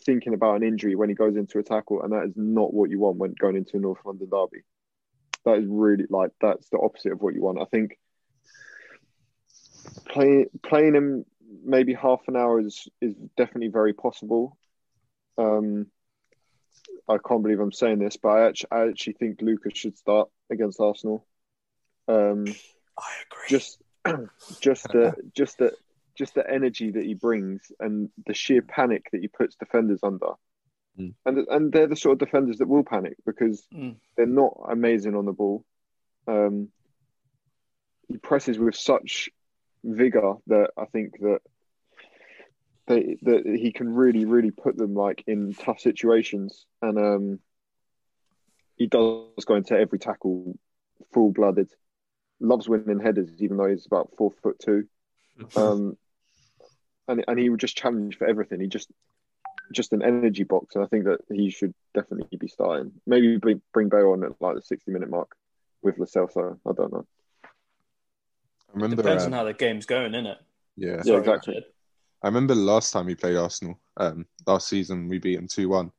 thinking 0.05 0.35
about 0.35 0.57
an 0.57 0.63
injury 0.63 0.95
when 0.95 1.09
he 1.09 1.15
goes 1.15 1.37
into 1.37 1.59
a 1.59 1.63
tackle, 1.63 2.03
and 2.03 2.13
that 2.13 2.25
is 2.25 2.33
not 2.37 2.75
what 2.75 2.91
you 2.91 2.99
want 2.99 3.19
when 3.19 3.35
going 3.39 3.57
into 3.57 3.77
a 3.77 3.81
North 3.81 4.01
London 4.05 4.29
derby. 4.31 4.65
That 5.45 5.59
is 5.59 5.67
really 5.69 6.07
like 6.11 6.33
that's 6.41 6.69
the 6.71 6.79
opposite 6.79 7.13
of 7.13 7.21
what 7.21 7.35
you 7.35 7.43
want. 7.43 7.61
I 7.61 7.67
think 7.67 7.99
playing 10.09 10.47
playing 10.63 10.95
him 10.95 11.25
maybe 11.65 11.95
half 11.95 12.21
an 12.29 12.37
hour 12.37 12.61
is 12.61 12.89
is 13.01 13.15
definitely 13.37 13.69
very 13.69 13.93
possible. 13.93 14.57
Um, 15.39 15.87
I 17.09 17.19
can't 17.19 17.43
believe 17.43 17.61
I'm 17.61 17.73
saying 17.73 17.99
this, 17.99 18.17
but 18.17 18.29
I 18.29 18.47
actually, 18.47 18.69
I 18.73 18.89
actually 18.89 19.13
think 19.15 19.41
Lucas 19.41 19.77
should 19.77 19.97
start 19.97 20.29
against 20.51 20.81
Arsenal. 20.81 21.25
Um, 22.09 22.47
I 22.99 23.13
agree. 23.31 23.49
just 23.49 23.81
just 24.61 24.85
the 24.89 25.15
just 25.35 25.59
the 25.59 25.73
just 26.17 26.35
the 26.35 26.49
energy 26.49 26.91
that 26.91 27.05
he 27.05 27.15
brings 27.15 27.71
and 27.79 28.11
the 28.27 28.35
sheer 28.35 28.63
panic 28.63 29.07
that 29.13 29.21
he 29.21 29.29
puts 29.29 29.57
defenders 29.57 30.01
under. 30.03 30.31
Mm. 30.99 31.15
And 31.25 31.39
and 31.49 31.73
they're 31.73 31.87
the 31.87 31.97
sort 31.97 32.15
of 32.15 32.19
defenders 32.19 32.59
that 32.59 32.69
will 32.69 32.85
panic 32.85 33.17
because 33.25 33.67
Mm. 33.73 33.97
they're 34.17 34.27
not 34.27 34.57
amazing 34.71 35.15
on 35.15 35.27
the 35.27 35.33
ball. 35.33 35.65
Um, 36.27 36.69
he 38.09 38.17
presses 38.19 38.59
with 38.59 38.77
such 38.77 39.29
vigor 39.85 40.35
that 40.47 40.71
I 40.77 40.87
think 40.87 41.19
that 41.21 41.41
they 42.87 43.17
that 43.23 43.47
he 43.47 43.73
can 43.73 43.93
really 43.95 44.25
really 44.25 44.51
put 44.51 44.77
them 44.77 44.95
like 44.95 45.25
in 45.27 45.55
tough 45.55 45.81
situations 45.81 46.67
and 46.81 46.99
um, 46.99 47.39
he 48.77 48.87
does 48.87 49.45
go 49.45 49.57
into 49.57 49.77
every 49.77 49.99
tackle 49.99 50.59
full 51.13 51.33
blooded. 51.33 51.71
Loves 52.39 52.69
winning 52.69 53.01
headers, 53.01 53.31
even 53.39 53.57
though 53.57 53.69
he's 53.69 53.87
about 53.87 54.11
four 54.17 54.31
foot 54.43 54.59
two. 54.59 54.87
Um, 55.57 55.97
and 57.09 57.25
and 57.27 57.39
he 57.39 57.49
would 57.49 57.61
just 57.61 57.77
challenge 57.77 58.17
for 58.17 58.27
everything. 58.27 58.61
He 58.61 58.67
just 58.67 58.91
just 59.73 59.93
an 59.93 60.03
energy 60.03 60.45
box, 60.45 60.75
and 60.75 60.85
I 60.85 60.89
think 60.89 61.05
that 61.05 61.21
he 61.31 61.51
should 61.51 61.75
definitely 61.95 62.37
be 62.39 62.49
starting. 62.49 62.93
Maybe 63.07 63.37
bring, 63.37 63.61
bring 63.73 63.89
Bale 63.89 64.13
on 64.13 64.25
at 64.25 64.41
like 64.41 64.57
the 64.57 64.63
sixty 64.63 64.91
minute 64.91 65.11
mark 65.11 65.35
with 65.83 65.99
Lo 65.99 66.07
Celso. 66.07 66.59
I 66.67 66.73
don't 66.73 66.93
know. 66.93 67.07
I 67.45 67.49
remember. 68.75 68.97
Depends 68.97 69.25
um, 69.25 69.33
on 69.33 69.39
how 69.39 69.45
the 69.45 69.55
game's 69.55 69.87
going, 69.87 70.13
innit? 70.13 70.37
yeah, 70.77 71.03
Yeah, 71.05 71.17
exactly. 71.17 71.65
I 72.23 72.29
remember 72.29 72.55
the 72.55 72.61
last 72.61 72.93
time 72.93 73.07
we 73.07 73.15
played 73.15 73.37
Arsenal. 73.37 73.79
Um, 73.97 74.27
last 74.47 74.69
season 74.69 75.09
we 75.09 75.19
beat 75.19 75.39
him 75.39 75.49
two 75.49 75.69
one. 75.69 75.93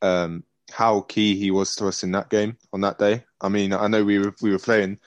Um, 0.00 0.44
how 0.70 1.02
key 1.02 1.36
he 1.36 1.50
was 1.50 1.74
to 1.76 1.86
us 1.86 2.02
in 2.02 2.12
that 2.12 2.30
game 2.30 2.56
on 2.72 2.80
that 2.80 2.98
day. 2.98 3.24
I 3.40 3.48
mean, 3.48 3.72
I 3.72 3.88
know 3.88 4.04
we 4.04 4.18
were 4.18 4.34
we 4.40 4.50
were 4.50 4.58
playing 4.58 4.98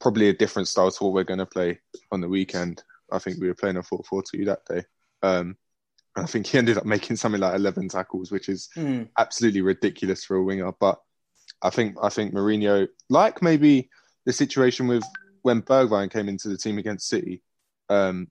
probably 0.00 0.28
a 0.28 0.34
different 0.34 0.68
style 0.68 0.90
to 0.90 1.04
what 1.04 1.12
we're 1.12 1.24
going 1.24 1.38
to 1.38 1.46
play 1.46 1.78
on 2.12 2.20
the 2.20 2.28
weekend. 2.28 2.82
I 3.12 3.18
think 3.18 3.40
we 3.40 3.48
were 3.48 3.54
playing 3.54 3.76
a 3.76 3.82
4-4-2 3.82 4.46
that 4.46 4.64
day. 4.68 4.82
Um, 5.22 5.56
and 6.16 6.24
I 6.24 6.26
think 6.26 6.46
he 6.46 6.58
ended 6.58 6.78
up 6.78 6.86
making 6.86 7.16
something 7.16 7.40
like 7.40 7.54
eleven 7.54 7.88
tackles, 7.88 8.30
which 8.32 8.48
is 8.48 8.68
Mm. 8.76 9.08
absolutely 9.18 9.60
ridiculous 9.60 10.24
for 10.24 10.36
a 10.36 10.42
winger. 10.42 10.72
But 10.80 10.98
I 11.62 11.70
think 11.70 11.96
I 12.02 12.08
think 12.08 12.32
Mourinho, 12.34 12.88
like 13.10 13.42
maybe 13.42 13.90
the 14.24 14.32
situation 14.32 14.88
with 14.88 15.04
when 15.42 15.62
Bergwijn 15.62 16.10
came 16.10 16.28
into 16.28 16.48
the 16.48 16.56
team 16.56 16.78
against 16.78 17.08
City, 17.08 17.42
um, 17.90 18.28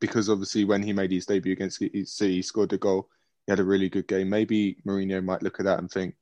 because 0.00 0.28
obviously 0.28 0.64
when 0.64 0.82
he 0.82 0.92
made 0.92 1.10
his 1.10 1.26
debut 1.26 1.52
against 1.54 1.78
City, 1.78 2.34
he 2.34 2.42
scored 2.42 2.72
a 2.74 2.78
goal. 2.78 3.08
He 3.46 3.52
had 3.52 3.60
a 3.60 3.64
really 3.64 3.88
good 3.88 4.06
game. 4.06 4.28
Maybe 4.28 4.76
Mourinho 4.86 5.24
might 5.24 5.42
look 5.42 5.58
at 5.58 5.64
that 5.64 5.78
and 5.78 5.90
think, 5.90 6.14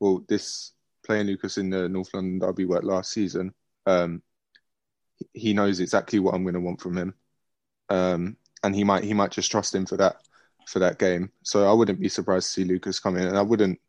well, 0.00 0.24
this 0.28 0.72
playing 1.04 1.26
Lucas 1.26 1.58
in 1.58 1.68
the 1.70 1.88
North 1.88 2.14
London 2.14 2.38
derby 2.38 2.64
worked 2.64 2.84
last 2.84 3.10
season. 3.12 3.52
Um, 3.86 4.22
he 5.32 5.52
knows 5.52 5.80
exactly 5.80 6.18
what 6.18 6.34
I'm 6.34 6.42
going 6.42 6.54
to 6.54 6.60
want 6.60 6.80
from 6.80 6.96
him, 6.96 7.14
um, 7.88 8.36
and 8.62 8.74
he 8.74 8.84
might 8.84 9.04
he 9.04 9.14
might 9.14 9.30
just 9.30 9.50
trust 9.50 9.74
him 9.74 9.86
for 9.86 9.96
that 9.96 10.16
for 10.66 10.78
that 10.80 10.98
game. 10.98 11.30
So 11.42 11.68
I 11.68 11.72
wouldn't 11.72 12.00
be 12.00 12.08
surprised 12.08 12.46
to 12.46 12.52
see 12.52 12.64
Lucas 12.64 13.00
come 13.00 13.16
in, 13.16 13.26
and 13.26 13.38
I 13.38 13.42
wouldn't 13.42 13.80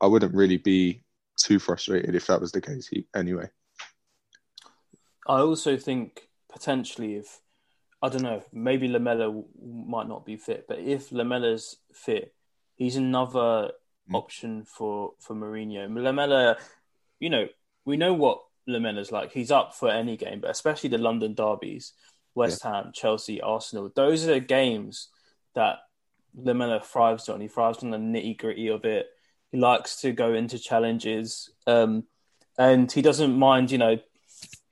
I 0.00 0.06
wouldn't 0.06 0.34
really 0.34 0.56
be 0.56 1.02
too 1.36 1.58
frustrated 1.58 2.14
if 2.14 2.26
that 2.26 2.40
was 2.40 2.52
the 2.52 2.60
case 2.60 2.86
he, 2.86 3.06
anyway. 3.14 3.48
I 5.26 5.40
also 5.40 5.76
think 5.76 6.28
potentially 6.52 7.14
if 7.16 7.40
I 8.02 8.08
don't 8.08 8.22
know, 8.22 8.42
maybe 8.52 8.88
Lamela 8.88 9.42
might 9.62 10.08
not 10.08 10.24
be 10.24 10.36
fit, 10.36 10.66
but 10.66 10.78
if 10.78 11.12
Lamela's 11.12 11.76
fit, 11.92 12.34
he's 12.76 12.96
another 12.96 13.72
option 14.12 14.64
for 14.64 15.12
for 15.20 15.34
Mourinho. 15.34 15.92
Lamela, 15.94 16.56
you 17.18 17.30
know, 17.30 17.46
we 17.84 17.96
know 17.96 18.14
what 18.14 18.42
Lamela's 18.66 19.12
like. 19.12 19.32
He's 19.32 19.50
up 19.50 19.74
for 19.74 19.90
any 19.90 20.16
game, 20.16 20.40
but 20.40 20.50
especially 20.50 20.90
the 20.90 20.98
London 20.98 21.34
derbies, 21.34 21.92
West 22.34 22.62
Ham, 22.62 22.90
Chelsea, 22.92 23.40
Arsenal. 23.40 23.90
Those 23.94 24.24
are 24.24 24.34
the 24.34 24.40
games 24.40 25.08
that 25.54 25.78
Lamela 26.34 26.80
thrives 26.80 27.28
on. 27.28 27.40
He 27.40 27.48
thrives 27.48 27.82
on 27.82 27.90
the 27.90 27.98
nitty 27.98 28.38
gritty 28.38 28.68
of 28.68 28.84
it. 28.84 29.06
He 29.50 29.58
likes 29.58 30.00
to 30.02 30.12
go 30.12 30.34
into 30.34 30.58
challenges, 30.58 31.50
um, 31.66 32.04
and 32.56 32.90
he 32.90 33.02
doesn't 33.02 33.36
mind, 33.36 33.70
you 33.70 33.78
know, 33.78 33.98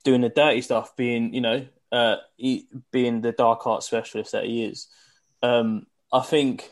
doing 0.03 0.21
the 0.21 0.29
dirty 0.29 0.61
stuff, 0.61 0.95
being, 0.95 1.33
you 1.33 1.41
know, 1.41 1.65
uh, 1.91 2.17
he, 2.37 2.67
being 2.91 3.21
the 3.21 3.31
dark 3.31 3.67
art 3.67 3.83
specialist 3.83 4.31
that 4.31 4.45
he 4.45 4.63
is. 4.63 4.87
Um, 5.41 5.85
I 6.13 6.21
think 6.21 6.71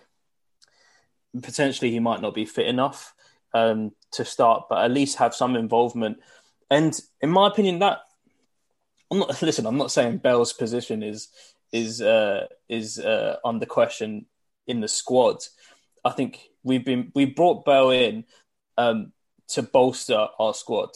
potentially 1.41 1.91
he 1.91 1.99
might 1.99 2.21
not 2.21 2.33
be 2.33 2.45
fit 2.45 2.67
enough 2.67 3.13
um, 3.53 3.91
to 4.11 4.25
start, 4.25 4.65
but 4.69 4.83
at 4.83 4.91
least 4.91 5.17
have 5.17 5.35
some 5.35 5.55
involvement. 5.55 6.19
And 6.69 6.99
in 7.21 7.29
my 7.29 7.47
opinion, 7.47 7.79
that 7.79 7.99
I'm 9.11 9.19
not 9.19 9.41
listen. 9.41 9.65
I'm 9.65 9.77
not 9.77 9.91
saying 9.91 10.17
Bale's 10.17 10.53
position 10.53 11.03
is 11.03 11.29
is 11.71 12.01
uh, 12.01 12.47
is 12.69 12.99
uh, 12.99 13.37
under 13.43 13.65
question 13.65 14.25
in 14.67 14.81
the 14.81 14.87
squad. 14.87 15.37
I 16.03 16.11
think 16.11 16.49
we've 16.63 16.85
been 16.85 17.11
we 17.15 17.25
brought 17.25 17.65
Bale 17.65 17.91
in 17.91 18.25
um, 18.77 19.11
to 19.49 19.63
bolster 19.63 20.27
our 20.39 20.53
squad. 20.53 20.89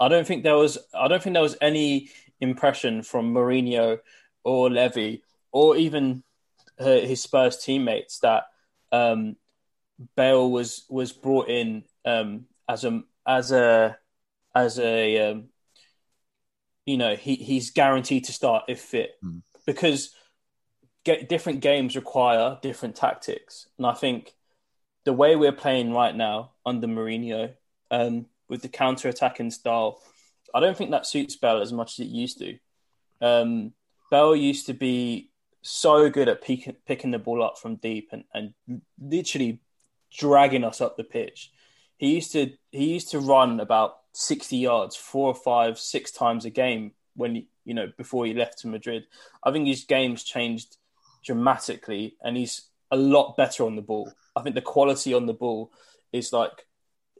I 0.00 0.08
don't 0.08 0.26
think 0.26 0.42
there 0.42 0.56
was 0.56 0.78
I 0.94 1.08
don't 1.08 1.22
think 1.22 1.34
there 1.34 1.42
was 1.42 1.56
any 1.60 2.10
impression 2.40 3.02
from 3.02 3.32
Mourinho 3.32 3.98
or 4.44 4.70
Levy 4.70 5.22
or 5.52 5.76
even 5.76 6.24
his 6.78 7.22
Spurs 7.22 7.58
teammates 7.58 8.18
that 8.20 8.44
um, 8.90 9.36
was 10.16 10.84
was 10.88 11.12
brought 11.12 11.48
in 11.48 11.84
um, 12.04 12.46
as 12.68 12.84
a 12.84 13.02
as 13.26 13.52
a 13.52 13.96
as 14.54 14.78
a 14.78 15.30
um, 15.30 15.44
you 16.86 16.96
know 16.96 17.16
he 17.16 17.36
he's 17.36 17.70
guaranteed 17.70 18.24
to 18.24 18.32
start 18.32 18.64
if 18.68 18.80
fit 18.80 19.12
Mm. 19.22 19.42
because 19.66 20.14
get 21.04 21.28
different 21.28 21.60
games 21.60 21.96
require 21.96 22.58
different 22.62 22.96
tactics 22.96 23.66
and 23.78 23.86
I 23.86 23.94
think 23.94 24.34
the 25.04 25.12
way 25.12 25.34
we're 25.36 25.52
playing 25.52 25.92
right 25.92 26.14
now 26.14 26.52
under 26.64 26.86
Mourinho 26.86 27.54
um, 27.90 28.26
with 28.48 28.62
the 28.62 28.68
counter 28.68 29.08
attacking 29.08 29.50
style 29.50 30.00
I 30.54 30.60
don't 30.60 30.76
think 30.76 30.90
that 30.90 31.06
suits 31.06 31.36
Bale 31.36 31.60
as 31.60 31.72
much 31.72 31.98
as 31.98 32.06
it 32.06 32.10
used 32.10 32.38
to 32.38 32.58
um, 33.20 33.72
Bale 34.10 34.36
used 34.36 34.66
to 34.66 34.74
be 34.74 35.30
so 35.62 36.10
good 36.10 36.28
at 36.28 36.42
peak, 36.42 36.68
picking 36.86 37.12
the 37.12 37.18
ball 37.20 37.42
up 37.42 37.56
from 37.56 37.76
deep 37.76 38.08
and, 38.12 38.24
and 38.34 38.52
literally 39.00 39.60
dragging 40.12 40.64
us 40.64 40.80
up 40.80 40.96
the 40.96 41.04
pitch. 41.04 41.52
He 41.96 42.14
used 42.14 42.32
to 42.32 42.50
he 42.72 42.92
used 42.92 43.12
to 43.12 43.20
run 43.20 43.60
about 43.60 44.01
sixty 44.12 44.58
yards, 44.58 44.96
four 44.96 45.28
or 45.28 45.34
five, 45.34 45.78
six 45.78 46.10
times 46.10 46.44
a 46.44 46.50
game 46.50 46.92
when 47.14 47.46
you 47.64 47.74
know 47.74 47.92
before 47.96 48.26
he 48.26 48.34
left 48.34 48.58
to 48.58 48.68
Madrid. 48.68 49.06
I 49.42 49.50
think 49.50 49.66
his 49.66 49.84
game's 49.84 50.22
changed 50.22 50.76
dramatically, 51.24 52.16
and 52.22 52.36
he's 52.36 52.68
a 52.90 52.96
lot 52.96 53.36
better 53.36 53.64
on 53.64 53.76
the 53.76 53.82
ball. 53.82 54.12
I 54.36 54.42
think 54.42 54.54
the 54.54 54.62
quality 54.62 55.14
on 55.14 55.26
the 55.26 55.32
ball 55.32 55.72
is 56.12 56.32
like 56.32 56.66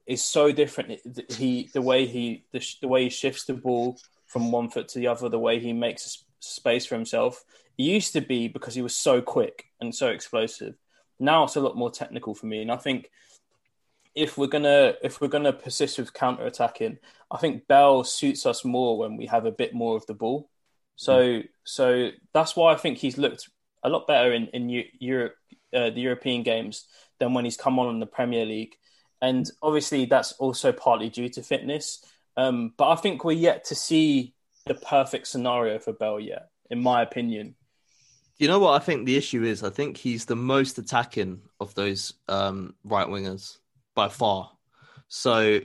is 0.06 0.22
so 0.22 0.52
different. 0.52 1.00
He 1.30 1.70
the 1.72 1.82
way 1.82 2.06
he 2.06 2.44
the, 2.52 2.64
the 2.80 2.88
way 2.88 3.04
he 3.04 3.10
shifts 3.10 3.44
the 3.44 3.54
ball 3.54 3.98
from 4.26 4.50
one 4.50 4.70
foot 4.70 4.88
to 4.88 4.98
the 4.98 5.08
other, 5.08 5.28
the 5.28 5.38
way 5.38 5.58
he 5.58 5.72
makes 5.72 6.24
space 6.40 6.86
for 6.86 6.94
himself. 6.94 7.44
It 7.78 7.84
used 7.84 8.12
to 8.14 8.20
be 8.20 8.48
because 8.48 8.74
he 8.74 8.82
was 8.82 8.96
so 8.96 9.22
quick 9.22 9.66
and 9.80 9.94
so 9.94 10.08
explosive. 10.08 10.74
Now 11.18 11.44
it's 11.44 11.56
a 11.56 11.60
lot 11.60 11.76
more 11.76 11.90
technical 11.90 12.34
for 12.34 12.46
me, 12.46 12.62
and 12.62 12.72
I 12.72 12.76
think 12.76 13.10
if 14.14 14.36
we're 14.36 14.46
gonna 14.46 14.94
if 15.02 15.20
we're 15.20 15.28
gonna 15.28 15.52
persist 15.52 15.98
with 15.98 16.12
counter 16.12 16.46
attacking, 16.46 16.98
I 17.30 17.38
think 17.38 17.66
Bale 17.66 18.04
suits 18.04 18.46
us 18.46 18.64
more 18.64 18.98
when 18.98 19.16
we 19.16 19.26
have 19.26 19.46
a 19.46 19.52
bit 19.52 19.74
more 19.74 19.96
of 19.96 20.06
the 20.06 20.14
ball. 20.14 20.50
So 20.96 21.42
so 21.64 22.10
that's 22.34 22.54
why 22.54 22.72
I 22.72 22.76
think 22.76 22.98
he's 22.98 23.18
looked 23.18 23.48
a 23.82 23.88
lot 23.88 24.06
better 24.06 24.32
in 24.32 24.48
in 24.48 24.68
Europe 24.98 25.34
uh, 25.74 25.90
the 25.90 26.00
European 26.00 26.42
games 26.42 26.86
than 27.18 27.32
when 27.34 27.44
he's 27.44 27.56
come 27.56 27.78
on 27.78 27.94
in 27.94 28.00
the 28.00 28.06
Premier 28.06 28.44
League, 28.44 28.74
and 29.20 29.50
obviously 29.62 30.04
that's 30.04 30.32
also 30.32 30.72
partly 30.72 31.08
due 31.08 31.28
to 31.30 31.42
fitness. 31.42 32.04
Um, 32.36 32.72
but 32.76 32.90
I 32.90 32.96
think 32.96 33.24
we're 33.24 33.32
yet 33.32 33.64
to 33.66 33.74
see 33.74 34.34
the 34.66 34.74
perfect 34.74 35.26
scenario 35.26 35.78
for 35.78 35.92
Bale 35.92 36.20
yet, 36.20 36.48
in 36.70 36.82
my 36.82 37.02
opinion. 37.02 37.54
You 38.38 38.48
know 38.48 38.58
what 38.58 38.80
I 38.80 38.84
think 38.84 39.06
the 39.06 39.16
issue 39.16 39.44
is? 39.44 39.62
I 39.62 39.70
think 39.70 39.96
he's 39.96 40.24
the 40.24 40.36
most 40.36 40.78
attacking 40.78 41.42
of 41.60 41.74
those 41.74 42.14
um, 42.28 42.74
right 42.82 43.06
wingers 43.06 43.58
by 43.94 44.08
far. 44.08 44.50
So 45.08 45.60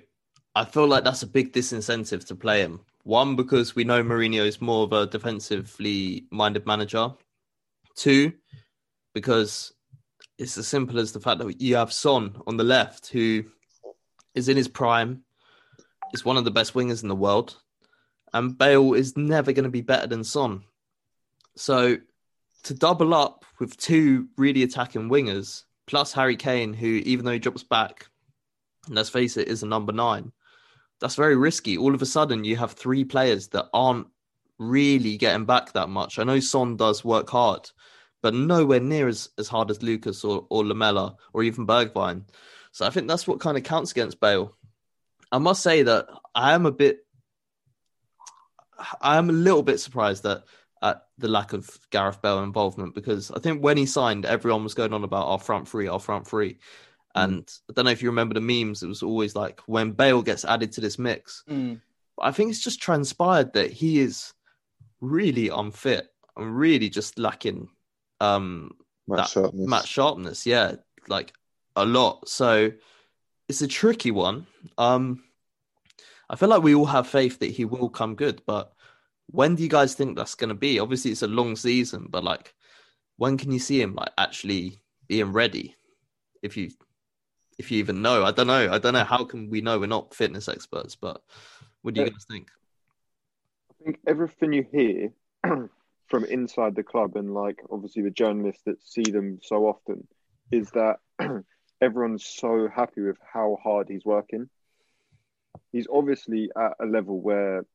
I 0.55 0.65
feel 0.65 0.88
like 0.88 1.03
that's 1.03 1.23
a 1.23 1.28
big 1.28 1.53
disincentive 1.53 2.25
to 2.28 2.36
play 2.36 2.61
him. 2.61 2.82
One, 3.03 3.36
because 3.36 3.75
we 3.75 3.84
know 3.84 4.03
Mourinho 4.03 4.45
is 4.45 4.59
more 4.59 4.84
of 4.84 4.93
a 4.93 5.07
defensively 5.07 6.25
minded 6.32 6.65
manager. 6.65 7.11
Two, 7.95 8.34
because 9.13 9.73
it's 10.38 10.57
as 10.57 10.67
simple 10.67 10.99
as 10.99 11.11
the 11.11 11.19
fact 11.19 11.39
that 11.39 11.61
you 11.61 11.75
have 11.75 11.93
Son 11.93 12.36
on 12.45 12.57
the 12.57 12.63
left, 12.63 13.07
who 13.07 13.45
is 14.36 14.49
in 14.49 14.57
his 14.57 14.67
prime, 14.67 15.23
is 16.13 16.25
one 16.25 16.38
of 16.38 16.45
the 16.45 16.51
best 16.51 16.73
wingers 16.73 17.01
in 17.01 17.09
the 17.09 17.15
world, 17.15 17.55
and 18.34 18.57
Bale 18.57 18.93
is 18.93 19.17
never 19.17 19.51
going 19.51 19.63
to 19.63 19.69
be 19.69 19.82
better 19.82 20.07
than 20.07 20.23
Son. 20.23 20.63
So 21.55 21.97
to 22.63 22.73
double 22.73 23.13
up 23.13 23.45
with 23.59 23.78
two 23.78 24.28
really 24.38 24.63
attacking 24.63 25.09
wingers, 25.09 25.63
plus 25.88 26.13
Harry 26.13 26.36
Kane, 26.36 26.73
who, 26.73 26.88
even 26.88 27.25
though 27.25 27.32
he 27.32 27.39
drops 27.39 27.63
back, 27.63 28.07
let's 28.90 29.10
face 29.10 29.38
it, 29.38 29.48
is 29.48 29.64
a 29.64 29.68
number 29.68 29.94
nine, 29.94 30.32
that's 31.00 31.16
very 31.16 31.36
risky. 31.36 31.78
All 31.78 31.94
of 31.94 32.02
a 32.02 32.06
sudden, 32.06 32.44
you 32.44 32.56
have 32.56 32.72
three 32.72 33.04
players 33.04 33.50
that 33.50 33.68
aren't 33.74 34.08
really 34.60 35.18
getting 35.18 35.46
back 35.46 35.74
that 35.74 35.90
much. 35.90 36.20
I 36.20 36.24
know 36.24 36.40
Son 36.40 36.76
does 36.76 37.06
work 37.06 37.30
hard, 37.30 37.70
but 38.22 38.34
nowhere 38.34 38.80
near 38.80 39.08
as, 39.08 39.30
as 39.38 39.48
hard 39.48 39.70
as 39.70 39.84
Lucas 39.84 40.24
or, 40.24 40.48
or 40.50 40.66
Lamela 40.66 41.16
or 41.34 41.44
even 41.44 41.68
Bergwijn. 41.68 42.24
So 42.72 42.86
I 42.86 42.90
think 42.90 43.08
that's 43.08 43.28
what 43.28 43.40
kind 43.40 43.58
of 43.58 43.64
counts 43.64 43.92
against 43.92 44.20
Bale. 44.20 44.56
I 45.32 45.38
must 45.38 45.62
say 45.62 45.84
that 45.84 46.08
I 46.34 46.54
am 46.54 46.66
a 46.66 46.72
bit, 46.72 47.00
I 49.02 49.18
am 49.18 49.30
a 49.30 49.34
little 49.34 49.64
bit 49.64 49.80
surprised 49.80 50.24
that 50.24 50.44
at 50.82 51.08
the 51.18 51.28
lack 51.28 51.54
of 51.54 51.70
Gareth 51.90 52.22
Bale 52.22 52.44
involvement 52.44 52.94
because 52.94 53.32
I 53.32 53.40
think 53.40 53.64
when 53.64 53.78
he 53.78 53.86
signed, 53.86 54.26
everyone 54.26 54.64
was 54.64 54.74
going 54.74 54.94
on 54.94 55.04
about 55.04 55.28
our 55.28 55.40
front 55.40 55.68
three, 55.68 55.88
our 55.88 56.00
front 56.00 56.28
three. 56.28 56.60
And 57.24 57.51
I 57.70 57.74
don't 57.74 57.86
know 57.86 57.91
if 57.91 58.01
you 58.01 58.09
remember 58.09 58.34
the 58.34 58.41
memes, 58.41 58.84
it 58.84 58.88
was 58.88 59.03
always 59.03 59.36
like 59.36 59.61
when 59.65 59.91
Bale 59.91 60.22
gets 60.22 60.45
added 60.45 60.72
to 60.74 60.82
this 60.82 60.99
mix. 60.99 61.43
Mm. 61.49 61.82
But 62.15 62.26
I 62.26 62.32
think 62.32 62.49
it's 62.49 62.63
just 62.63 62.82
transpired 62.82 63.53
that 63.53 63.72
he 63.72 63.99
is 63.99 64.34
really 65.01 65.49
unfit 65.49 66.09
and 66.36 66.57
really 66.57 66.89
just 66.89 67.20
lacking 67.20 67.70
um 68.20 68.72
Match 69.07 69.18
that 69.18 69.30
sharpness. 69.30 69.68
match 69.68 69.88
sharpness. 69.88 70.45
Yeah, 70.45 70.76
like 71.07 71.34
a 71.76 71.86
lot. 71.86 72.28
So 72.28 72.72
it's 73.47 73.61
a 73.61 73.68
tricky 73.68 74.11
one. 74.11 74.47
Um, 74.78 75.24
I 76.30 76.36
feel 76.36 76.49
like 76.49 76.63
we 76.63 76.76
all 76.76 76.86
have 76.86 77.07
faith 77.07 77.39
that 77.39 77.51
he 77.51 77.63
will 77.63 77.89
come 77.89 78.15
good, 78.15 78.41
but 78.45 78.74
when 79.28 79.55
do 79.55 79.63
you 79.63 79.70
guys 79.70 79.93
think 79.93 80.18
that's 80.18 80.36
going 80.36 80.49
to 80.49 80.55
be? 80.55 80.80
Obviously, 80.80 81.11
it's 81.11 81.22
a 81.22 81.28
long 81.28 81.55
season, 81.55 82.07
but 82.09 82.24
like, 82.24 82.53
when 83.18 83.38
can 83.38 83.51
you 83.51 83.59
see 83.59 83.82
him 83.82 83.95
like 83.95 84.11
actually 84.18 84.82
being 85.07 85.32
ready? 85.32 85.76
If 86.41 86.57
you, 86.57 86.72
if 87.58 87.72
you 87.72 87.80
even 87.80 88.01
know, 88.01 88.24
I 88.24 88.32
don't 88.32 88.47
know. 88.47 88.72
I 88.72 88.78
don't 88.78 88.93
know. 88.93 89.03
How 89.03 89.26
can 89.26 89.49
we 89.49 89.62
know? 89.62 89.80
We're 89.80 89.88
not 89.88 90.14
fitness 90.14 90.47
experts, 90.47 90.95
but 90.95 91.22
what 91.82 91.93
do 91.93 92.01
you 92.01 92.05
Yeah. 92.05 92.12
guys 92.12 92.26
think? 92.30 92.49
I 93.70 93.84
think 93.84 93.99
everything 94.08 94.53
you 94.53 94.66
hear 94.72 95.14
from 96.08 96.26
inside 96.26 96.76
the 96.76 96.84
club 96.84 97.16
and 97.16 97.34
like 97.34 97.60
obviously 97.72 98.03
the 98.03 98.12
journalists 98.12 98.64
that 98.66 98.82
see 98.84 99.12
them 99.12 99.39
so 99.41 99.68
often 99.68 100.08
is 100.51 100.72
that 100.72 100.97
everyone's 101.82 102.26
so 102.26 102.68
happy 102.74 103.01
with 103.01 103.18
how 103.34 103.58
hard 103.62 103.88
he's 103.89 104.05
working. 104.05 104.49
He's 105.72 105.88
obviously 105.91 106.49
at 106.58 106.74
a 106.80 106.86
level 106.86 107.20
where 107.20 107.66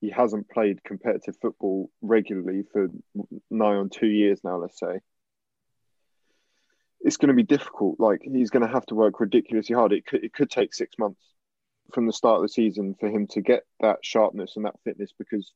he 0.00 0.10
hasn't 0.10 0.48
played 0.48 0.84
competitive 0.84 1.36
football 1.42 1.90
regularly 2.00 2.62
for 2.72 2.88
nigh 3.50 3.74
on 3.74 3.90
two 3.90 4.06
years 4.06 4.40
now, 4.44 4.56
let's 4.56 4.78
say. 4.78 5.00
It's 7.00 7.16
going 7.16 7.28
to 7.28 7.34
be 7.34 7.42
difficult. 7.42 8.00
Like 8.00 8.22
he's 8.22 8.50
going 8.50 8.66
to 8.66 8.72
have 8.72 8.86
to 8.86 8.94
work 8.94 9.20
ridiculously 9.20 9.74
hard. 9.74 9.92
It 9.92 10.06
could 10.06 10.24
it 10.24 10.32
could 10.32 10.50
take 10.50 10.74
six 10.74 10.98
months 10.98 11.22
from 11.92 12.06
the 12.06 12.12
start 12.12 12.36
of 12.36 12.42
the 12.42 12.48
season 12.48 12.94
for 12.98 13.08
him 13.08 13.26
to 13.28 13.40
get 13.40 13.62
that 13.80 13.98
sharpness 14.02 14.56
and 14.56 14.64
that 14.64 14.78
fitness 14.84 15.10
because 15.18 15.52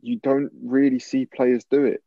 you 0.00 0.18
don't 0.18 0.50
really 0.64 0.98
see 0.98 1.26
players 1.26 1.64
do 1.70 1.84
it. 1.84 2.02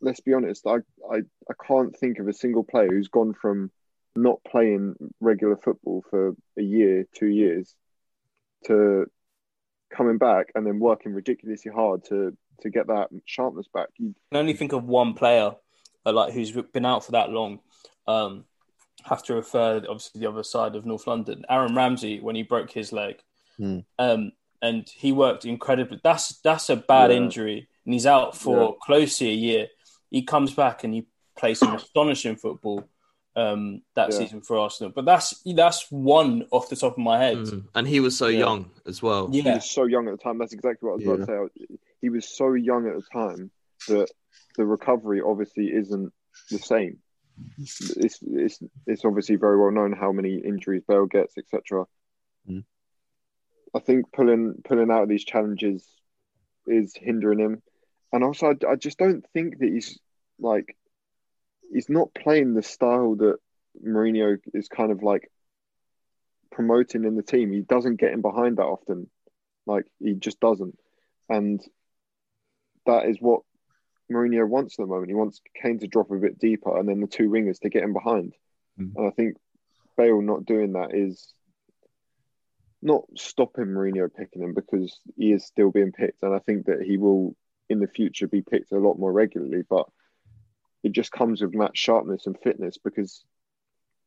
Let's 0.00 0.20
be 0.20 0.32
honest. 0.32 0.66
I, 0.66 0.76
I, 1.10 1.18
I 1.48 1.66
can't 1.66 1.96
think 1.96 2.18
of 2.18 2.28
a 2.28 2.32
single 2.32 2.64
player 2.64 2.88
who's 2.88 3.08
gone 3.08 3.34
from 3.34 3.70
not 4.16 4.42
playing 4.44 4.94
regular 5.20 5.56
football 5.56 6.02
for 6.08 6.34
a 6.58 6.62
year, 6.62 7.06
two 7.14 7.28
years, 7.28 7.74
to 8.66 9.06
coming 9.94 10.18
back 10.18 10.46
and 10.54 10.66
then 10.66 10.78
working 10.78 11.12
ridiculously 11.12 11.72
hard 11.72 12.04
to 12.04 12.36
to 12.62 12.70
get 12.70 12.86
that 12.88 13.08
sharpness 13.24 13.66
back. 13.72 13.88
You, 13.96 14.14
can 14.30 14.40
only 14.40 14.52
think 14.52 14.72
of 14.72 14.84
one 14.84 15.14
player 15.14 15.52
uh, 16.06 16.12
like 16.12 16.32
who's 16.32 16.52
been 16.72 16.86
out 16.86 17.04
for 17.04 17.12
that 17.12 17.30
long. 17.30 17.60
Um, 18.06 18.44
have 19.04 19.22
to 19.24 19.34
refer 19.34 19.76
obviously 19.88 20.20
the 20.20 20.28
other 20.28 20.42
side 20.42 20.76
of 20.76 20.84
North 20.84 21.06
London. 21.06 21.44
Aaron 21.48 21.74
Ramsey 21.74 22.20
when 22.20 22.36
he 22.36 22.42
broke 22.42 22.70
his 22.70 22.92
leg, 22.92 23.16
Hmm. 23.56 23.78
um, 23.98 24.32
and 24.60 24.86
he 24.88 25.10
worked 25.12 25.44
incredibly. 25.46 26.00
That's 26.04 26.38
that's 26.40 26.68
a 26.68 26.76
bad 26.76 27.10
Yeah. 27.10 27.16
injury, 27.18 27.68
and 27.84 27.94
he's 27.94 28.06
out 28.06 28.36
for 28.36 28.58
Yeah. 28.58 28.70
close 28.82 29.18
to 29.18 29.26
a 29.26 29.32
year. 29.32 29.68
He 30.10 30.22
comes 30.22 30.52
back 30.52 30.84
and 30.84 30.92
he 30.92 31.06
plays 31.36 31.60
some 31.60 31.74
astonishing 31.74 32.36
football 32.36 32.84
um, 33.36 33.80
that 33.94 34.10
Yeah. 34.10 34.18
season 34.18 34.40
for 34.42 34.58
Arsenal. 34.58 34.92
But 34.92 35.04
that's 35.04 35.40
that's 35.46 35.90
one 35.90 36.46
off 36.50 36.68
the 36.68 36.74
top 36.76 36.94
of 36.94 36.98
my 36.98 37.16
head. 37.16 37.38
Mm. 37.38 37.68
And 37.76 37.86
he 37.88 38.00
was 38.00 38.18
so 38.18 38.26
Yeah. 38.26 38.40
young 38.40 38.70
as 38.86 39.00
well. 39.02 39.28
He 39.30 39.40
Yeah, 39.40 39.54
was 39.54 39.70
so 39.70 39.84
young 39.84 40.08
at 40.08 40.10
the 40.10 40.22
time. 40.22 40.36
That's 40.38 40.52
exactly 40.52 40.88
what 40.88 40.94
I 40.94 40.96
was 40.96 41.04
about 41.22 41.48
to 41.48 41.50
say. 41.68 41.76
He 42.02 42.10
was 42.10 42.28
so 42.28 42.54
young 42.54 42.88
at 42.88 42.96
the 42.96 43.02
time 43.12 43.50
that 43.86 44.10
the 44.56 44.64
recovery 44.64 45.20
obviously 45.24 45.66
isn't 45.66 46.12
the 46.50 46.58
same. 46.58 46.98
It's 47.58 48.18
it's 48.22 48.62
it's 48.86 49.04
obviously 49.04 49.36
very 49.36 49.58
well 49.58 49.70
known 49.70 49.92
how 49.92 50.12
many 50.12 50.36
injuries 50.36 50.82
Bale 50.86 51.06
gets, 51.06 51.38
etc. 51.38 51.86
Mm. 52.48 52.64
I 53.74 53.78
think 53.78 54.12
pulling 54.12 54.60
pulling 54.64 54.90
out 54.90 55.04
of 55.04 55.08
these 55.08 55.24
challenges 55.24 55.86
is 56.66 56.94
hindering 56.94 57.38
him, 57.38 57.62
and 58.12 58.24
also 58.24 58.48
I, 58.48 58.72
I 58.72 58.76
just 58.76 58.98
don't 58.98 59.24
think 59.32 59.58
that 59.58 59.68
he's 59.68 59.98
like 60.38 60.76
he's 61.72 61.88
not 61.88 62.14
playing 62.14 62.54
the 62.54 62.62
style 62.62 63.16
that 63.16 63.36
Mourinho 63.84 64.38
is 64.52 64.68
kind 64.68 64.92
of 64.92 65.02
like 65.02 65.30
promoting 66.50 67.04
in 67.04 67.16
the 67.16 67.22
team. 67.22 67.52
He 67.52 67.60
doesn't 67.60 68.00
get 68.00 68.12
in 68.12 68.20
behind 68.20 68.58
that 68.58 68.64
often. 68.64 69.08
Like 69.66 69.86
he 69.98 70.14
just 70.14 70.40
doesn't. 70.40 70.76
And 71.28 71.60
that 72.86 73.06
is 73.06 73.18
what 73.20 73.42
Mourinho 74.10 74.48
wants 74.48 74.78
at 74.78 74.84
the 74.84 74.88
moment. 74.88 75.08
He 75.08 75.14
wants 75.14 75.40
Kane 75.60 75.78
to 75.80 75.86
drop 75.86 76.10
a 76.10 76.16
bit 76.16 76.38
deeper 76.38 76.76
and 76.76 76.88
then 76.88 77.00
the 77.00 77.06
two 77.06 77.30
wingers 77.30 77.60
to 77.60 77.70
get 77.70 77.84
in 77.84 77.92
behind. 77.92 78.34
Mm. 78.78 78.92
And 78.96 79.06
I 79.06 79.10
think 79.10 79.36
Bale 79.96 80.20
not 80.20 80.44
doing 80.44 80.72
that 80.72 80.94
is 80.94 81.32
not 82.82 83.04
stopping 83.16 83.66
Mourinho 83.66 84.08
picking 84.12 84.42
him 84.42 84.54
because 84.54 84.98
he 85.16 85.32
is 85.32 85.46
still 85.46 85.70
being 85.70 85.92
picked. 85.92 86.22
And 86.22 86.34
I 86.34 86.38
think 86.40 86.66
that 86.66 86.82
he 86.82 86.96
will 86.96 87.36
in 87.68 87.78
the 87.78 87.86
future 87.86 88.26
be 88.26 88.42
picked 88.42 88.72
a 88.72 88.78
lot 88.78 88.98
more 88.98 89.12
regularly. 89.12 89.62
But 89.68 89.86
it 90.82 90.92
just 90.92 91.12
comes 91.12 91.42
with 91.42 91.54
match 91.54 91.76
sharpness 91.76 92.26
and 92.26 92.38
fitness 92.42 92.78
because 92.82 93.22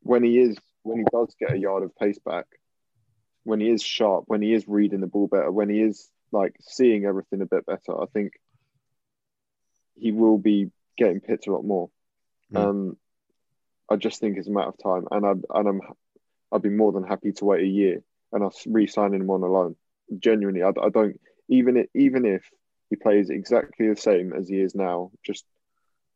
when 0.02 0.24
he 0.24 0.40
is 0.40 0.58
when 0.82 0.98
he 1.00 1.06
does 1.12 1.34
get 1.40 1.54
a 1.54 1.58
yard 1.58 1.84
of 1.84 1.96
pace 1.96 2.20
back, 2.20 2.46
when 3.44 3.60
he 3.60 3.70
is 3.70 3.82
sharp, 3.82 4.26
when 4.28 4.42
he 4.42 4.54
is 4.54 4.68
reading 4.68 5.02
the 5.02 5.08
ball 5.08 5.28
better, 5.28 5.52
when 5.52 5.70
he 5.70 5.82
is 5.82 6.10
like 6.32 6.56
seeing 6.62 7.06
everything 7.06 7.42
a 7.42 7.46
bit 7.46 7.66
better, 7.66 8.02
I 8.02 8.06
think 8.14 8.34
he 9.96 10.12
will 10.12 10.38
be 10.38 10.72
getting 10.98 11.20
picked 11.20 11.48
a 11.48 11.52
lot 11.52 11.66
more. 11.66 11.90
Mm. 12.54 12.58
Um, 12.58 12.98
I 13.90 13.96
just 13.96 14.20
think 14.20 14.38
it's 14.38 14.48
a 14.48 14.52
matter 14.52 14.70
of 14.70 14.78
time, 14.82 15.08
and 15.12 15.26
I 15.26 15.58
and 15.60 15.68
I'm 15.68 15.82
I'd 16.52 16.62
be 16.62 16.70
more 16.70 16.92
than 16.92 17.04
happy 17.04 17.32
to 17.34 17.46
wait 17.46 17.64
a 17.64 17.68
year 17.68 18.04
and 18.32 18.44
us 18.44 18.64
re-signing 18.68 19.22
him 19.22 19.30
on 19.30 19.44
a 19.44 19.48
loan. 19.48 19.76
Genuinely, 20.20 20.64
I, 20.64 20.70
I 20.70 20.90
don't 20.90 21.20
even 21.50 21.78
if, 21.78 21.88
even 21.94 22.26
if 22.26 22.44
he 22.90 22.96
plays 22.96 23.30
exactly 23.30 23.90
the 23.90 23.96
same 23.96 24.34
as 24.34 24.48
he 24.48 24.60
is 24.60 24.76
now, 24.76 25.12
just 25.26 25.46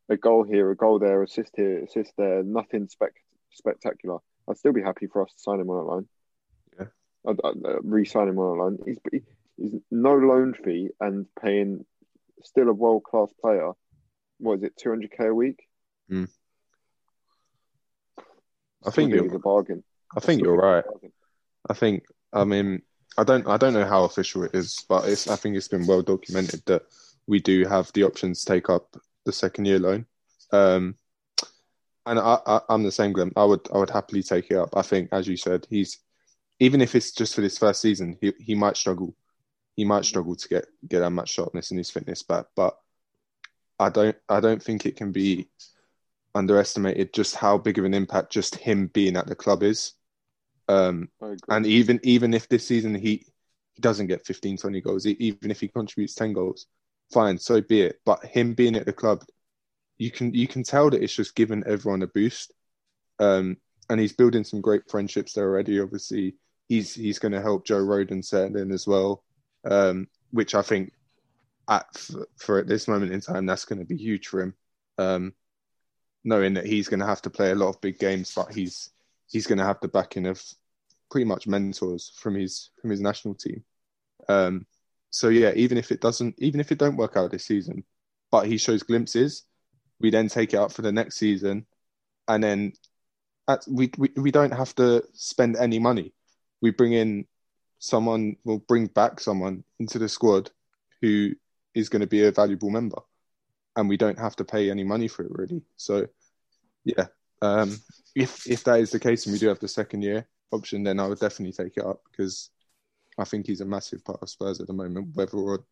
a 0.08 0.16
goal 0.16 0.44
here, 0.44 0.70
a 0.70 0.76
goal 0.76 0.98
there, 0.98 1.22
assist 1.22 1.52
here, 1.56 1.84
assist 1.84 2.12
there, 2.16 2.42
nothing 2.42 2.88
spec- 2.88 3.22
spectacular. 3.50 4.18
I'd 4.48 4.56
still 4.56 4.72
be 4.72 4.82
happy 4.82 5.06
for 5.06 5.22
us 5.22 5.32
to 5.32 5.38
sign 5.38 5.60
him 5.60 5.70
on 5.70 5.76
a 5.76 5.82
loan. 5.82 6.08
Yeah. 6.78 6.86
I'd, 7.26 7.40
I'd 7.44 7.64
uh, 7.64 7.80
re-sign 7.82 8.28
him 8.28 8.38
on 8.38 8.58
a 8.58 8.62
loan. 8.62 8.78
He's, 8.86 8.98
he's 9.56 9.74
no 9.90 10.14
loan 10.14 10.54
fee 10.54 10.90
and 11.00 11.26
paying 11.42 11.84
still 12.42 12.68
a 12.68 12.72
world 12.72 13.04
class 13.04 13.32
player. 13.40 13.72
What 14.38 14.58
is 14.58 14.62
it, 14.64 14.76
two 14.76 14.90
hundred 14.90 15.12
k 15.16 15.26
a 15.26 15.34
week? 15.34 15.60
I 18.86 18.90
think 18.90 19.12
you're, 19.12 19.24
it's 19.24 19.34
a 19.34 19.38
bargain. 19.38 19.82
I 20.16 20.20
think 20.20 20.42
you're 20.42 20.56
right. 20.56 20.84
I 21.68 21.74
think 21.74 22.04
I 22.32 22.44
mean 22.44 22.82
I 23.16 23.24
don't 23.24 23.46
I 23.48 23.56
don't 23.56 23.74
know 23.74 23.84
how 23.84 24.04
official 24.04 24.44
it 24.44 24.54
is, 24.54 24.84
but 24.88 25.08
it's 25.08 25.28
I 25.28 25.36
think 25.36 25.56
it's 25.56 25.68
been 25.68 25.86
well 25.86 26.02
documented 26.02 26.62
that 26.66 26.82
we 27.26 27.40
do 27.40 27.64
have 27.66 27.92
the 27.92 28.04
option 28.04 28.32
to 28.32 28.44
take 28.44 28.70
up 28.70 28.96
the 29.24 29.32
second 29.32 29.66
year 29.66 29.78
loan. 29.78 30.06
Um, 30.52 30.94
and 32.06 32.18
I, 32.18 32.38
I 32.46 32.60
I'm 32.68 32.84
the 32.84 32.92
same, 32.92 33.12
Glenn. 33.12 33.32
I 33.36 33.44
would 33.44 33.68
I 33.74 33.78
would 33.78 33.90
happily 33.90 34.22
take 34.22 34.50
it 34.50 34.56
up. 34.56 34.76
I 34.76 34.82
think, 34.82 35.10
as 35.12 35.28
you 35.28 35.36
said, 35.36 35.66
he's 35.68 35.98
even 36.60 36.80
if 36.80 36.94
it's 36.94 37.12
just 37.12 37.34
for 37.34 37.40
this 37.40 37.58
first 37.58 37.80
season, 37.82 38.16
he 38.20 38.32
he 38.38 38.54
might 38.54 38.76
struggle. 38.76 39.14
He 39.78 39.84
might 39.84 40.04
struggle 40.04 40.34
to 40.34 40.48
get 40.48 40.66
get 40.88 40.98
that 40.98 41.10
much 41.10 41.30
sharpness 41.30 41.70
and 41.70 41.78
his 41.78 41.88
fitness 41.88 42.24
back, 42.24 42.46
but 42.56 42.76
I 43.78 43.90
don't 43.90 44.16
I 44.28 44.40
don't 44.40 44.60
think 44.60 44.84
it 44.84 44.96
can 44.96 45.12
be 45.12 45.50
underestimated 46.34 47.12
just 47.12 47.36
how 47.36 47.58
big 47.58 47.78
of 47.78 47.84
an 47.84 47.94
impact 47.94 48.32
just 48.32 48.56
him 48.56 48.88
being 48.88 49.16
at 49.16 49.28
the 49.28 49.36
club 49.36 49.62
is. 49.62 49.92
Um, 50.66 51.10
and 51.48 51.64
even 51.64 52.00
even 52.02 52.34
if 52.34 52.48
this 52.48 52.66
season 52.66 52.92
he 52.96 53.24
he 53.74 53.80
doesn't 53.80 54.08
get 54.08 54.26
15 54.26 54.56
20 54.56 54.80
goals 54.80 55.06
even 55.06 55.52
if 55.52 55.60
he 55.60 55.68
contributes 55.68 56.16
10 56.16 56.32
goals 56.32 56.66
fine 57.14 57.38
so 57.38 57.60
be 57.60 57.82
it. 57.82 58.00
But 58.04 58.24
him 58.24 58.54
being 58.54 58.74
at 58.74 58.84
the 58.84 58.92
club 58.92 59.22
you 59.96 60.10
can 60.10 60.34
you 60.34 60.48
can 60.48 60.64
tell 60.64 60.90
that 60.90 61.04
it's 61.04 61.14
just 61.14 61.36
given 61.36 61.62
everyone 61.68 62.02
a 62.02 62.08
boost. 62.08 62.52
Um 63.20 63.58
and 63.88 64.00
he's 64.00 64.12
building 64.12 64.42
some 64.42 64.60
great 64.60 64.90
friendships 64.90 65.34
there 65.34 65.44
already 65.48 65.78
obviously. 65.78 66.34
He's 66.66 66.94
he's 66.94 67.20
going 67.20 67.32
to 67.32 67.40
help 67.40 67.64
Joe 67.64 67.80
Rodon 67.80 68.24
settle 68.24 68.56
in 68.56 68.72
as 68.72 68.84
well 68.84 69.22
um 69.64 70.08
which 70.30 70.54
I 70.54 70.62
think 70.62 70.92
at 71.68 71.86
for, 72.36 72.58
at 72.58 72.68
this 72.68 72.88
moment 72.88 73.12
in 73.12 73.20
time 73.20 73.46
that's 73.46 73.64
going 73.64 73.78
to 73.78 73.84
be 73.84 73.96
huge 73.96 74.28
for 74.28 74.40
him 74.40 74.54
um 74.98 75.32
knowing 76.24 76.54
that 76.54 76.66
he's 76.66 76.88
going 76.88 77.00
to 77.00 77.06
have 77.06 77.22
to 77.22 77.30
play 77.30 77.50
a 77.50 77.54
lot 77.54 77.68
of 77.68 77.80
big 77.80 77.98
games 77.98 78.32
but 78.34 78.52
he's 78.52 78.90
he's 79.28 79.46
going 79.46 79.58
to 79.58 79.64
have 79.64 79.80
the 79.80 79.88
backing 79.88 80.26
of 80.26 80.42
pretty 81.10 81.24
much 81.24 81.46
mentors 81.46 82.12
from 82.16 82.34
his 82.34 82.70
from 82.80 82.90
his 82.90 83.00
national 83.00 83.34
team. 83.34 83.64
Um, 84.28 84.66
so 85.10 85.28
yeah, 85.28 85.52
even 85.54 85.78
if 85.78 85.90
it 85.90 86.00
doesn't, 86.00 86.34
even 86.38 86.60
if 86.60 86.72
it 86.72 86.78
don't 86.78 86.96
work 86.96 87.16
out 87.16 87.30
this 87.30 87.44
season, 87.44 87.84
but 88.30 88.46
he 88.46 88.58
shows 88.58 88.82
glimpses, 88.82 89.44
we 90.00 90.10
then 90.10 90.28
take 90.28 90.52
it 90.52 90.58
up 90.58 90.72
for 90.72 90.82
the 90.82 90.92
next 90.92 91.16
season, 91.16 91.66
and 92.26 92.42
then 92.42 92.72
at, 93.48 93.64
we, 93.68 93.90
we 93.96 94.10
we 94.16 94.30
don't 94.30 94.52
have 94.52 94.74
to 94.76 95.04
spend 95.14 95.56
any 95.56 95.78
money. 95.78 96.12
We 96.60 96.70
bring 96.70 96.92
in 96.92 97.26
someone, 97.78 98.36
we'll 98.44 98.58
bring 98.58 98.86
back 98.86 99.20
someone 99.20 99.64
into 99.78 99.98
the 99.98 100.08
squad 100.08 100.50
who 101.00 101.32
is 101.74 101.88
going 101.88 102.00
to 102.00 102.06
be 102.06 102.24
a 102.24 102.32
valuable 102.32 102.70
member, 102.70 103.00
and 103.76 103.88
we 103.88 103.96
don't 103.96 104.18
have 104.18 104.36
to 104.36 104.44
pay 104.44 104.70
any 104.70 104.84
money 104.84 105.08
for 105.08 105.24
it 105.24 105.32
really. 105.32 105.62
So 105.76 106.06
yeah, 106.84 107.06
um, 107.42 107.78
if 108.14 108.48
if 108.48 108.64
that 108.64 108.80
is 108.80 108.90
the 108.90 108.98
case 108.98 109.26
and 109.26 109.32
we 109.32 109.38
do 109.38 109.48
have 109.48 109.60
the 109.60 109.68
second 109.68 110.02
year 110.02 110.26
option, 110.50 110.82
then 110.82 110.98
I 111.00 111.06
would 111.06 111.20
definitely 111.20 111.52
take 111.52 111.76
it 111.76 111.84
up 111.84 112.02
because 112.10 112.50
I 113.18 113.24
think 113.24 113.46
he's 113.46 113.60
a 113.60 113.66
massive 113.66 114.04
part 114.04 114.22
of 114.22 114.30
Spurs 114.30 114.60
at 114.60 114.66
the 114.66 114.72
moment, 114.72 115.14
whether 115.14 115.36
or 115.36 115.64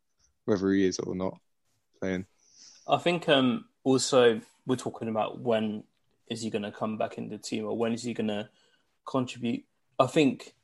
whether 0.44 0.70
he 0.72 0.86
is 0.86 0.98
or 0.98 1.14
not 1.14 1.38
playing. 2.00 2.26
I 2.88 2.98
think 2.98 3.28
um, 3.28 3.64
also 3.84 4.40
we're 4.66 4.76
talking 4.76 5.08
about 5.08 5.40
when 5.40 5.84
is 6.28 6.42
he 6.42 6.50
going 6.50 6.62
to 6.62 6.72
come 6.72 6.98
back 6.98 7.18
in 7.18 7.28
the 7.28 7.38
team 7.38 7.64
or 7.64 7.76
when 7.76 7.92
is 7.92 8.02
he 8.02 8.14
going 8.14 8.28
to 8.28 8.48
contribute. 9.06 9.64
I 9.98 10.06
think 10.06 10.54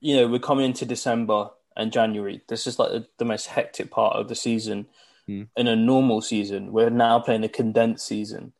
you 0.00 0.16
know 0.16 0.28
we're 0.28 0.38
coming 0.38 0.66
into 0.66 0.84
December 0.84 1.50
and 1.76 1.92
January. 1.92 2.42
This 2.48 2.66
is 2.66 2.78
like 2.78 2.90
the, 2.90 3.06
the 3.18 3.24
most 3.24 3.46
hectic 3.46 3.90
part 3.90 4.16
of 4.16 4.28
the 4.28 4.34
season. 4.34 4.86
Hmm. 5.26 5.42
In 5.56 5.68
a 5.68 5.76
normal 5.76 6.20
season, 6.20 6.72
we're 6.72 6.90
now 6.90 7.20
playing 7.20 7.44
a 7.44 7.48
condensed 7.48 8.06
season. 8.06 8.52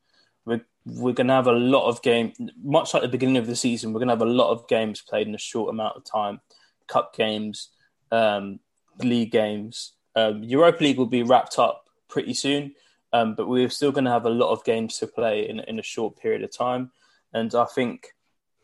We're 0.45 0.65
we're 0.87 1.15
going 1.15 1.27
to 1.27 1.35
have 1.35 1.47
a 1.47 1.53
lot 1.53 1.89
of 1.89 2.03
games, 2.03 2.37
much 2.63 2.95
like 2.95 3.03
the 3.03 3.09
beginning 3.09 3.37
of 3.37 3.47
the 3.47 3.57
season. 3.57 3.93
We're 3.93 4.01
going 4.01 4.09
to 4.09 4.15
have 4.15 4.23
a 4.23 4.27
lot 4.27 4.51
of 4.51 4.69
games 4.69 5.03
played 5.03 5.27
in 5.27 5.35
a 5.35 5.39
short 5.39 5.71
amount 5.71 5.97
of 5.97 6.05
time. 6.05 6.41
Cup 6.87 7.15
games, 7.15 7.69
um, 8.11 8.61
league 9.03 9.31
games. 9.31 9.93
Um, 10.17 10.43
Europa 10.43 10.83
League 10.83 10.99
will 10.99 11.07
be 11.07 11.23
wrapped 11.23 11.59
up 11.59 11.85
pretty 12.09 12.35
soon, 12.35 12.75
um, 13.13 13.35
but 13.35 13.49
we're 13.49 13.71
still 13.71 13.93
going 13.93 14.05
to 14.05 14.11
have 14.11 14.27
a 14.27 14.31
lot 14.31 14.51
of 14.51 14.65
games 14.65 14.99
to 14.99 15.07
play 15.07 15.49
in 15.49 15.61
in 15.61 15.79
a 15.79 15.83
short 15.83 16.17
period 16.17 16.43
of 16.43 16.57
time. 16.57 16.91
And 17.33 17.55
I 17.55 17.65
think 17.65 18.09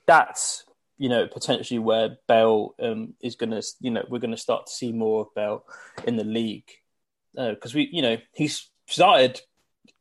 that's 0.07 0.64
you 0.99 1.09
know 1.09 1.26
potentially 1.26 1.78
where 1.78 2.16
Bale 2.26 2.74
um, 2.80 3.14
is 3.20 3.36
going 3.36 3.51
to 3.51 3.62
you 3.80 3.90
know 3.90 4.05
we're 4.09 4.18
going 4.18 4.30
to 4.30 4.36
start 4.36 4.66
to 4.66 4.72
see 4.72 4.92
more 4.92 5.22
of 5.22 5.34
Bale 5.34 5.64
in 6.05 6.16
the 6.16 6.24
league 6.24 6.70
because 7.34 7.74
we 7.74 7.88
you 7.92 8.03
know 8.03 8.16
he's 8.34 8.70
started 8.86 9.40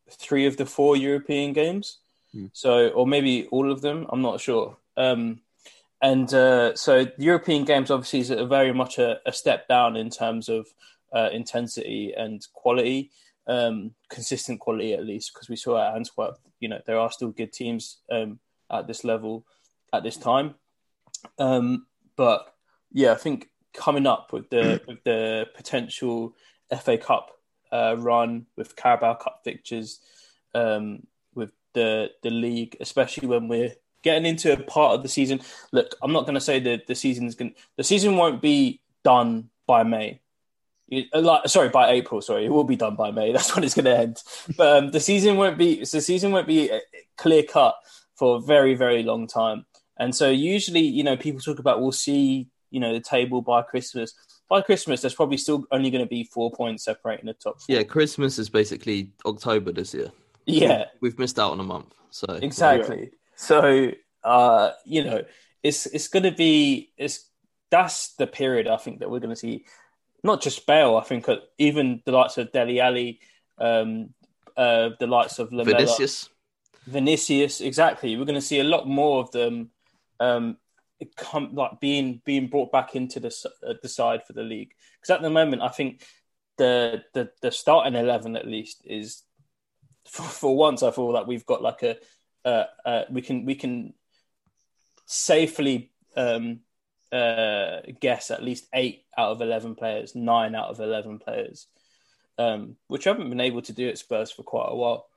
three 0.10 0.46
of 0.46 0.58
the 0.58 0.66
four 0.66 0.96
European 0.96 1.54
games, 1.54 2.00
Mm. 2.36 2.50
so 2.54 2.90
or 2.90 3.08
maybe 3.08 3.48
all 3.48 3.72
of 3.72 3.82
them. 3.82 4.06
I'm 4.10 4.22
not 4.22 4.42
sure. 4.42 4.78
Um, 4.98 5.42
and 6.02 6.32
uh, 6.34 6.76
so 6.76 7.08
European 7.18 7.64
games 7.64 7.90
obviously 7.90 8.20
is 8.20 8.30
a 8.30 8.46
very 8.46 8.74
much 8.74 9.00
a, 9.00 9.20
a 9.26 9.32
step 9.32 9.68
down 9.68 9.96
in 9.96 10.10
terms 10.10 10.50
of 10.50 10.68
uh, 11.16 11.30
intensity 11.32 12.14
and 12.16 12.46
quality, 12.54 13.12
um, 13.48 13.92
consistent 14.10 14.60
quality 14.60 14.94
at 14.94 15.06
least, 15.06 15.32
because 15.34 15.50
we 15.50 15.56
saw 15.56 15.82
at 15.82 15.96
Antwerp, 15.96 16.38
you 16.60 16.68
know, 16.68 16.82
there 16.86 17.00
are 17.00 17.12
still 17.12 17.30
good 17.30 17.54
teams 17.54 18.00
um, 18.12 18.40
at 18.70 18.88
this 18.88 19.04
level 19.04 19.46
at 19.94 20.04
this 20.04 20.18
time. 20.18 20.56
Um, 21.38 21.86
but 22.16 22.54
yeah, 22.92 23.12
I 23.12 23.16
think 23.16 23.50
coming 23.74 24.08
up 24.08 24.32
with 24.34 24.50
the 24.50 24.82
with 24.88 25.04
the 25.04 25.48
potential 25.56 26.36
FA 26.82 26.98
Cup 26.98 27.32
uh, 27.72 27.96
run 27.98 28.46
with 28.56 28.76
Carabao 28.76 29.16
Cup 29.16 29.42
fixtures, 29.44 30.00
um, 30.54 31.06
with 31.34 31.52
the 31.74 32.12
the 32.24 32.30
league, 32.30 32.78
especially 32.80 33.28
when 33.28 33.48
we're 33.48 33.74
getting 34.02 34.26
into 34.26 34.54
a 34.54 34.58
part 34.58 34.96
of 34.96 35.04
the 35.04 35.10
season. 35.10 35.42
Look, 35.72 35.96
I'm 36.02 36.14
not 36.14 36.22
going 36.22 36.36
to 36.36 36.42
say 36.42 36.60
that 36.62 36.88
the 36.88 36.96
season's 36.96 37.36
going. 37.36 37.56
The 37.78 37.84
season 37.84 38.16
won't 38.16 38.42
be 38.42 38.82
done 39.04 39.50
by 39.68 39.84
May. 39.84 40.22
Uh, 40.92 41.22
like, 41.22 41.48
sorry, 41.50 41.70
by 41.70 41.90
April. 41.92 42.22
Sorry, 42.22 42.46
it 42.46 42.52
will 42.52 42.64
be 42.64 42.76
done 42.76 42.96
by 42.96 43.12
May. 43.12 43.32
That's 43.34 43.54
when 43.54 43.64
it's 43.64 43.76
going 43.76 43.86
to 43.86 43.98
end. 43.98 44.24
But 44.56 44.78
um, 44.78 44.92
the 44.92 45.00
season 45.00 45.36
won't 45.36 45.58
be. 45.58 45.80
The 45.80 46.02
season 46.02 46.32
won't 46.32 46.48
be 46.48 46.72
clear 47.18 47.44
cut 47.44 47.76
for 48.16 48.38
a 48.38 48.42
very, 48.42 48.76
very 48.76 49.04
long 49.04 49.28
time. 49.28 49.66
And 49.98 50.14
so 50.14 50.30
usually, 50.30 50.82
you 50.82 51.04
know, 51.04 51.16
people 51.16 51.42
talk 51.42 51.60
about 51.60 51.82
we'll 51.82 51.92
see, 51.92 52.50
you 52.70 52.80
know, 52.80 52.94
the 52.94 53.00
table 53.00 53.42
by 53.42 53.62
Christmas. 53.62 54.14
By 54.50 54.62
Christmas, 54.62 55.02
there's 55.02 55.16
probably 55.16 55.38
still 55.38 55.66
only 55.72 55.90
going 55.90 56.04
to 56.04 56.10
be 56.10 56.24
four 56.26 56.52
points 56.52 56.84
separating 56.84 57.26
the 57.26 57.34
top 57.34 57.62
four. 57.62 57.76
Yeah, 57.76 57.84
Christmas 57.84 58.38
is 58.38 58.50
basically 58.50 59.12
October 59.26 59.72
this 59.72 59.94
year. 59.94 60.12
Yeah, 60.46 60.86
We've 61.02 61.18
missed 61.18 61.40
out 61.40 61.52
on 61.52 61.60
a 61.60 61.64
month. 61.64 61.94
So 62.12 62.28
exactly. 62.42 63.12
So, 63.36 63.92
uh, 64.24 64.72
you 64.86 65.04
know, 65.04 65.24
it's 65.64 65.88
it's 65.88 66.08
going 66.08 66.24
to 66.24 66.32
be 66.32 66.92
it's 66.98 67.30
that's 67.72 68.14
the 68.16 68.28
period 68.28 68.68
I 68.68 68.78
think 68.78 69.00
that 69.00 69.10
we're 69.10 69.20
going 69.20 69.32
to 69.32 69.36
see 69.36 69.66
not 70.24 70.42
just 70.42 70.66
Bale. 70.66 70.98
I 70.98 71.04
think 71.04 71.28
uh, 71.30 71.38
even 71.58 72.02
the 72.06 72.12
likes 72.12 72.38
of 72.38 72.52
Dele 72.52 72.80
Alli, 72.80 73.20
um, 73.58 74.14
uh, 74.58 74.90
the 75.00 75.08
likes 75.08 75.40
of 75.40 75.52
Lamela, 75.52 75.78
Vinicius. 75.78 76.30
Vinicius, 76.88 77.62
exactly. 77.62 78.16
We're 78.16 78.26
going 78.26 78.36
to 78.36 78.42
see 78.42 78.60
a 78.60 78.64
lot 78.64 78.88
more 78.88 79.22
of 79.22 79.32
them 79.32 79.72
um, 80.20 80.58
come 81.16 81.54
like 81.54 81.80
being 81.80 82.22
being 82.26 82.48
brought 82.48 82.72
back 82.72 82.96
into 82.96 83.20
the 83.20 83.34
uh, 83.68 83.74
the 83.82 83.90
side 83.90 84.24
for 84.26 84.34
the 84.34 84.44
league. 84.44 84.74
Because 85.00 85.16
at 85.16 85.22
the 85.22 85.30
moment, 85.30 85.62
I 85.62 85.70
think 85.70 86.04
the 86.58 87.04
the 87.14 87.32
the 87.42 87.52
starting 87.52 87.96
eleven 87.96 88.36
at 88.36 88.48
least 88.48 88.82
is 88.86 89.24
for, 90.08 90.24
for 90.24 90.56
once. 90.56 90.84
I 90.84 90.92
feel 90.92 91.12
like 91.12 91.28
we've 91.28 91.46
got 91.46 91.62
like 91.62 91.84
a 91.84 91.98
uh, 92.46 92.66
uh, 92.86 93.04
we 93.10 93.22
can 93.22 93.46
we 93.46 93.56
can 93.56 93.94
safely 95.06 95.92
um, 96.16 96.62
uh, 97.12 97.82
guess 98.00 98.32
at 98.32 98.44
least 98.44 98.68
eight 98.74 99.06
out 99.18 99.32
of 99.32 99.42
eleven 99.42 99.76
players, 99.76 100.16
nine 100.16 100.56
out 100.56 100.70
of 100.70 100.80
eleven 100.80 101.20
players, 101.20 101.68
um, 102.38 102.78
which 102.88 103.06
I 103.06 103.12
haven't 103.12 103.30
been 103.30 103.42
able 103.42 103.62
to 103.64 103.74
do 103.74 103.90
at 103.90 103.98
Spurs 103.98 104.32
for 104.32 104.44
quite 104.44 104.70
a 104.70 104.76
while. 104.76 105.08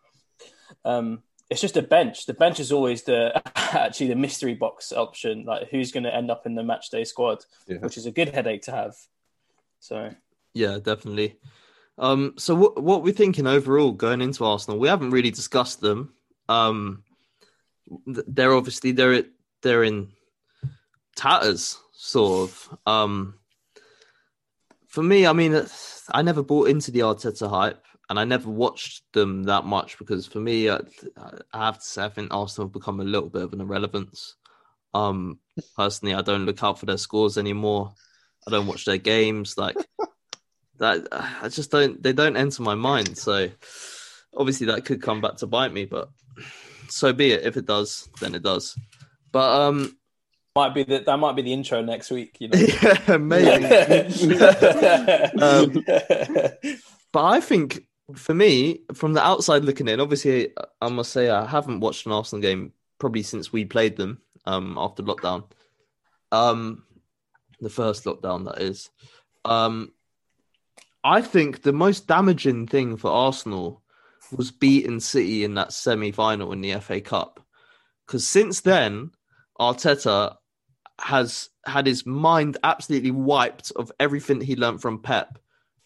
Um, 0.85 1.23
it's 1.51 1.61
just 1.61 1.77
a 1.77 1.83
bench. 1.83 2.27
The 2.27 2.35
bench 2.35 2.61
is 2.61 2.73
always 2.73 3.03
the 3.05 3.41
actually 3.57 4.09
the 4.09 4.17
mystery 4.17 4.55
box 4.55 4.93
option, 4.93 5.45
like 5.45 5.69
who's 5.71 5.93
going 5.93 6.05
to 6.05 6.15
end 6.15 6.31
up 6.31 6.45
in 6.47 6.55
the 6.55 6.63
match 6.63 6.91
day 6.91 7.05
squad, 7.05 7.45
Yeah. 7.67 7.79
which 7.79 7.97
is 7.97 8.07
a 8.07 8.11
good 8.11 8.29
headache 8.31 8.63
to 8.63 8.73
have. 8.73 8.95
So 9.81 10.11
Yeah, 10.55 10.79
definitely. 10.83 11.39
Um, 11.99 12.35
so 12.37 12.55
what 12.55 12.83
what 12.83 13.03
we're 13.03 13.13
thinking 13.13 13.47
overall 13.47 13.93
going 13.93 14.21
into 14.21 14.45
Arsenal? 14.45 14.79
We 14.79 14.89
haven't 14.89 15.11
really 15.11 15.31
discussed 15.33 15.81
them. 15.81 16.13
Um, 16.49 17.03
they're 18.07 18.55
obviously 18.55 18.93
they're 18.93 19.25
they're 19.63 19.83
in 19.85 20.13
tatters, 21.17 21.79
sort 21.93 22.51
of. 22.51 22.79
Um, 22.87 23.35
for 24.87 25.03
me, 25.03 25.27
I 25.27 25.33
mean, 25.33 25.61
I 26.13 26.23
never 26.23 26.43
bought 26.43 26.69
into 26.69 26.91
the 26.91 27.01
Arteta 27.01 27.49
hype, 27.51 27.85
and 28.09 28.19
I 28.19 28.25
never 28.25 28.49
watched 28.49 29.05
them 29.13 29.45
that 29.45 29.65
much 29.65 29.99
because 29.99 30.27
for 30.27 30.41
me, 30.41 30.71
I, 30.71 30.81
I 31.53 31.67
have 31.67 31.79
to 31.79 31.85
say, 31.85 32.05
I 32.05 32.09
think 32.09 32.33
Arsenal 32.33 32.69
have 32.69 32.73
become 32.73 33.01
a 33.01 33.05
little 33.05 33.29
bit 33.29 33.43
of 33.43 33.53
an 33.53 33.61
irrelevance. 33.61 34.37
Um, 34.95 35.41
personally, 35.77 36.15
I 36.15 36.23
don't 36.23 36.47
look 36.47 36.63
out 36.63 36.79
for 36.79 36.87
their 36.87 36.97
scores 36.97 37.37
anymore. 37.37 37.93
I 38.47 38.51
don't 38.51 38.67
watch 38.67 38.87
their 38.87 38.97
games. 38.97 39.59
Like 39.59 39.77
that, 40.79 41.07
I 41.13 41.49
just 41.49 41.71
don't. 41.71 42.03
They 42.03 42.15
don't 42.15 42.37
enter 42.37 42.63
my 42.63 42.75
mind. 42.75 43.19
So 43.19 43.51
obviously, 44.35 44.69
that 44.69 44.87
could 44.87 45.03
come 45.03 45.21
back 45.21 45.37
to 45.39 45.47
bite 45.47 45.75
me. 45.75 45.85
But 45.85 46.09
so 46.89 47.13
be 47.13 47.33
it. 47.33 47.45
If 47.45 47.59
it 47.59 47.67
does, 47.67 48.09
then 48.21 48.35
it 48.35 48.43
does. 48.43 48.75
But 49.33 49.61
um, 49.61 49.99
might 50.57 50.73
be 50.75 50.85
the, 50.85 51.01
that 51.01 51.19
might 51.19 51.37
be 51.37 51.43
the 51.43 51.53
intro 51.53 51.83
next 51.83 52.11
week. 52.11 52.39
You 52.41 52.49
know. 52.49 52.59
yeah, 52.83 53.19
maybe. 53.19 53.67
Um, 55.43 55.85
But 57.13 57.25
I 57.25 57.41
think 57.41 57.88
for 58.15 58.35
me, 58.35 58.81
from 58.95 59.13
the 59.13 59.25
outside 59.25 59.65
looking 59.65 59.89
in, 59.89 60.01
obviously, 60.01 60.53
I 60.81 60.89
must 60.89 61.13
say 61.13 61.29
I 61.29 61.45
haven't 61.45 61.81
watched 61.81 62.07
an 62.07 62.13
Arsenal 62.13 62.43
game 62.43 62.73
probably 62.99 63.23
since 63.23 63.53
we 63.53 63.65
played 63.65 63.97
them 63.97 64.21
um, 64.47 64.77
after 64.79 65.03
lockdown. 65.03 65.45
Um, 66.33 66.85
the 67.61 67.71
first 67.71 68.05
lockdown, 68.05 68.45
that 68.47 68.63
is. 68.63 68.91
Um, 69.45 69.93
I 71.05 71.21
think 71.21 71.63
the 71.63 71.73
most 71.73 72.07
damaging 72.07 72.67
thing 72.67 72.97
for 72.97 73.11
Arsenal 73.11 73.83
was 74.37 74.51
beating 74.51 75.01
City 75.01 75.45
in 75.45 75.55
that 75.55 75.73
semi 75.73 76.11
final 76.11 76.53
in 76.53 76.61
the 76.61 76.81
FA 76.81 77.01
Cup. 77.01 77.45
Because 78.07 78.27
since 78.27 78.63
then, 78.63 79.11
Arteta 79.61 80.37
has 81.01 81.51
had 81.65 81.87
his 81.87 82.07
mind 82.07 82.57
absolutely 82.65 83.11
wiped 83.11 83.71
of 83.77 83.93
everything 84.01 84.41
he 84.41 84.57
learnt 84.57 84.81
from 84.81 85.03
Pep 85.03 85.39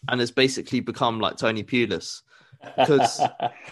and 0.09 0.19
has 0.19 0.31
basically 0.31 0.79
become 0.79 1.19
like 1.19 1.37
Tony 1.37 1.63
Pulis. 1.63 2.21
Because 2.77 3.21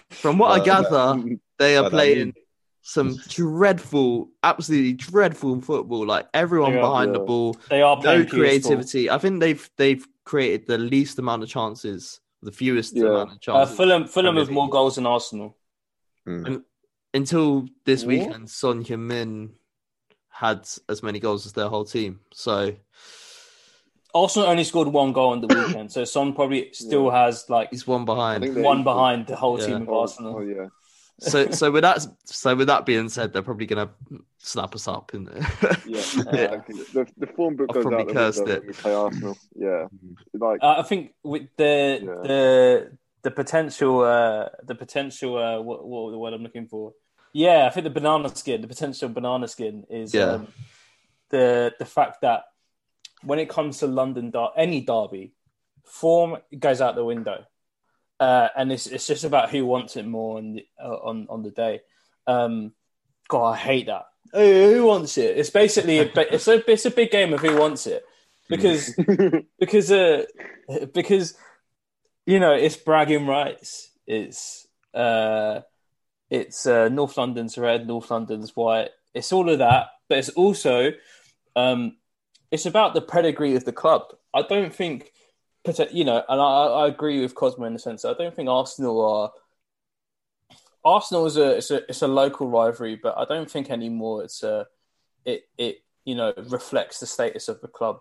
from 0.10 0.38
what 0.38 0.52
I 0.52 0.60
Uh, 0.60 0.64
gather, 0.66 1.24
they 1.58 1.78
are 1.78 1.84
but 1.84 1.92
playing 1.92 2.34
some 2.82 3.18
dreadful, 3.30 4.30
absolutely 4.44 4.94
dreadful 4.94 5.62
football. 5.62 6.06
Like 6.06 6.28
everyone 6.34 6.76
are, 6.76 6.82
behind 6.82 7.16
the 7.16 7.20
ball, 7.20 7.58
they 7.70 7.82
are 7.82 7.96
no 7.96 8.02
playing 8.02 8.24
peaceful. 8.24 8.40
creativity. 8.40 9.10
I 9.10 9.18
think 9.18 9.40
they've 9.40 9.70
they've 9.78 10.06
created 10.24 10.68
the 10.68 10.78
least 10.78 11.20
amount 11.20 11.44
of 11.44 11.50
chances, 11.50 12.20
the 12.42 12.52
fewest 12.52 12.96
Yeah. 12.96 13.08
amount 13.08 13.32
of 13.32 13.38
Uh, 13.38 13.40
chances 13.40 13.76
Fulham, 13.78 14.06
Fulham 14.06 14.34
Premier 14.36 14.46
have 14.46 14.54
more 14.54 14.70
goals 14.70 14.96
than 14.96 15.06
Arsenal. 15.06 15.58
until 17.14 17.68
this 17.86 18.04
What? 18.04 18.08
weekend. 18.08 18.50
Son 18.50 18.84
Heung-min 18.84 19.52
had 20.30 20.68
as 20.90 21.04
many 21.04 21.20
goals 21.20 21.46
as 21.46 21.54
their 21.54 21.68
whole 21.70 21.86
team. 21.86 22.20
So 22.34 22.74
Arsenal 24.14 24.48
only 24.50 24.64
scored 24.64 24.88
one 24.90 25.14
goal 25.14 25.30
on 25.32 25.42
the 25.42 25.48
weekend, 25.56 25.92
so 25.92 26.04
Son 26.06 26.34
probably 26.34 26.70
still 26.74 27.10
has 27.10 27.46
like 27.50 27.70
he's 27.72 27.86
one 27.88 28.06
behind. 28.06 28.56
one 28.64 28.84
behind 28.84 29.28
the 29.28 29.36
whole 29.36 29.60
Yeah. 29.60 29.66
team 29.68 29.82
of 29.84 29.90
Oh, 29.90 30.00
Arsenal. 30.02 30.36
oh, 30.38 30.42
yeah. 30.42 30.68
so 31.20 31.52
so 31.52 31.72
with 31.72 31.84
that 31.84 32.06
so 32.26 32.56
with 32.56 32.68
that 32.68 32.86
being 32.86 33.10
said, 33.10 33.32
they're 33.34 33.42
probably 33.44 33.66
gonna 33.68 33.90
snap 34.40 34.74
us 34.76 34.88
up 34.88 35.14
in 35.14 35.26
there. 35.26 35.42
Yeah, 35.86 35.98
exactly. 35.98 36.76
The, 36.94 37.06
the 37.18 37.28
form 37.28 37.56
book 37.58 37.68
I've 37.70 37.76
goes 37.76 37.84
probably 37.84 38.06
out 38.08 38.14
cursed 38.14 38.48
it. 38.48 38.66
we 38.66 38.74
play 38.74 38.94
Arsenal. 38.94 39.38
Yeah, 39.56 39.88
like 40.34 40.60
Uh, 40.64 40.76
I 40.80 40.84
think 40.84 41.14
with 41.24 41.48
the 41.58 42.00
Yeah. 42.02 42.28
the 42.28 42.98
the 43.24 43.32
potential 43.32 44.02
uh, 44.02 44.50
the 44.64 44.74
potential 44.76 45.38
uh, 45.38 45.62
what, 45.62 45.86
what 45.86 46.12
the 46.12 46.18
word 46.18 46.34
I'm 46.34 46.44
looking 46.44 46.68
for? 46.68 46.94
Yeah, 47.34 47.66
I 47.68 47.70
think 47.70 47.84
the 47.86 47.90
banana 47.92 48.28
skin, 48.36 48.60
the 48.62 48.68
potential 48.68 49.08
banana 49.10 49.48
skin 49.48 49.86
is 49.90 50.14
Yeah. 50.14 50.32
um, 50.32 50.48
the 51.30 51.74
the 51.80 51.86
fact 51.86 52.22
that 52.22 52.44
when 53.24 53.40
it 53.40 53.50
comes 53.50 53.80
to 53.80 53.88
London 53.88 54.32
der- 54.32 54.50
any 54.58 54.82
derby, 54.82 55.34
form 55.86 56.38
goes 56.58 56.82
out 56.82 56.96
the 56.96 57.06
window, 57.06 57.46
uh, 58.20 58.48
and 58.56 58.72
it's 58.72 58.88
it's 58.88 59.08
just 59.08 59.24
about 59.24 59.50
who 59.50 59.66
wants 59.66 59.98
it 59.98 60.06
more 60.06 60.38
on 60.38 60.54
the, 60.54 60.66
uh, 60.82 60.88
on 60.88 61.28
on 61.30 61.44
the 61.44 61.52
day. 61.52 61.82
Um, 62.28 62.74
God, 63.28 63.52
I 63.54 63.58
hate 63.58 63.88
that. 63.88 64.06
Who 64.34 64.74
who 64.74 64.86
wants 64.86 65.18
it? 65.18 65.38
It's 65.38 65.50
basically 65.50 66.00
a, 66.00 66.12
it's 66.34 66.48
a 66.48 66.72
it's 66.72 66.86
a 66.86 66.92
big 66.92 67.12
game 67.12 67.34
of 67.34 67.42
who 67.42 67.58
wants 67.58 67.88
it 67.88 68.04
because 68.52 68.94
because 69.60 69.92
uh 69.92 70.26
because 70.94 71.34
you 72.26 72.40
know 72.40 72.54
it's 72.54 72.76
bragging 72.76 73.26
rights 73.26 73.90
it's 74.06 74.68
uh 74.94 75.62
it's 76.30 76.68
uh 76.68 76.90
north 76.90 77.18
london's 77.18 77.58
red 77.58 77.88
north 77.88 78.12
london's 78.12 78.56
white 78.56 78.90
it's 79.14 79.32
all 79.32 79.50
of 79.50 79.60
that 79.60 79.88
but 80.10 80.18
it's 80.18 80.30
also 80.30 80.92
um 81.56 81.96
it's 82.52 82.66
about 82.66 82.94
the 82.94 83.02
pedigree 83.02 83.56
of 83.56 83.66
the 83.66 83.72
club 83.72 84.04
i 84.34 84.42
don't 84.42 84.74
think 84.74 85.12
you 85.92 86.04
know 86.04 86.24
and 86.28 86.42
i 86.42 86.44
i 86.44 86.88
agree 86.88 87.22
with 87.22 87.36
cosmo 87.36 87.66
in 87.66 87.74
the 87.74 87.80
sense 87.80 88.02
that 88.02 88.10
i 88.10 88.24
don't 88.24 88.36
think 88.36 88.50
arsenal 88.50 89.04
are 89.04 89.32
arsenal 90.84 91.26
is 91.26 91.38
a 91.38 91.58
it's 91.58 91.72
a 91.72 91.78
it's 91.90 92.02
a 92.02 92.08
local 92.08 92.48
rivalry 92.48 92.96
but 92.96 93.16
i 93.18 93.26
don't 93.26 93.50
think 93.50 93.70
anymore 93.70 94.24
it's 94.24 94.42
a 94.44 94.66
it 95.26 95.44
it 95.58 95.84
you 96.06 96.16
know 96.16 96.34
reflects 96.50 97.00
the 97.00 97.06
status 97.06 97.48
of 97.48 97.62
the 97.62 97.68
club 97.68 98.00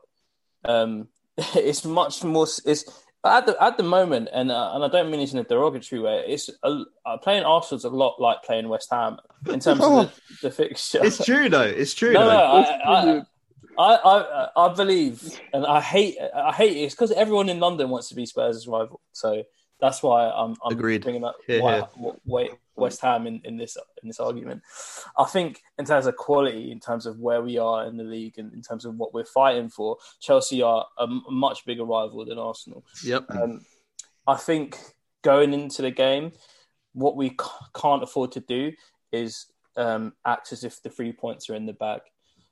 um, 0.64 1.09
it's 1.55 1.84
much 1.84 2.22
more. 2.24 2.46
It's 2.64 2.84
at 3.24 3.46
the 3.46 3.62
at 3.62 3.76
the 3.76 3.82
moment, 3.82 4.28
and 4.32 4.51
uh, 4.51 4.72
and 4.74 4.84
I 4.84 4.88
don't 4.88 5.11
mean 5.11 5.20
this 5.20 5.32
in 5.32 5.38
a 5.38 5.44
derogatory 5.44 6.01
way. 6.01 6.24
It's 6.26 6.51
a, 6.62 6.82
uh, 7.07 7.18
playing 7.18 7.44
Arsenal's 7.44 7.84
a 7.84 7.90
lot 7.90 8.20
like 8.20 8.42
playing 8.42 8.68
West 8.68 8.88
Ham 8.90 9.18
in 9.46 9.61
terms 9.61 9.66
of 9.66 9.78
the, 9.78 10.12
the 10.42 10.51
fixture. 10.51 11.01
it's 11.05 11.24
true 11.24 11.48
though. 11.48 11.62
It's 11.62 11.94
true 11.94 12.12
No, 12.12 12.20
no, 12.20 12.28
though. 12.28 12.90
I, 12.90 13.18
I, 13.18 13.22
I, 13.80 13.94
I, 13.94 14.48
I 14.66 14.74
believe, 14.74 15.40
and 15.54 15.64
I 15.64 15.80
hate, 15.80 16.18
I 16.34 16.52
hate 16.52 16.76
it. 16.76 16.80
It's 16.80 16.94
because 16.94 17.12
everyone 17.12 17.48
in 17.48 17.60
London 17.60 17.88
wants 17.88 18.10
to 18.10 18.14
be 18.14 18.26
Spurs' 18.26 18.68
rival, 18.68 19.00
so 19.12 19.42
that's 19.80 20.02
why 20.02 20.28
I'm, 20.28 20.54
I'm 20.62 20.72
Agreed. 20.72 21.02
bringing 21.02 21.24
up 21.24 21.36
Here, 21.46 21.62
why, 21.62 21.86
why 22.24 22.48
West 22.76 23.00
Ham 23.00 23.26
in, 23.26 23.40
in 23.44 23.56
this 23.56 23.78
in 24.02 24.08
this 24.08 24.20
argument. 24.20 24.62
I 25.18 25.24
think 25.24 25.62
in 25.78 25.86
terms 25.86 26.04
of 26.04 26.16
quality, 26.16 26.70
in 26.70 26.80
terms 26.80 27.06
of 27.06 27.18
where 27.18 27.40
we 27.40 27.56
are 27.56 27.86
in 27.86 27.96
the 27.96 28.04
league, 28.04 28.38
and 28.38 28.52
in 28.52 28.60
terms 28.60 28.84
of 28.84 28.96
what 28.96 29.14
we're 29.14 29.24
fighting 29.24 29.70
for, 29.70 29.96
Chelsea 30.20 30.60
are 30.60 30.86
a, 30.98 31.06
much 31.06 31.64
bigger 31.64 31.84
rival 31.84 32.24
than 32.26 32.38
Arsenal. 32.38 32.84
Yep. 33.02 33.26
Um, 33.30 33.64
I 34.26 34.36
think 34.36 34.76
going 35.22 35.54
into 35.54 35.80
the 35.80 35.90
game, 35.90 36.32
what 36.92 37.16
we 37.16 37.30
c- 37.30 37.66
can't 37.74 38.02
afford 38.02 38.32
to 38.32 38.40
do 38.40 38.72
is 39.10 39.46
um, 39.76 40.12
act 40.26 40.52
as 40.52 40.64
if 40.64 40.82
the 40.82 40.90
three 40.90 41.12
points 41.12 41.48
are 41.48 41.54
in 41.54 41.64
the 41.64 41.72
bag. 41.72 42.00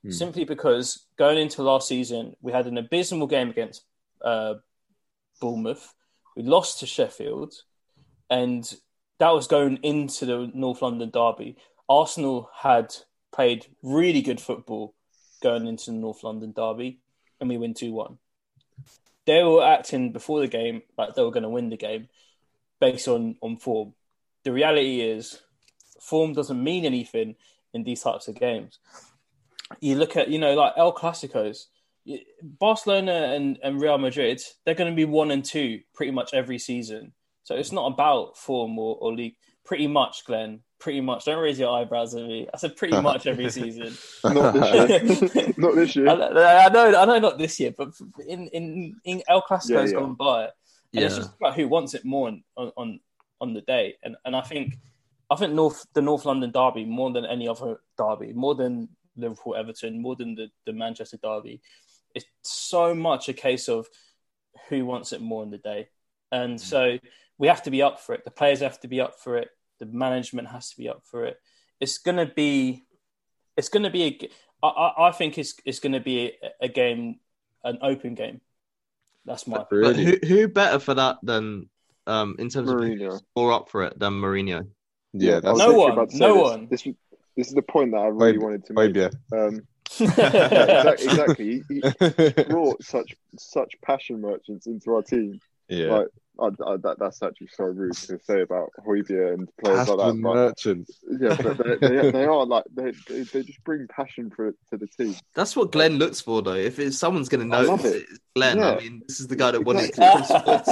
Hmm. 0.03 0.11
Simply 0.11 0.45
because 0.45 1.05
going 1.17 1.37
into 1.37 1.63
last 1.63 1.87
season, 1.87 2.35
we 2.41 2.51
had 2.51 2.67
an 2.67 2.77
abysmal 2.77 3.27
game 3.27 3.49
against 3.49 3.83
uh, 4.23 4.55
Bournemouth. 5.41 5.93
We 6.35 6.43
lost 6.43 6.79
to 6.79 6.85
Sheffield, 6.85 7.53
and 8.29 8.71
that 9.19 9.31
was 9.31 9.47
going 9.47 9.77
into 9.83 10.25
the 10.25 10.51
North 10.53 10.81
London 10.81 11.09
derby. 11.09 11.57
Arsenal 11.89 12.49
had 12.55 12.95
played 13.33 13.65
really 13.83 14.21
good 14.21 14.39
football 14.39 14.95
going 15.41 15.67
into 15.67 15.91
the 15.91 15.97
North 15.97 16.23
London 16.23 16.53
derby, 16.55 16.99
and 17.39 17.49
we 17.49 17.57
win 17.57 17.73
2 17.73 17.91
1. 17.91 18.17
They 19.25 19.43
were 19.43 19.63
acting 19.63 20.11
before 20.11 20.39
the 20.39 20.47
game 20.47 20.81
like 20.97 21.13
they 21.13 21.23
were 21.23 21.31
going 21.31 21.43
to 21.43 21.49
win 21.49 21.69
the 21.69 21.77
game 21.77 22.07
based 22.79 23.07
on, 23.07 23.35
on 23.41 23.57
form. 23.57 23.93
The 24.43 24.53
reality 24.53 25.01
is, 25.01 25.41
form 25.99 26.33
doesn't 26.33 26.63
mean 26.63 26.85
anything 26.85 27.35
in 27.73 27.83
these 27.83 28.01
types 28.01 28.27
of 28.27 28.39
games. 28.39 28.79
You 29.79 29.95
look 29.95 30.15
at, 30.17 30.29
you 30.29 30.39
know, 30.39 30.53
like 30.55 30.73
El 30.77 30.93
Clasicos, 30.93 31.65
Barcelona 32.41 33.33
and, 33.35 33.59
and 33.63 33.81
Real 33.81 33.97
Madrid, 33.97 34.41
they're 34.65 34.75
going 34.75 34.91
to 34.91 34.95
be 34.95 35.05
one 35.05 35.31
and 35.31 35.43
two 35.43 35.81
pretty 35.93 36.11
much 36.11 36.33
every 36.33 36.59
season. 36.59 37.13
So 37.43 37.55
it's 37.55 37.71
not 37.71 37.91
about 37.91 38.37
form 38.37 38.77
or, 38.77 38.97
or 38.99 39.13
league. 39.13 39.35
Pretty 39.65 39.87
much, 39.87 40.25
Glenn. 40.25 40.61
Pretty 40.79 41.01
much. 41.01 41.25
Don't 41.25 41.41
raise 41.41 41.59
your 41.59 41.71
eyebrows 41.71 42.15
at 42.15 42.23
me. 42.23 42.47
I 42.53 42.57
said 42.57 42.75
pretty 42.75 42.99
much 43.01 43.27
every 43.27 43.49
season. 43.49 43.95
Not 44.23 44.53
this 44.53 45.33
year. 45.33 45.53
Not 45.57 45.75
this 45.75 45.97
I, 45.97 45.99
year. 45.99 46.09
I 46.09 46.69
know, 46.69 46.99
I 46.99 47.05
know, 47.05 47.19
not 47.19 47.37
this 47.37 47.59
year, 47.59 47.73
but 47.77 47.89
in 48.27 48.47
in, 48.49 48.95
in 49.03 49.21
El 49.27 49.41
Clasico's 49.41 49.91
Yeah, 49.91 49.97
yeah. 49.97 50.03
gone 50.05 50.15
by, 50.15 50.43
and 50.93 51.03
it's 51.03 51.17
just 51.17 51.31
about 51.35 51.55
who 51.55 51.67
wants 51.67 51.93
it 51.93 52.05
more 52.05 52.29
on, 52.29 52.43
on 52.55 52.99
on 53.41 53.53
the 53.53 53.61
day. 53.61 53.95
And 54.03 54.15
and 54.25 54.35
I 54.35 54.41
think 54.41 54.75
I 55.29 55.35
think 55.35 55.53
North 55.53 55.85
the 55.93 56.01
North 56.01 56.25
London 56.25 56.51
derby 56.51 56.85
more 56.85 57.11
than 57.11 57.25
any 57.25 57.47
other 57.47 57.81
derby, 57.97 58.33
more 58.33 58.55
than 58.55 58.89
Liverpool 59.19 59.55
Everton, 59.55 60.01
more 60.01 60.15
than 60.15 60.35
the, 60.35 60.49
the 60.65 60.73
Manchester 60.73 61.17
derby, 61.21 61.61
it's 62.15 62.25
so 62.43 62.93
much 62.95 63.29
a 63.29 63.33
case 63.33 63.69
of 63.69 63.87
who 64.69 64.85
wants 64.85 65.13
it 65.13 65.21
more 65.21 65.43
in 65.43 65.51
the 65.51 65.57
day. 65.57 65.89
And 66.31 66.59
so 66.59 66.97
we 67.37 67.47
have 67.47 67.63
to 67.63 67.71
be 67.71 67.81
up 67.81 67.99
for 67.99 68.13
it. 68.15 68.23
The 68.25 68.31
players 68.31 68.59
have 68.59 68.79
to 68.81 68.87
be 68.87 69.01
up 69.01 69.15
for 69.19 69.37
it. 69.37 69.49
The 69.79 69.85
management 69.85 70.49
has 70.49 70.69
to 70.71 70.77
be 70.77 70.89
up 70.89 71.03
for 71.05 71.25
it. 71.25 71.37
It's 71.79 71.97
gonna 71.97 72.25
be, 72.25 72.83
it's 73.55 73.69
gonna 73.69 73.89
be. 73.89 74.03
A, 74.03 74.09
g- 74.11 74.29
I, 74.61 74.67
I 74.67 75.07
I 75.07 75.11
think 75.11 75.37
it's 75.37 75.53
it's 75.63 75.79
gonna 75.79 76.01
be 76.01 76.33
a, 76.43 76.65
a 76.65 76.67
game, 76.67 77.19
an 77.63 77.79
open 77.81 78.13
game. 78.15 78.41
That's 79.25 79.47
my. 79.47 79.57
But 79.59 79.71
Really? 79.71 80.03
who 80.03 80.17
who 80.27 80.47
better 80.49 80.79
for 80.79 80.93
that 80.95 81.17
than 81.23 81.69
um 82.07 82.35
in 82.39 82.49
terms 82.49 82.69
of 82.69 82.75
Mourinho. 82.75 83.11
who's 83.11 83.23
more 83.35 83.53
up 83.53 83.69
for 83.69 83.83
it 83.83 83.97
than 83.97 84.13
Mourinho? 84.13 84.67
Yeah, 85.13 85.39
that's 85.39 85.57
No 85.57 85.73
one, 85.73 85.91
about 85.93 86.09
to 86.09 86.17
say 86.17 86.19
no 86.19 86.33
this. 86.33 86.41
one. 86.43 86.67
This, 86.69 86.87
this 87.39 87.47
is 87.47 87.53
the 87.53 87.61
point 87.61 87.91
that 87.91 87.97
I 87.99 88.07
really 88.07 88.37
Wait, 88.37 88.41
wanted 88.41 88.65
to 88.65 88.73
make. 88.73 88.87
Phobia. 88.87 89.11
Um, 89.31 89.61
yeah, 89.97 90.93
exactly. 90.93 91.05
exactly. 91.07 91.63
He, 91.69 91.81
he 92.35 92.43
brought 92.49 92.83
such 92.83 93.15
such 93.37 93.73
passion 93.81 94.21
merchants 94.21 94.67
into 94.67 94.93
our 94.93 95.01
team. 95.01 95.39
yeah. 95.67 95.87
Like, 95.87 96.07
I, 96.41 96.45
I, 96.45 96.77
that, 96.77 96.97
that's 96.99 97.21
actually 97.21 97.47
so 97.47 97.65
rude 97.65 97.93
to 97.93 98.19
say 98.19 98.41
about 98.41 98.69
Højbjerg 98.85 99.33
and 99.33 99.49
players 99.57 99.89
like 99.89 99.97
that. 99.97 100.03
Aston 100.05 100.21
But 100.21 100.33
Merchant. 100.35 100.89
yeah, 101.19 101.37
but 101.41 101.57
they, 101.57 101.87
they, 101.87 102.11
they 102.19 102.25
are 102.25 102.45
like 102.45 102.63
they, 102.73 102.91
they 103.09 103.23
they 103.23 103.43
just 103.43 103.61
bring 103.65 103.87
passion 103.87 104.29
for 104.33 104.51
to 104.69 104.77
the 104.77 104.87
team. 104.87 105.15
That's 105.35 105.55
what 105.55 105.71
Glenn 105.73 105.97
looks 105.97 106.21
for, 106.21 106.41
though. 106.41 106.53
If 106.53 106.79
it's 106.79 106.97
someone's 106.97 107.27
going 107.29 107.41
to 107.41 107.47
know 107.47 107.73
it. 107.73 107.85
it, 107.85 108.05
it's 108.09 108.19
Glenn. 108.35 108.57
Yeah. 108.59 108.71
I 108.75 108.79
mean, 108.79 109.01
this 109.07 109.19
is 109.19 109.27
the 109.27 109.35
guy 109.35 109.51
that 109.51 109.63
wanted 109.65 109.89
Exactly. 109.89 110.21
to 110.21 110.39
sports 110.39 110.69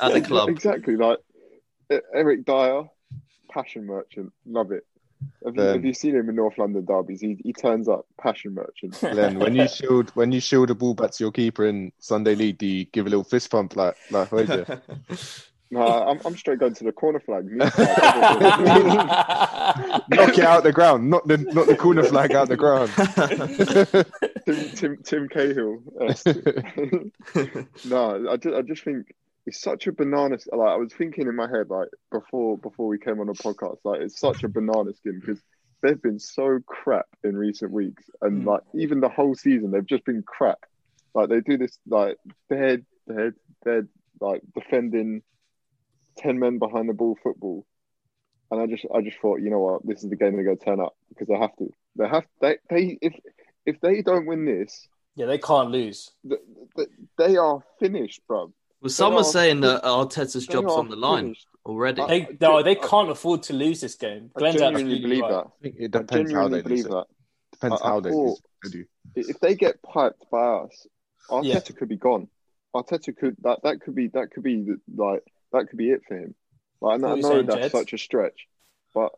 at 0.00 0.12
the 0.12 0.20
club. 0.20 0.48
Exactly. 0.50 0.96
Like 0.96 1.18
Eric 2.12 2.44
Dier, 2.44 2.84
passion 3.50 3.86
merchant. 3.86 4.32
Love 4.44 4.72
it. 4.72 4.84
Have 5.44 5.56
you, 5.56 5.62
have 5.62 5.84
you 5.84 5.94
seen 5.94 6.14
him 6.14 6.28
in 6.28 6.34
North 6.36 6.58
London 6.58 6.84
derbies? 6.84 7.20
He, 7.20 7.38
he 7.42 7.52
turns 7.52 7.88
up 7.88 8.06
passion 8.20 8.54
merchant. 8.54 8.98
Glenn, 9.00 9.38
when 9.38 9.54
you 9.54 9.66
shield 9.68 10.10
when 10.10 10.32
you 10.32 10.40
shield 10.40 10.70
a 10.70 10.74
ball 10.74 10.94
back 10.94 11.12
to 11.12 11.24
your 11.24 11.32
keeper 11.32 11.66
in 11.66 11.92
Sunday 11.98 12.34
League, 12.34 12.58
do 12.58 12.66
you 12.66 12.84
give 12.86 13.06
a 13.06 13.08
little 13.08 13.24
fist 13.24 13.50
pump 13.50 13.74
like 13.74 13.96
like? 14.10 14.28
No, 15.70 15.86
I'm, 16.08 16.20
I'm 16.24 16.36
straight 16.36 16.58
going 16.58 16.74
to 16.74 16.84
the 16.84 16.92
corner 16.92 17.20
flag, 17.20 17.46
Knock 17.56 17.72
it 20.10 20.44
out 20.44 20.62
the 20.62 20.72
ground, 20.74 21.08
not 21.08 21.26
the 21.26 21.38
not 21.38 21.66
the 21.66 21.76
corner 21.76 22.02
flag 22.04 22.32
out 22.32 22.48
the 22.48 22.56
ground. 22.56 22.90
Tim, 24.44 24.70
Tim, 24.74 24.96
Tim 25.02 25.28
Cahill. 25.28 25.82
no, 27.86 28.30
I 28.30 28.36
just, 28.36 28.54
I 28.54 28.62
just 28.62 28.84
think 28.84 29.14
it's 29.50 29.60
such 29.60 29.88
a 29.88 29.92
banana. 29.92 30.38
Like 30.52 30.68
I 30.68 30.76
was 30.76 30.92
thinking 30.92 31.26
in 31.26 31.34
my 31.34 31.48
head, 31.48 31.70
like 31.70 31.88
before 32.12 32.56
before 32.56 32.86
we 32.86 32.98
came 32.98 33.18
on 33.20 33.26
the 33.26 33.32
podcast, 33.32 33.78
like 33.84 34.00
it's 34.00 34.18
such 34.20 34.44
a 34.44 34.48
banana 34.48 34.94
skin 34.94 35.18
because 35.20 35.40
they've 35.82 36.00
been 36.00 36.20
so 36.20 36.60
crap 36.66 37.06
in 37.24 37.36
recent 37.36 37.72
weeks, 37.72 38.04
and 38.22 38.42
Mm. 38.42 38.46
like 38.46 38.62
even 38.74 39.00
the 39.00 39.08
whole 39.08 39.34
season 39.34 39.72
they've 39.72 39.84
just 39.86 40.04
been 40.04 40.22
crap. 40.22 40.58
Like 41.14 41.28
they 41.30 41.40
do 41.40 41.58
this, 41.58 41.76
like 41.88 42.16
they're 42.48 42.78
they're 43.08 43.34
they're 43.64 43.88
like 44.20 44.42
defending 44.54 45.22
ten 46.16 46.38
men 46.38 46.58
behind 46.58 46.88
the 46.88 46.94
ball 46.94 47.18
football. 47.22 47.66
And 48.52 48.60
I 48.60 48.66
just, 48.66 48.84
I 48.92 49.00
just 49.00 49.16
thought, 49.20 49.40
you 49.40 49.48
know 49.50 49.60
what, 49.60 49.86
this 49.86 50.02
is 50.02 50.10
the 50.10 50.16
game 50.16 50.34
they're 50.34 50.44
going 50.44 50.58
to 50.58 50.64
turn 50.64 50.80
up 50.80 50.96
because 51.08 51.28
they 51.28 51.36
have 51.38 51.54
to. 51.58 51.72
They 51.94 52.08
have, 52.08 52.24
they, 52.40 52.56
they, 52.68 52.98
if, 53.00 53.14
if 53.64 53.80
they 53.80 54.02
don't 54.02 54.26
win 54.26 54.44
this, 54.44 54.88
yeah, 55.14 55.26
they 55.26 55.38
can't 55.38 55.70
lose. 55.70 56.10
th- 56.28 56.40
th- 56.76 56.88
they 57.16 57.36
are 57.36 57.62
finished, 57.78 58.20
bro. 58.26 58.52
Well, 58.80 58.90
some 58.90 59.12
are 59.14 59.18
are 59.20 59.24
saying 59.24 59.60
that 59.60 59.82
Arteta's 59.82 60.46
job's 60.46 60.72
on 60.72 60.88
the 60.88 60.96
line 60.96 61.24
finished. 61.24 61.46
already. 61.66 62.02
They 62.06 62.36
no, 62.40 62.62
they 62.62 62.74
can't 62.74 63.10
afford 63.10 63.42
to 63.44 63.52
lose 63.52 63.80
this 63.80 63.94
game. 63.94 64.30
I 64.36 64.38
Glenn's 64.38 64.56
genuinely 64.58 65.00
believe 65.00 65.22
right. 65.22 65.30
that. 65.30 65.46
I 65.46 65.62
think 65.62 65.74
it 65.78 65.94
I 65.96 65.98
depends 65.98 66.10
how 66.32 66.48
genuinely 66.48 66.58
they 66.58 66.62
believe 66.62 66.78
lose 66.78 66.86
it. 66.86 66.90
that. 66.90 67.06
Depends 67.52 67.82
I- 67.82 67.84
I 67.84 67.88
how 67.88 68.00
they 68.00 68.10
thought- 68.10 68.26
lose. 68.28 68.40
They 68.64 68.70
do. 68.70 68.84
If 69.16 69.40
they 69.40 69.54
get 69.54 69.82
piped 69.82 70.30
by 70.30 70.38
us, 70.44 70.86
Arteta 71.30 71.44
Yeah. 71.44 71.60
could 71.76 71.88
be 71.88 71.96
gone. 71.96 72.28
Arteta 72.74 73.16
could 73.16 73.36
that 73.42 73.60
that 73.64 73.80
could 73.80 73.94
be 73.94 74.08
that 74.08 74.30
could 74.30 74.42
be 74.44 74.66
like 74.96 75.24
that 75.52 75.68
could 75.68 75.76
be 75.78 75.90
it 75.90 76.02
for 76.06 76.16
him. 76.16 76.34
Like 76.80 76.94
I 76.94 76.96
know, 76.98 77.08
What 77.08 77.10
I 77.10 77.12
are 77.12 77.16
you 77.16 77.22
know 77.22 77.28
saying, 77.30 77.46
that's 77.46 77.60
Jed? 77.60 77.70
such 77.72 77.92
a 77.92 77.98
stretch, 77.98 78.46
but 78.94 79.12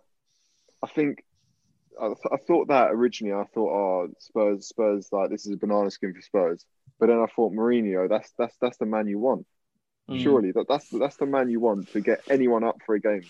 I 0.83 0.87
think 0.89 1.23
I, 2.01 2.07
th- 2.07 2.19
I 2.33 2.37
thought 2.39 2.69
that 2.69 2.91
originally. 2.91 3.35
I 3.35 3.45
thought, 3.45 3.71
oh, 3.71 4.09
Spurs, 4.19 4.67
Spurs, 4.67 5.09
like 5.13 5.29
this 5.31 5.45
is 5.47 5.53
a 5.53 5.57
banana 5.59 5.91
skin 5.91 6.15
for 6.15 6.23
Spurs. 6.23 6.65
But 7.03 7.09
then 7.09 7.19
I 7.19 7.27
thought 7.35 7.53
Mourinho, 7.53 8.09
that's 8.09 8.31
that's 8.39 8.57
that's 8.61 8.77
the 8.77 8.87
man 8.87 9.09
you 9.09 9.19
want. 9.19 9.45
Mm. 10.09 10.23
Surely 10.23 10.53
that 10.53 10.67
that's 10.69 10.89
that's 10.89 11.17
the 11.17 11.27
man 11.27 11.51
you 11.51 11.59
want 11.59 11.91
to 11.95 12.01
get 12.01 12.23
anyone 12.31 12.63
up 12.63 12.77
for 12.87 12.95
a 12.95 13.01
game. 13.01 13.25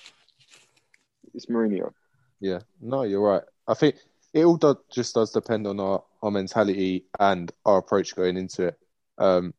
It's 1.33 1.47
Mourinho. 1.47 1.91
Yeah, 2.39 2.59
no, 2.83 3.05
you're 3.05 3.23
right. 3.23 3.41
I 3.66 3.73
think 3.73 3.95
it 4.35 4.45
all 4.45 4.59
does, 4.59 4.77
just 4.93 5.14
does 5.14 5.31
depend 5.31 5.66
on 5.66 5.81
our, 5.81 6.05
our 6.23 6.31
mentality 6.31 7.07
and 7.18 7.51
our 7.64 7.79
approach 7.79 8.14
going 8.14 8.37
into 8.37 8.66
it. 8.66 8.79
Um, 9.16 9.55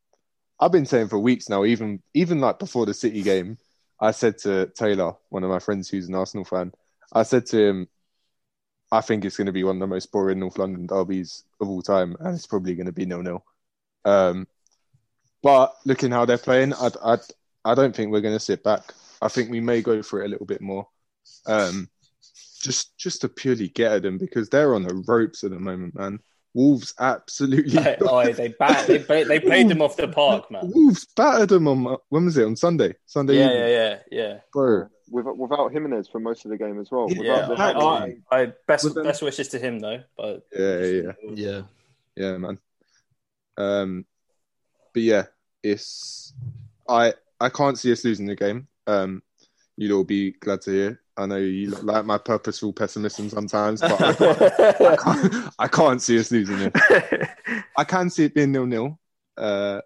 I've 0.59 0.72
been 0.72 0.86
saying 0.86 1.07
for 1.07 1.18
weeks 1.18 1.49
now, 1.49 1.66
even 1.66 1.99
even 2.14 2.39
like 2.39 2.59
before 2.59 2.86
the 2.86 2.93
City 2.93 3.24
game, 3.24 3.57
I 3.99 4.11
said 4.11 4.38
to 4.43 4.72
Taylor, 4.78 5.14
one 5.30 5.43
of 5.43 5.49
my 5.49 5.57
friends 5.57 5.89
who's 5.89 6.07
an 6.07 6.14
Arsenal 6.14 6.45
fan, 6.45 6.72
I 7.14 7.24
said 7.24 7.47
to 7.47 7.59
him, 7.59 7.88
I 8.91 9.01
think 9.01 9.26
it's 9.26 9.38
going 9.38 9.47
to 9.47 9.51
be 9.51 9.64
one 9.64 9.78
of 9.78 9.80
the 9.80 9.88
most 9.88 10.11
boring 10.11 10.38
North 10.38 10.59
London 10.59 10.86
derbies 10.86 11.45
of 11.59 11.68
all 11.68 11.82
time, 11.82 12.16
and 12.20 12.36
it's 12.36 12.45
probably 12.45 12.76
going 12.76 12.86
to 12.86 12.91
be 12.91 13.07
nil 13.07 13.24
nil. 13.24 13.43
Um, 14.06 14.47
but 15.41 15.74
looking 15.86 16.12
how 16.12 16.26
they're 16.26 16.38
playing, 16.38 16.74
I 16.74 16.89
I 17.04 17.18
I 17.66 17.76
don't 17.76 17.95
think 17.95 18.12
we're 18.12 18.22
going 18.22 18.36
to 18.36 18.39
sit 18.39 18.64
back. 18.64 18.93
I 19.22 19.28
think 19.30 19.49
we 19.49 19.62
may 19.62 19.82
go 19.82 20.01
for 20.04 20.22
it 20.22 20.26
a 20.26 20.30
little 20.30 20.45
bit 20.45 20.62
more. 20.62 20.88
Um, 21.45 21.89
just 22.62 22.97
just 22.97 23.22
to 23.22 23.30
purely 23.30 23.70
get 23.70 23.91
at 23.91 24.01
them 24.04 24.18
because 24.18 24.49
they're 24.49 24.76
on 24.76 24.84
the 24.84 25.04
ropes 25.08 25.43
at 25.43 25.51
the 25.51 25.60
moment, 25.60 25.95
man. 25.95 26.20
Wolves 26.54 26.93
absolutely. 26.99 27.80
oh, 28.01 28.32
they 28.32 28.49
bat, 28.60 28.86
they 28.88 28.99
ba- 28.99 29.26
they 29.26 29.39
played 29.39 29.68
them 29.70 29.82
off 29.82 29.97
the 29.97 30.08
park, 30.08 30.51
man. 30.51 30.72
Wolves 30.74 31.06
battered 31.16 31.49
them 31.49 31.68
on 31.68 31.97
when 32.10 32.26
was 32.26 32.38
it 32.38 32.45
on 32.45 32.56
Sunday? 32.56 32.93
Sunday, 33.06 33.39
Yeah, 33.39 33.45
evening, 33.45 33.60
yeah, 33.60 33.97
yeah, 34.12 34.20
yeah. 34.28 34.38
bro. 34.54 34.88
Without, 35.10 35.38
without 35.38 35.72
Jimenez 35.72 36.08
for 36.08 36.20
most 36.20 36.45
of 36.45 36.51
the 36.51 36.58
game 36.58 36.80
as 36.80 36.89
well. 36.91 37.08
Yeah, 37.10 37.22
Yeah, 37.24 37.49
Without 37.49 37.58
that- 37.58 37.80
the- 37.80 38.36
I, 38.36 38.38
I, 38.38 38.41
I 38.43 38.54
best 38.68 38.84
With 38.86 39.04
best 39.04 39.22
wishes 39.24 39.47
to 39.49 39.60
him 39.60 39.80
though. 39.80 40.01
But 40.16 40.45
Yeah, 40.58 40.80
yeah, 40.80 41.01
yeah. 41.01 41.12
yeah. 41.34 41.62
Yeah, 42.16 42.38
man. 42.38 42.60
Um, 43.58 44.06
but 44.93 45.04
yeah, 45.04 45.24
it's 45.62 46.34
I 46.88 47.14
I 47.39 47.49
can't 47.49 47.78
see 47.78 47.91
us 47.91 48.04
losing 48.04 48.26
the 48.26 48.36
game. 48.36 48.68
Um, 48.88 49.24
you'll 49.78 49.97
all 49.97 50.04
be 50.04 50.32
glad 50.32 50.62
to 50.62 50.72
hear. 50.72 50.99
I 51.16 51.26
know 51.28 51.38
you 51.38 51.70
like 51.70 52.06
my 52.06 52.18
purposeful 52.18 52.74
pessimism 52.74 53.30
sometimes, 53.30 53.82
but 53.82 54.01
I 54.01 54.14
can't, 54.14 54.41
I 54.82 54.95
can't, 55.04 55.54
I 55.60 55.68
can't 55.68 56.01
see 56.01 56.20
us 56.20 56.32
losing 56.32 56.58
it. 56.60 57.30
I 57.78 57.84
can 57.84 58.10
see 58.10 58.26
it 58.26 58.34
being 58.34 58.51
nil 58.51 58.66
nil. 58.66 58.99
Uh, 59.38 59.82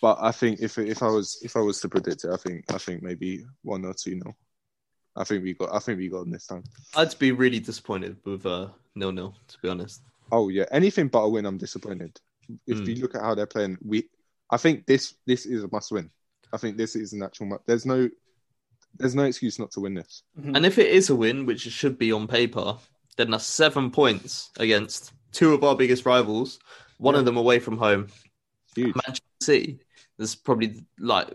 but 0.00 0.18
I 0.20 0.32
think 0.32 0.60
if 0.60 0.78
if 0.78 1.02
I 1.02 1.08
was 1.08 1.40
if 1.42 1.56
I 1.56 1.60
was 1.60 1.80
to 1.80 1.88
predict 1.88 2.24
it, 2.24 2.30
I 2.30 2.36
think 2.36 2.64
I 2.72 2.78
think 2.78 3.02
maybe 3.02 3.44
one 3.62 3.84
or 3.84 3.94
two 3.94 4.14
nil. 4.14 4.36
I 5.16 5.24
think 5.24 5.42
we 5.42 5.54
got 5.54 5.74
I 5.74 5.78
think 5.78 5.98
we 5.98 6.08
got 6.08 6.20
them 6.20 6.30
this 6.30 6.46
time. 6.46 6.64
I'd 6.96 7.18
be 7.18 7.32
really 7.32 7.60
disappointed 7.60 8.16
with 8.24 8.46
uh, 8.46 8.68
nil 8.94 9.12
nil. 9.12 9.34
To 9.48 9.58
be 9.60 9.68
honest, 9.68 10.02
Oh 10.30 10.48
yeah, 10.48 10.64
anything 10.70 11.08
but 11.08 11.20
a 11.20 11.28
win, 11.28 11.46
I'm 11.46 11.58
disappointed. 11.58 12.18
If 12.66 12.78
Mm. 12.78 12.88
you 12.88 13.02
look 13.02 13.14
at 13.14 13.22
how 13.22 13.34
they're 13.34 13.46
playing, 13.46 13.78
we, 13.82 14.08
I 14.50 14.56
think 14.56 14.86
this 14.86 15.14
this 15.26 15.46
is 15.46 15.62
a 15.64 15.68
must 15.72 15.90
win. 15.92 16.10
I 16.52 16.56
think 16.58 16.76
this 16.76 16.96
is 16.96 17.12
an 17.12 17.22
actual. 17.22 17.46
mu- 17.46 17.58
There's 17.66 17.86
no, 17.86 18.08
There's 18.98 19.14
no 19.14 19.24
excuse 19.24 19.58
not 19.58 19.70
to 19.72 19.80
win 19.80 19.94
this. 19.94 20.22
And 20.36 20.66
if 20.66 20.76
it 20.78 20.90
is 20.90 21.08
a 21.08 21.14
win, 21.16 21.46
which 21.46 21.66
it 21.66 21.70
should 21.72 21.96
be 21.96 22.12
on 22.12 22.26
paper, 22.28 22.76
then 23.16 23.30
that's 23.30 23.46
seven 23.46 23.90
points 23.90 24.50
against 24.58 25.12
two 25.32 25.54
of 25.54 25.64
our 25.64 25.74
biggest 25.74 26.04
rivals, 26.04 26.58
one 26.98 27.14
of 27.14 27.24
them 27.24 27.38
away 27.38 27.58
from 27.58 27.78
home. 27.78 28.08
Huge. 28.76 28.94
Manchester 28.96 29.24
City 29.40 29.78
is 30.18 30.34
probably 30.36 30.84
like, 30.98 31.28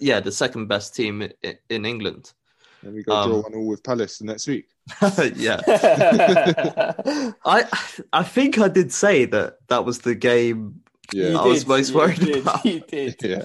yeah, 0.00 0.20
the 0.20 0.30
second 0.30 0.66
best 0.66 0.94
team 0.94 1.26
in 1.70 1.86
England. 1.86 2.34
And 2.82 2.94
we 2.94 3.02
go 3.02 3.12
Um, 3.14 3.30
draw 3.30 3.40
one 3.42 3.54
all 3.54 3.66
with 3.68 3.82
Palace 3.84 4.18
the 4.18 4.24
next 4.26 4.46
week. 4.48 4.66
yeah, 5.36 5.60
I 7.44 7.64
I 8.12 8.22
think 8.22 8.58
I 8.58 8.68
did 8.68 8.92
say 8.92 9.24
that 9.26 9.58
that 9.68 9.84
was 9.84 10.00
the 10.00 10.14
game. 10.14 10.80
Yeah. 11.12 11.38
I 11.38 11.46
was 11.46 11.66
most 11.66 11.90
you 11.90 11.96
worried 11.96 12.20
did, 12.20 12.38
about. 12.38 12.64
You 12.64 12.80
did. 12.80 13.16
Yeah. 13.22 13.44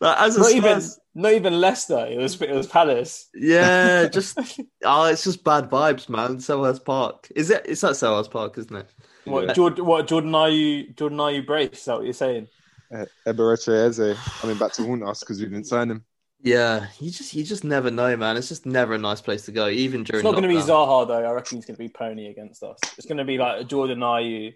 Like, 0.00 0.18
as 0.20 0.36
a 0.36 0.40
Not 0.40 0.52
even, 0.52 0.80
Spurs- 0.80 1.00
not 1.14 1.32
even 1.32 1.60
Leicester. 1.60 2.06
It 2.06 2.16
was, 2.16 2.40
it 2.40 2.50
was 2.52 2.66
Palace. 2.66 3.28
yeah, 3.34 4.08
just 4.08 4.38
oh, 4.84 5.04
it's 5.04 5.24
just 5.24 5.44
bad 5.44 5.68
vibes, 5.68 6.08
man. 6.08 6.38
Selhurst 6.38 6.84
Park 6.84 7.28
is 7.36 7.50
it? 7.50 7.66
It's 7.66 7.84
at 7.84 7.92
Selhurst 7.92 8.30
Park, 8.30 8.56
isn't 8.56 8.74
it? 8.74 8.86
What, 9.24 9.46
Yeah. 9.48 9.52
Jordan, 9.52 9.84
what 9.84 10.06
Jordan 10.08 10.34
are 10.34 10.48
you? 10.48 10.92
Jordan 10.94 11.20
are 11.20 11.30
you 11.30 11.42
brace? 11.42 11.72
Is 11.80 11.84
that 11.84 11.96
what 11.96 12.04
you're 12.04 12.12
saying? 12.14 12.48
Uh, 12.92 13.04
Eberechi 13.26 13.68
Eze 13.88 14.16
coming 14.40 14.56
back 14.56 14.72
to 14.72 14.82
haunt 14.86 15.02
us 15.02 15.20
because 15.20 15.38
we 15.38 15.46
didn't 15.46 15.66
sign 15.66 15.90
him. 15.90 16.04
Yeah, 16.44 16.86
you 16.98 17.10
just 17.10 17.34
you 17.34 17.44
just 17.44 17.62
never 17.62 17.88
know, 17.90 18.16
man. 18.16 18.36
It's 18.36 18.48
just 18.48 18.66
never 18.66 18.94
a 18.94 18.98
nice 18.98 19.20
place 19.20 19.44
to 19.46 19.52
go, 19.52 19.68
even 19.68 20.02
during. 20.02 20.18
It's 20.18 20.24
not 20.24 20.32
going 20.32 20.42
to 20.42 20.48
be. 20.48 20.56
Zaha 20.56 21.06
though. 21.06 21.24
I 21.24 21.30
reckon 21.30 21.58
he's 21.58 21.66
going 21.66 21.76
to 21.76 21.82
be 21.82 21.88
Pony 21.88 22.26
against 22.26 22.64
us. 22.64 22.78
It's 22.98 23.06
going 23.06 23.18
to 23.18 23.24
be 23.24 23.38
like 23.38 23.60
a 23.60 23.64
Jordan 23.64 24.00
Ayew 24.00 24.52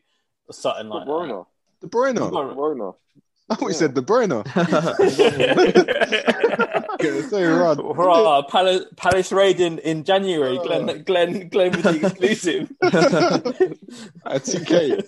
or 0.48 0.52
something 0.52 0.88
like 0.88 1.04
De 1.04 1.10
Bruyne. 1.10 1.46
De 1.80 1.86
Bruyne. 1.86 2.14
De 2.14 2.20
that. 2.20 2.30
Bruyne. 2.30 2.94
I 3.48 3.54
thought 3.54 3.66
we 3.66 3.72
said 3.72 3.94
De 3.94 4.02
Bruyne. 4.02 4.44
Get 6.98 7.30
so 7.30 7.56
run. 7.56 7.78
Hurrah, 7.96 8.42
Palace, 8.42 8.86
Palace 8.96 9.30
raid 9.30 9.60
in, 9.60 9.78
in 9.78 10.02
January. 10.02 10.58
Oh. 10.58 10.64
Glenn, 10.64 11.04
Glenn, 11.04 11.48
Glenn 11.48 11.70
was 11.70 11.82
the 11.82 12.06
exclusive. 12.06 12.72
At 14.26 14.42
2K. 14.42 15.06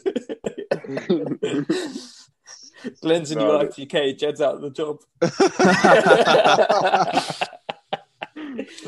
Glenn's 3.02 3.30
in 3.32 3.38
No, 3.38 3.50
your 3.52 3.58
but- 3.66 3.76
ITK. 3.76 4.18
Jed's 4.18 4.40
out 4.40 4.54
of 4.56 4.62
the 4.62 4.70
job. 4.70 5.00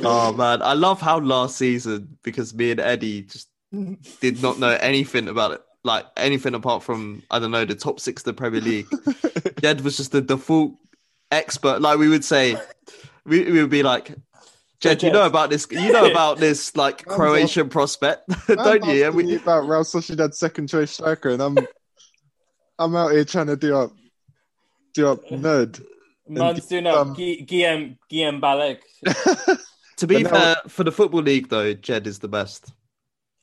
oh 0.04 0.32
man, 0.32 0.62
I 0.62 0.74
love 0.74 1.00
how 1.00 1.18
last 1.20 1.56
season 1.56 2.16
because 2.22 2.54
me 2.54 2.70
and 2.70 2.80
Eddie 2.80 3.22
just 3.22 3.48
did 4.20 4.42
not 4.42 4.58
know 4.58 4.76
anything 4.80 5.28
about 5.28 5.52
it, 5.52 5.60
like 5.84 6.06
anything 6.16 6.54
apart 6.54 6.82
from 6.82 7.22
I 7.30 7.38
don't 7.38 7.50
know 7.50 7.64
the 7.64 7.74
top 7.74 8.00
six 8.00 8.22
of 8.22 8.26
the 8.26 8.34
Premier 8.34 8.60
League. 8.60 8.86
Jed 9.60 9.80
was 9.82 9.96
just 9.96 10.12
the 10.12 10.20
default 10.20 10.74
expert. 11.30 11.80
Like 11.80 11.98
we 11.98 12.08
would 12.08 12.24
say, 12.24 12.56
we, 13.24 13.44
we 13.50 13.60
would 13.60 13.70
be 13.70 13.82
like, 13.82 14.12
Jed, 14.80 15.02
you 15.02 15.12
know 15.12 15.26
about 15.26 15.50
this? 15.50 15.66
You 15.70 15.92
know 15.92 16.10
about 16.10 16.38
this 16.38 16.74
like 16.76 17.04
Croatian 17.06 17.68
prospect, 17.68 18.22
don't 18.48 18.84
you? 18.86 19.06
And 19.06 19.06
And 19.06 19.14
we, 19.14 19.36
about 19.36 19.68
Real 19.68 19.84
Sociedad 19.84 20.34
second 20.34 20.68
choice 20.68 20.90
striker, 20.92 21.30
and 21.30 21.42
I'm 21.42 21.58
I'm 22.80 22.96
out 22.96 23.12
here 23.12 23.24
trying 23.24 23.46
to 23.48 23.56
do 23.56 23.76
up 23.76 23.92
do 24.94 25.08
up 25.08 25.24
nerd. 25.28 25.84
Man's 26.26 26.66
doing 26.66 26.86
up 26.86 27.14
Gu- 27.16 27.42
Guillaume, 27.42 27.98
Guillaume 28.08 28.40
Balek. 28.40 28.78
to 29.98 30.06
be 30.06 30.22
But 30.22 30.32
now- 30.32 30.38
fair, 30.40 30.56
for 30.68 30.84
the 30.84 30.92
football 30.92 31.22
league 31.22 31.48
though, 31.48 31.74
Jed 31.74 32.06
is 32.06 32.18
the 32.18 32.28
best. 32.28 32.72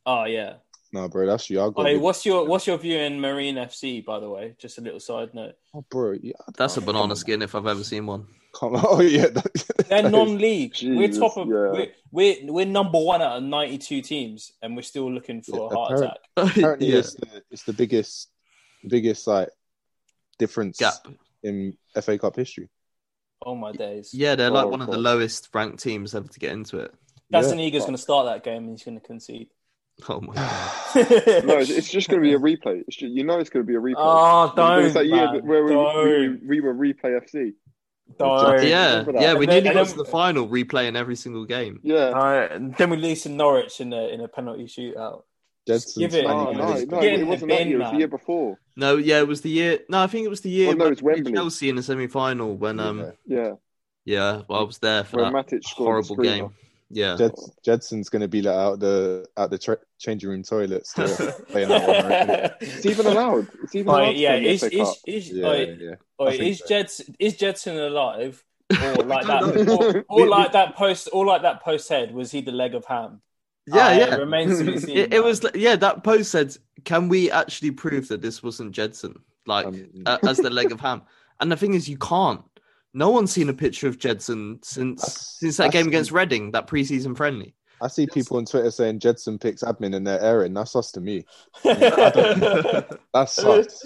Oh, 0.06 0.24
yeah. 0.26 0.56
No, 0.94 1.08
bro, 1.10 1.26
that's 1.28 1.50
you. 1.50 1.60
Hey, 1.60 1.94
with- 1.96 2.02
what's 2.02 2.26
your 2.26 2.46
what's 2.48 2.66
your 2.66 2.78
view 2.78 2.98
in 2.98 3.20
Marine 3.20 3.56
FC, 3.56 4.04
by 4.04 4.20
the 4.20 4.30
way? 4.30 4.56
Just 4.58 4.78
a 4.78 4.82
little 4.82 5.00
side 5.02 5.34
note. 5.34 5.56
oh, 5.76 5.86
bro, 5.92 6.14
yeah, 6.22 6.32
That's 6.58 6.78
a 6.78 6.82
banana 6.82 7.16
skin 7.16 7.42
if 7.42 7.54
I've 7.56 7.68
ever 7.68 7.84
seen 7.84 8.06
one. 8.08 8.26
come 8.56 8.76
on. 8.76 8.84
Oh 8.90 9.02
yeah, 9.02 9.28
that- 9.28 9.86
They're 9.90 10.10
non-league. 10.10 10.76
we're 10.82 11.10
top 11.12 11.38
of 11.38 11.48
yeah. 11.48 11.54
we're, 11.54 11.88
we're 12.12 12.36
we're 12.54 12.66
number 12.66 13.00
one 13.00 13.22
out 13.22 13.38
of 13.38 13.44
ninety-two 13.44 14.02
teams, 14.02 14.54
and 14.62 14.76
we're 14.78 14.82
still 14.82 15.12
looking 15.12 15.42
for 15.42 15.68
a 15.72 15.76
heart 15.76 15.92
apparent- 15.92 16.14
attack. 16.38 16.56
apparently 16.58 16.88
yeah. 16.88 17.00
it's 17.00 17.14
the 17.16 17.44
it's 17.52 17.64
the 17.64 17.74
biggest 17.74 18.30
biggest 18.88 19.28
like 19.28 19.50
difference 20.40 20.78
Gap. 20.78 20.94
in 21.44 21.78
FA 22.02 22.18
Cup 22.18 22.36
history. 22.36 22.70
Oh 23.46 23.56
my 23.56 23.72
days! 23.72 24.12
Yeah, 24.14 24.36
they're 24.36 24.50
like 24.50 24.68
one 24.68 24.82
of 24.82 24.90
the 24.90 24.98
lowest 24.98 25.50
ranked 25.54 25.80
teams 25.82 26.16
ever 26.16 26.28
to 26.28 26.40
get 26.40 26.52
into 26.52 26.80
it. 26.80 26.94
That's 27.30 27.48
Yeah. 27.48 27.54
an 27.54 27.60
Eagle's 27.60 27.84
going 27.84 27.96
to 27.96 28.02
start 28.02 28.26
that 28.26 28.44
game, 28.44 28.64
and 28.64 28.72
he's 28.72 28.84
going 28.84 29.00
to 29.00 29.06
concede. 29.06 29.50
Oh 30.10 30.22
my 30.22 30.34
god. 30.36 30.76
No, 31.46 31.58
it's, 31.58 31.70
it's 31.72 31.90
just 31.90 32.08
going 32.08 32.22
to 32.22 32.28
be 32.28 32.34
a 32.34 32.40
replay. 32.40 32.84
It's 32.88 32.96
ju- 32.98 33.08
you 33.08 33.24
know 33.24 33.40
it's 33.40 33.50
going 33.50 33.66
to 33.66 33.68
be 33.68 33.76
a 33.76 33.80
replay. 33.80 33.96
Oh, 33.98 34.54
don't, 34.56 34.86
It's 34.86 34.94
that 34.94 35.08
year 35.08 35.16
man, 35.26 35.34
that- 35.36 35.44
where 35.44 35.64
we, 35.64 35.72
we, 35.72 35.76
don't, 35.76 36.48
we 36.48 36.60
were 36.62 36.74
replay 36.76 37.20
FC. 37.20 37.54
don't. 38.20 38.64
Yeah, 38.64 39.04
yeah, 39.12 39.34
we 39.34 39.46
And 39.46 39.52
then- 39.52 39.64
nearly 39.64 39.68
and 39.70 39.74
got 39.74 39.88
to 39.88 39.98
the 39.98 40.06
final, 40.06 40.48
replaying 40.48 40.96
every 40.96 41.16
single 41.16 41.46
game. 41.46 41.80
Yeah. 41.84 41.96
Uh, 41.96 42.60
then 42.78 42.90
we 42.92 42.98
lose 42.98 43.24
to 43.24 43.30
Norwich 43.30 43.82
in 43.82 43.92
a 43.92 44.08
in 44.10 44.22
a 44.22 44.28
penalty 44.28 44.66
shootout. 44.66 45.24
Gedson's 45.68 45.98
give 45.98 46.14
it- 46.16 46.26
Oh, 46.26 46.46
planning 46.54 46.58
no, 46.58 47.00
no, 47.00 47.02
it 47.08 47.28
wasn't 47.28 47.50
that 47.52 47.68
year. 47.68 47.76
It 47.78 47.80
was 47.84 47.92
the 47.92 47.98
year 47.98 48.08
before. 48.08 48.60
No, 48.76 48.96
yeah, 48.98 49.20
it 49.20 49.28
was 49.28 49.42
the 49.42 49.50
year. 49.50 49.80
No, 49.90 50.02
I 50.02 50.08
think 50.08 50.26
it 50.26 50.30
was 50.30 50.42
the 50.42 50.50
year 50.50 50.70
Oh, 50.70 50.74
no, 50.74 50.84
when 50.86 50.94
it's 50.94 51.02
Wembley. 51.02 51.34
Chelsea 51.34 51.70
in 51.70 51.76
the 51.76 51.84
semi-final 51.84 52.56
when 52.56 52.80
um 52.80 53.00
Yeah. 53.00 53.12
yeah, 53.26 53.52
Yeah, 54.06 54.42
well, 54.48 54.62
I 54.62 54.64
was 54.64 54.78
there 54.80 55.04
for 55.04 55.18
where 55.18 55.26
that 55.32 55.34
Matic 55.48 55.66
horrible 55.66 56.16
game. 56.16 56.32
screamer. 56.34 56.50
Yeah, 56.90 57.18
Jeds, 57.20 57.52
Gedson's 57.68 58.08
going 58.08 58.22
to 58.22 58.30
be 58.30 58.42
let 58.42 58.56
out 58.56 58.80
the 58.80 59.28
out 59.36 59.50
the 59.50 59.58
tra- 59.58 59.78
changing 60.00 60.30
room 60.30 60.42
toilets 60.44 60.94
to 60.94 61.04
play 61.50 61.66
one. 61.66 61.82
It's 62.62 62.86
even 62.86 63.08
allowed. 63.08 63.48
It's 63.62 63.76
even 63.76 63.88
allowed. 63.90 64.08
Oi, 64.08 64.10
yeah, 64.12 64.30
play 64.30 64.38
in 64.38 64.44
the 64.44 64.50
is 64.52 64.64
is 64.64 64.98
is 65.06 65.30
Yeah, 65.32 65.48
oi, 65.48 65.78
yeah. 65.82 65.96
oi, 66.22 66.28
is 66.30 66.60
so. 66.60 66.66
Gedson 66.66 67.16
is 67.20 67.34
Gedson 67.36 67.78
alive? 67.88 68.42
Or 68.72 69.04
like 69.04 69.26
that, 69.32 69.44
or, 69.80 70.06
or 70.22 70.28
like 70.28 70.54
that 70.54 70.76
post, 70.78 71.10
or 71.12 71.26
like 71.26 71.42
that 71.42 71.62
post 71.62 71.90
head. 71.90 72.14
Was 72.14 72.32
he 72.32 72.40
the 72.40 72.54
leg 72.54 72.74
of 72.74 72.86
ham? 72.86 73.22
Yeah, 73.68 73.88
Uh, 73.88 73.92
yeah. 73.98 74.16
It 74.16 74.20
remains 74.20 74.60
to 74.60 74.64
be 74.66 74.78
seen. 74.80 74.98
It, 74.98 75.14
it 75.16 75.24
was 75.24 75.46
yeah. 75.54 75.76
That 75.76 76.04
post 76.04 76.32
said, 76.32 76.56
"Can 76.86 77.10
we 77.10 77.30
actually 77.32 77.72
prove 77.72 78.08
that 78.08 78.22
this 78.22 78.42
wasn't 78.42 78.74
Gedson, 78.76 79.18
like 79.46 79.66
Um, 79.68 79.90
uh, 80.06 80.18
as 80.28 80.38
the 80.38 80.50
leg 80.50 80.72
of 80.72 80.80
ham?" 80.80 81.02
And 81.40 81.52
the 81.52 81.58
thing 81.58 81.74
is, 81.76 81.88
you 81.88 81.98
can't. 81.98 82.42
No 82.96 83.12
one's 83.12 83.32
seen 83.32 83.50
a 83.50 83.54
picture 83.54 83.88
of 83.88 84.00
Gedson 84.00 84.64
since 84.66 85.02
That's- 85.02 85.38
since 85.40 85.58
that 85.58 85.66
that's- 85.66 85.84
game 85.84 85.88
against 85.88 86.12
Reading, 86.12 86.52
that 86.54 86.66
preseason 86.68 87.16
friendly. 87.16 87.54
I 87.80 87.90
see 87.90 88.08
people 88.08 88.38
on 88.38 88.46
Twitter 88.46 88.72
saying 88.72 89.00
Gedson 89.02 89.40
picks 89.40 89.62
admin 89.62 89.96
and 89.96 90.08
they're 90.08 90.20
airing. 90.20 90.54
That's 90.56 90.76
us 90.76 90.92
to 90.94 91.00
me. 91.02 91.26
I, 91.64 92.84
That's 93.14 93.34
sus. 93.34 93.84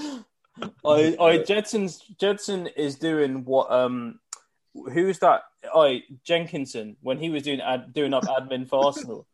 I 0.86 1.44
Gedson's 1.46 2.02
Gedson 2.20 2.70
is 2.78 2.96
doing 2.96 3.44
what 3.46 3.72
um 3.72 4.20
who's 4.94 5.20
that? 5.20 5.42
I 5.76 6.04
Jenkinson 6.24 6.96
when 7.02 7.18
he 7.18 7.30
was 7.30 7.44
doing 7.44 7.60
ad, 7.62 7.94
doing 7.94 8.14
up 8.14 8.24
admin 8.24 8.68
for 8.70 8.86
Arsenal. 8.86 9.28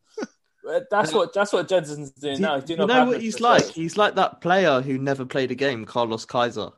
Uh, 0.68 0.82
That's 0.92 1.14
what 1.14 1.34
that's 1.34 1.54
what 1.54 1.68
Gedson's 1.68 2.12
doing 2.12 2.36
Do 2.38 2.42
now. 2.42 2.60
doing 2.60 2.80
you 2.82 2.88
know 2.88 3.06
what 3.06 3.22
he's 3.22 3.40
like? 3.40 3.64
He's 3.66 3.96
like 3.98 4.16
that 4.16 4.42
player 4.42 4.82
who 4.82 4.98
never 4.98 5.26
played 5.26 5.52
a 5.52 5.56
game, 5.56 5.86
Carlos 5.86 6.26
Kaiser. 6.26 6.72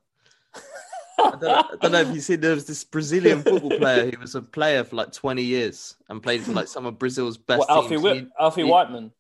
I 1.22 1.32
don't, 1.32 1.44
I 1.44 1.76
don't 1.82 1.92
know 1.92 2.00
if 2.02 2.14
you 2.16 2.22
see 2.22 2.36
there 2.38 2.54
was 2.54 2.66
this 2.66 2.84
Brazilian 2.86 3.42
football 3.44 3.78
player 3.78 4.10
who 4.10 4.20
was 4.22 4.36
a 4.36 4.42
player 4.42 4.84
for 4.86 4.96
like 4.96 5.12
20 5.12 5.42
years 5.44 5.96
and 6.08 6.24
played 6.24 6.44
for 6.44 6.54
like 6.54 6.68
some 6.70 6.86
of 6.86 6.98
Brazil's 6.98 7.36
best 7.38 7.70
Alfie 7.70 7.90
teams. 7.90 8.02
Whip, 8.04 8.18
He- 8.20 8.28
Alfie 8.40 8.64
he- 8.64 8.70
Whiteman. 8.70 9.12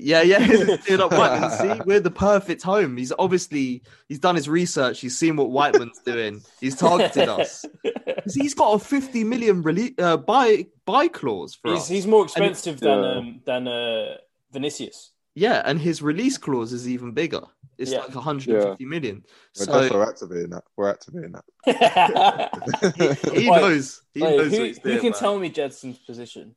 Yeah, 0.00 0.22
yeah, 0.22 0.46
dude, 0.46 1.00
like 1.00 1.10
Whiteman. 1.10 1.50
See, 1.50 1.82
we're 1.84 2.00
the 2.00 2.10
perfect 2.10 2.62
home. 2.62 2.96
He's 2.96 3.12
obviously 3.18 3.82
he's 4.08 4.18
done 4.18 4.36
his 4.36 4.48
research. 4.48 5.00
He's 5.00 5.16
seen 5.18 5.36
what 5.36 5.50
Whiteman's 5.50 5.98
doing. 6.04 6.40
He's 6.60 6.76
targeted 6.76 7.28
us. 7.28 7.64
He's 8.34 8.52
got 8.54 8.72
a 8.74 8.78
50 8.78 9.24
million 9.24 9.62
release 9.62 9.92
uh, 9.98 10.18
buy 10.18 10.66
buy 10.84 11.08
clause 11.08 11.54
for 11.54 11.70
He's 11.72 11.80
us. 11.82 11.88
he's 11.88 12.06
more 12.06 12.24
expensive 12.24 12.78
than 12.78 13.02
Yeah. 13.02 13.10
um, 13.12 13.40
than 13.46 13.68
uh, 13.68 14.16
Vinicius. 14.52 15.12
Yeah, 15.34 15.62
and 15.64 15.80
his 15.80 16.02
release 16.02 16.36
clause 16.36 16.72
is 16.74 16.86
even 16.88 17.12
bigger. 17.12 17.40
It's 17.78 17.90
Yeah. 17.92 18.00
like 18.00 18.14
150 18.14 18.84
million. 18.84 19.24
We're, 19.58 19.64
So 19.64 19.80
just, 19.80 19.94
we're 19.94 20.02
activating 20.08 20.50
that. 20.50 20.64
We're 20.76 20.90
activating 20.90 21.32
that. 21.32 23.24
he, 23.32 23.40
he 23.42 23.50
Wait, 23.50 23.60
knows. 23.60 24.02
He 24.14 24.22
Wait, 24.22 24.36
knows 24.36 24.52
who, 24.52 24.58
what 24.58 24.66
he's 24.66 24.78
who 24.78 24.82
doing. 24.90 25.00
can 25.00 25.10
man. 25.10 25.18
tell 25.20 25.38
me 25.38 25.48
Gedson's 25.48 25.98
position? 25.98 26.54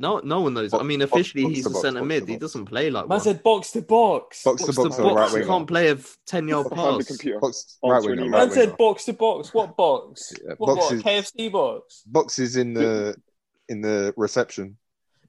No, 0.00 0.20
no 0.20 0.40
one 0.42 0.54
knows. 0.54 0.72
I 0.72 0.82
mean, 0.84 1.02
officially, 1.02 1.42
box 1.42 1.54
he's 1.56 1.64
to 1.64 1.70
a 1.70 1.72
box, 1.72 1.82
centre 1.82 2.00
box 2.00 2.08
mid. 2.08 2.28
He 2.28 2.36
doesn't 2.36 2.66
play 2.66 2.88
like 2.88 3.08
Man 3.08 3.16
one. 3.16 3.20
said 3.20 3.42
box 3.42 3.72
to 3.72 3.82
box. 3.82 4.44
Box 4.44 4.62
to 4.62 4.66
Box 4.66 4.76
box 4.78 4.96
to 4.96 5.02
or 5.02 5.06
right 5.16 5.22
box. 5.30 5.34
He 5.34 5.42
can't 5.44 5.66
play 5.66 5.88
a 5.88 5.98
10 6.26 6.48
yard 6.48 6.68
Behind 6.70 6.98
pass. 6.98 7.06
computer. 7.08 7.40
Box, 7.40 7.78
right 7.82 8.00
sorry, 8.02 8.14
winger. 8.14 8.26
you- 8.26 8.32
Right 8.32 8.52
said 8.52 8.76
box 8.76 9.04
to 9.06 9.12
box. 9.12 9.52
What 9.52 9.76
box? 9.76 10.32
Yeah, 10.42 10.54
what, 10.58 10.76
box 10.76 10.80
what? 10.84 10.92
is- 10.94 11.02
KFC 11.02 11.50
box. 11.50 12.02
Box 12.06 12.38
is 12.38 12.56
in 12.56 12.74
the 12.74 13.16
in 13.68 13.80
the 13.80 14.14
reception. 14.16 14.76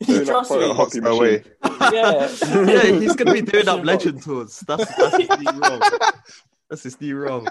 You 0.08 0.16
like 0.18 0.26
trust 0.28 0.50
photo 0.50 0.68
me? 0.68 0.74
hop- 0.76 0.78
Box 0.78 0.96
away. 0.98 1.44
Yeah. 1.92 2.30
yeah, 2.66 2.84
he's 3.00 3.16
going 3.16 3.28
to 3.28 3.34
be 3.34 3.42
doing 3.42 3.68
up 3.68 3.84
legend 3.84 4.22
tours. 4.22 4.60
That's, 4.68 4.86
that's 4.96 5.18
his 5.18 5.30
new 5.40 5.60
role. 5.60 5.80
That's 6.70 6.84
his 6.84 7.02
new 7.02 7.18
role. 7.18 7.48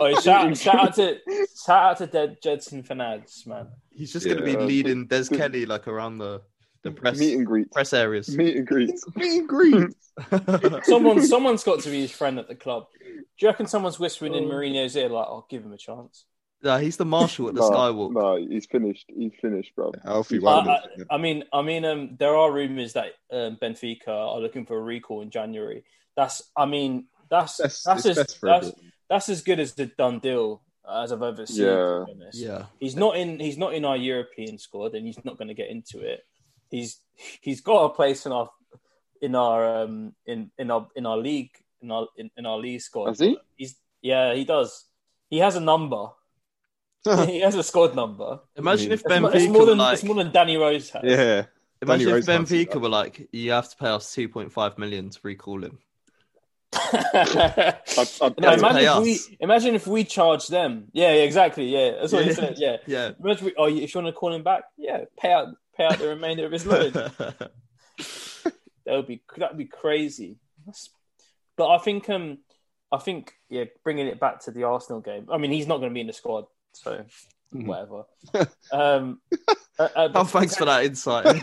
Oh, 0.00 0.20
shout, 0.20 0.56
shout 0.56 0.74
out 0.76 0.94
to 0.94 1.18
shout 1.66 1.82
out 1.90 1.98
to 1.98 2.06
Dead 2.06 2.36
Gedson 2.40 2.86
Fernandes, 2.86 3.46
man. 3.46 3.66
He's 4.02 4.12
just 4.12 4.26
going 4.26 4.38
to 4.38 4.44
be 4.44 4.52
Yeah. 4.52 4.58
leading 4.64 5.06
Des 5.06 5.26
Kelly 5.26 5.64
like 5.64 5.86
around 5.86 6.18
the, 6.18 6.42
the 6.82 6.90
press 6.90 7.20
Meet 7.20 7.34
and 7.36 7.46
greet. 7.46 7.70
press 7.70 7.92
areas. 7.92 8.36
Meet 8.36 8.56
and 8.56 8.66
greet. 8.66 8.90
Meet 9.14 9.38
and 9.38 9.48
greet. 9.48 9.94
Someone 10.84 11.22
someone's 11.24 11.62
got 11.62 11.78
to 11.84 11.90
be 11.90 12.00
his 12.00 12.10
friend 12.10 12.40
at 12.40 12.48
the 12.48 12.56
club. 12.56 12.86
Do 13.00 13.14
you 13.38 13.48
reckon 13.48 13.66
someone's 13.68 14.00
whispering 14.00 14.34
in 14.34 14.44
Mourinho's 14.44 14.96
ear 14.96 15.08
like, 15.08 15.26
"I'll 15.26 15.46
give 15.48 15.62
him 15.64 15.72
a 15.72 15.78
chance"? 15.78 16.24
No, 16.64 16.78
he's 16.78 16.96
the 16.96 17.04
marshal 17.04 17.48
at 17.48 17.54
the 17.54 17.60
no, 17.70 17.70
Skywalk. 17.70 18.12
No, 18.12 18.36
he's 18.36 18.66
finished. 18.66 19.06
He's 19.08 19.32
finished, 19.40 19.72
bro. 19.76 19.92
Alfie 20.04 20.38
I, 20.38 20.40
Wagner. 20.40 20.78
I, 21.10 21.14
I 21.14 21.18
mean, 21.18 21.44
I 21.52 21.62
mean, 21.62 21.84
um, 21.84 22.16
there 22.18 22.34
are 22.36 22.50
rumors 22.52 22.94
that 22.94 23.12
um, 23.32 23.56
Benfica 23.62 24.08
are 24.08 24.40
looking 24.40 24.66
for 24.66 24.76
a 24.76 24.82
recall 24.82 25.22
in 25.22 25.30
January. 25.30 25.84
That's, 26.16 26.42
I 26.56 26.66
mean, 26.66 27.06
that's 27.30 27.58
Best- 27.60 27.84
that's 27.84 28.06
as 28.06 28.36
that's, 28.42 28.72
that's 29.08 29.28
as 29.28 29.42
good 29.42 29.60
as 29.60 29.74
the 29.74 29.86
done 29.86 30.18
deal 30.18 30.62
as 30.90 31.12
I've 31.12 31.22
ever 31.22 31.46
seen. 31.46 31.66
Yeah. 31.66 31.72
To 31.74 32.04
be 32.06 32.12
honest. 32.12 32.38
Yeah, 32.38 32.64
he's 32.80 32.96
not 32.96 33.16
in 33.16 33.38
he's 33.38 33.58
not 33.58 33.74
in 33.74 33.84
our 33.84 33.96
European 33.96 34.58
squad, 34.58 34.94
and 34.94 35.06
he's 35.06 35.24
not 35.24 35.38
going 35.38 35.48
to 35.48 35.54
get 35.54 35.70
into 35.70 36.00
it. 36.00 36.20
He's 36.70 37.00
he's 37.40 37.60
got 37.60 37.84
a 37.84 37.88
place 37.90 38.26
in 38.26 38.32
our 38.32 38.50
in 39.20 39.34
our 39.34 39.82
um 39.82 40.14
in 40.26 40.50
in 40.58 40.70
our 40.70 40.88
in 40.96 41.06
our 41.06 41.16
league 41.16 41.50
in 41.80 41.90
our 41.90 42.08
in, 42.16 42.30
in 42.36 42.46
our 42.46 42.58
league 42.58 42.80
squad. 42.80 43.08
Has 43.08 43.20
he? 43.20 43.38
He's 43.56 43.76
yeah, 44.00 44.34
he 44.34 44.44
does. 44.44 44.86
He 45.30 45.38
has 45.38 45.56
a 45.56 45.60
number. 45.60 46.06
he 47.26 47.40
has 47.40 47.56
a 47.56 47.62
squad 47.64 47.96
number. 47.96 48.38
imagine 48.56 48.86
mean- 48.86 48.92
if 48.94 49.00
It's, 49.00 49.08
Benfica 49.12 49.34
it's 49.34 49.52
more 49.52 49.66
than 49.66 49.78
like, 49.78 49.94
it's 49.94 50.04
more 50.04 50.14
than 50.14 50.30
Danny 50.30 50.56
Rose 50.56 50.90
has. 50.90 51.02
yeah. 51.04 51.44
imagine 51.80 51.86
Danny 51.86 52.04
if 52.04 52.08
Rose 52.12 52.26
can't 52.26 52.48
Benfica 52.48 52.80
were 52.80 52.88
like, 52.88 53.28
you 53.32 53.50
have 53.50 53.68
to 53.70 53.76
pay 53.76 53.88
us 53.88 54.14
two 54.14 54.28
point 54.28 54.52
five 54.52 54.78
million 54.78 55.10
to 55.10 55.18
recall 55.24 55.62
him. 55.64 55.78
I'd, 56.92 58.08
I'd 58.20 58.40
No, 58.40 58.52
imagine- 58.52 58.78
if 58.84 59.02
we 59.02 59.36
imagine 59.40 59.74
if 59.74 59.86
we 59.86 60.04
charge 60.04 60.46
them. 60.48 60.88
Yeah, 60.92 61.12
yeah, 61.14 61.22
exactly. 61.22 61.66
Yeah, 61.66 61.92
that's 62.00 62.12
what 62.12 62.22
he 62.24 62.30
Yeah. 62.30 62.34
said. 62.36 62.54
Yeah. 62.58 62.76
Yeah. 62.86 63.10
Imagine 63.22 63.46
we, 63.46 63.54
oh, 63.56 63.66
if 63.66 63.94
you 63.94 64.00
want 64.00 64.14
to 64.14 64.18
call 64.18 64.32
him 64.32 64.42
back, 64.42 64.64
yeah, 64.76 65.04
pay 65.18 65.32
out 65.32 65.48
pay 65.76 65.84
out 65.84 65.98
the 65.98 66.08
remainder 66.08 66.44
of 66.46 66.52
his 66.52 66.66
loan. 66.66 66.92
That 68.84 68.96
would 68.96 69.06
be 69.06 69.22
that 69.36 69.50
would 69.52 69.58
be 69.58 69.66
crazy. 69.66 70.38
That's- 70.66 70.88
But 71.56 71.68
I 71.70 71.78
think 71.78 72.10
um 72.10 72.38
I 72.90 72.98
think 72.98 73.32
yeah, 73.48 73.64
bringing 73.84 74.08
it 74.08 74.18
back 74.18 74.40
to 74.44 74.50
the 74.50 74.64
Arsenal 74.64 75.00
game. 75.00 75.28
I 75.30 75.38
mean, 75.38 75.52
he's 75.52 75.68
not 75.68 75.78
going 75.78 75.90
to 75.90 75.94
be 75.94 76.00
in 76.00 76.08
the 76.08 76.12
squad, 76.12 76.46
so. 76.72 77.04
Whatever. 77.52 78.04
um, 78.72 79.20
uh, 79.78 79.88
uh, 79.94 80.08
oh, 80.14 80.24
thanks 80.24 80.56
for 80.56 80.64
that 80.64 80.84
insight. 80.84 81.26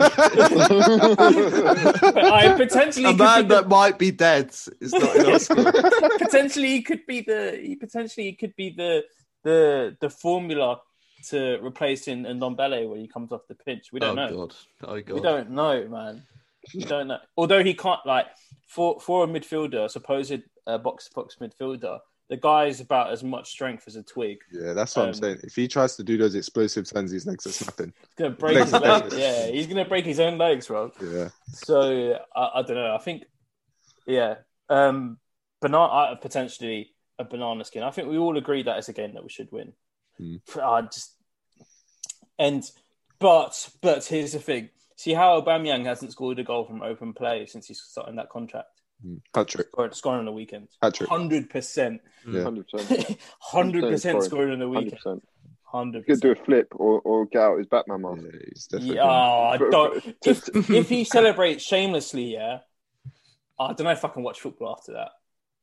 I 2.32 2.54
potentially 2.56 3.04
A 3.06 3.08
could 3.10 3.18
man 3.18 3.42
be 3.42 3.48
the- 3.48 3.54
that 3.56 3.68
might 3.68 3.98
be 3.98 4.10
dead 4.10 4.50
is 4.80 4.92
not 4.92 5.16
in 5.16 5.26
our 5.26 5.38
squad. 5.38 5.72
potentially 6.18 6.68
he 6.68 6.82
could 6.82 7.06
be 7.06 7.20
the 7.20 7.58
he 7.62 7.76
potentially 7.76 8.26
he 8.26 8.32
could 8.34 8.54
be 8.56 8.70
the 8.70 9.04
the 9.44 9.96
the 10.00 10.10
formula 10.10 10.80
to 11.28 11.58
replacing 11.60 12.24
N'Dombele 12.24 12.88
when 12.88 13.00
he 13.00 13.06
comes 13.06 13.30
off 13.32 13.42
the 13.48 13.54
pitch. 13.54 13.90
We 13.92 14.00
don't 14.00 14.16
know. 14.16 14.26
oh 14.26 14.30
know. 14.30 14.36
god. 14.36 14.54
Oh 14.84 15.00
god. 15.00 15.14
We 15.14 15.20
don't 15.20 15.50
know, 15.50 15.88
man. 15.88 16.22
We 16.74 16.84
don't 16.84 17.08
know. 17.08 17.18
Although 17.36 17.62
he 17.62 17.74
can't 17.74 18.04
like 18.06 18.26
for 18.66 18.98
for 19.00 19.24
a 19.24 19.26
midfielder, 19.26 19.84
a 19.84 19.88
supposed 19.88 20.42
uh, 20.66 20.78
box 20.78 21.06
to 21.08 21.14
box 21.14 21.36
midfielder, 21.40 22.00
the 22.30 22.36
guy's 22.36 22.80
about 22.80 23.10
as 23.10 23.24
much 23.24 23.50
strength 23.50 23.84
as 23.88 23.96
a 23.96 24.02
twig. 24.04 24.38
Yeah, 24.52 24.72
that's 24.72 24.94
what 24.96 25.02
Um, 25.02 25.08
I'm 25.08 25.14
saying. 25.14 25.38
If 25.42 25.56
he 25.56 25.66
tries 25.66 25.96
to 25.96 26.04
do 26.04 26.16
those 26.16 26.36
explosive 26.36 26.88
turns, 26.88 27.10
his 27.10 27.26
legs 27.26 27.44
are 27.44 27.52
snapping. 27.52 27.92
He's 28.00 28.14
gonna 28.16 28.30
break 28.30 28.56
his 28.56 28.72
legs. 28.72 29.16
Yeah, 29.18 29.46
he's 29.48 29.66
gonna 29.66 29.84
break 29.84 30.06
his 30.06 30.20
own 30.20 30.38
legs, 30.38 30.68
bro. 30.68 30.92
Yeah. 31.02 31.30
So 31.48 32.18
I, 32.34 32.50
I 32.54 32.62
don't 32.62 32.76
know. 32.76 32.94
I 32.94 32.98
think, 32.98 33.24
yeah, 34.06 34.36
um, 34.68 35.18
banana 35.60 35.84
uh, 35.92 36.14
potentially 36.14 36.94
a 37.18 37.24
banana 37.24 37.64
skin. 37.64 37.82
I 37.82 37.90
think 37.90 38.08
we 38.08 38.16
all 38.16 38.38
agree 38.38 38.62
that 38.62 38.78
it's 38.78 38.88
a 38.88 38.92
game 38.92 39.12
that 39.14 39.24
we 39.24 39.28
should 39.28 39.50
win. 39.50 39.72
Hmm. 40.16 40.36
I 40.62 40.82
just 40.82 41.16
and 42.38 42.62
but 43.18 43.70
but 43.82 44.04
here's 44.04 44.32
the 44.32 44.38
thing. 44.38 44.70
See 44.94 45.14
how 45.14 45.40
Aubameyang 45.40 45.84
hasn't 45.84 46.12
scored 46.12 46.38
a 46.38 46.44
goal 46.44 46.64
from 46.64 46.82
open 46.82 47.12
play 47.12 47.46
since 47.46 47.66
he's 47.66 47.82
signed 47.82 48.18
that 48.18 48.28
contract. 48.30 48.79
Mm. 49.06 49.20
Hat 49.34 49.48
trick. 49.48 49.68
Scoring, 49.68 49.92
scoring 49.92 50.18
on 50.20 50.24
the 50.26 50.32
weekend. 50.32 50.68
Hat 50.82 50.94
trick. 50.94 51.08
Hundred 51.08 51.48
percent. 51.50 52.00
Yeah. 52.28 52.42
Hundred 52.42 52.66
percent. 52.68 53.18
Hundred 53.40 53.82
percent 53.82 54.22
scoring. 54.22 54.28
scoring 54.30 54.52
on 54.52 54.58
the 54.58 54.66
Hundred 54.66 54.84
weekend. 54.84 55.02
percent. 55.02 55.28
Hundred 55.64 56.04
He 56.06 56.12
could 56.12 56.20
do 56.20 56.32
a 56.32 56.34
flip 56.34 56.68
or, 56.72 57.00
or 57.00 57.26
get 57.26 57.42
out 57.42 57.58
his 57.58 57.66
Batman 57.68 58.02
mask. 58.02 58.22
Yeah, 58.24 58.38
he's 58.48 58.66
definitely. 58.66 58.96
Yeah, 58.96 59.04
I 59.06 59.56
don't. 59.56 60.16
If, 60.26 60.70
if 60.70 60.88
he 60.88 61.04
celebrates 61.04 61.64
shamelessly, 61.64 62.32
yeah, 62.34 62.58
I 63.58 63.68
don't 63.68 63.84
know 63.84 63.90
if 63.90 64.04
I 64.04 64.08
can 64.08 64.22
watch 64.22 64.40
football 64.40 64.74
after 64.76 64.92
that. 64.94 65.10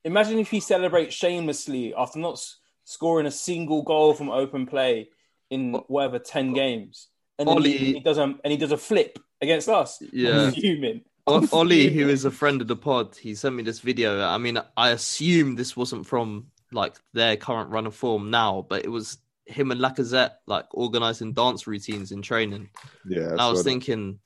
Imagine 0.04 0.40
if 0.40 0.50
he 0.50 0.62
celebrates 0.62 1.14
shamelessly 1.14 1.94
after 1.94 2.20
not 2.20 2.40
scoring 2.86 3.26
a 3.28 3.32
single 3.32 3.82
goal 3.84 4.14
from 4.14 4.30
open 4.30 4.66
play 4.66 5.10
in 5.50 5.74
whatever 5.88 6.20
ten 6.20 6.54
games, 6.54 7.10
and 7.38 7.48
then 7.48 7.58
he, 7.58 7.60
Ollie- 7.78 7.78
he 7.96 8.00
does 8.00 8.18
a 8.18 8.24
and 8.24 8.40
he 8.46 8.58
does 8.58 8.72
a 8.72 8.78
flip 8.78 9.20
against 9.42 9.68
us. 9.68 10.02
Yeah. 10.14 10.44
I'm 10.46 10.52
fuming. 10.54 11.02
O- 11.28 11.38
I'm 11.42 11.50
Ollie, 11.52 11.86
who 11.90 12.00
fuming. 12.00 12.10
is 12.14 12.26
a 12.26 12.32
friend 12.32 12.62
of 12.62 12.68
the 12.68 12.76
pod, 12.76 13.16
he 13.16 13.36
sent 13.36 13.56
me 13.56 13.64
this 13.64 13.80
video. 13.82 14.24
I 14.24 14.38
mean, 14.38 14.60
I 14.78 14.90
assume 14.92 15.56
this 15.56 15.76
wasn't 15.76 16.06
from 16.08 16.48
like 16.72 16.96
their 17.14 17.36
current 17.38 17.70
run 17.70 17.86
of 17.86 17.96
form 17.96 18.30
now, 18.30 18.66
but 18.70 18.86
it 18.86 18.90
was 18.90 19.18
him 19.46 19.72
and 19.72 19.80
Lacazette 19.82 20.32
like 20.46 20.66
organizing 20.72 21.34
dance 21.34 21.68
routines 21.68 22.12
in 22.12 22.22
training. 22.22 22.70
Yeah, 23.06 23.32
And 23.32 23.42
I 23.42 23.50
was 23.50 23.60
saw 23.60 23.64
that. 23.64 23.70
thinking, 23.70 24.20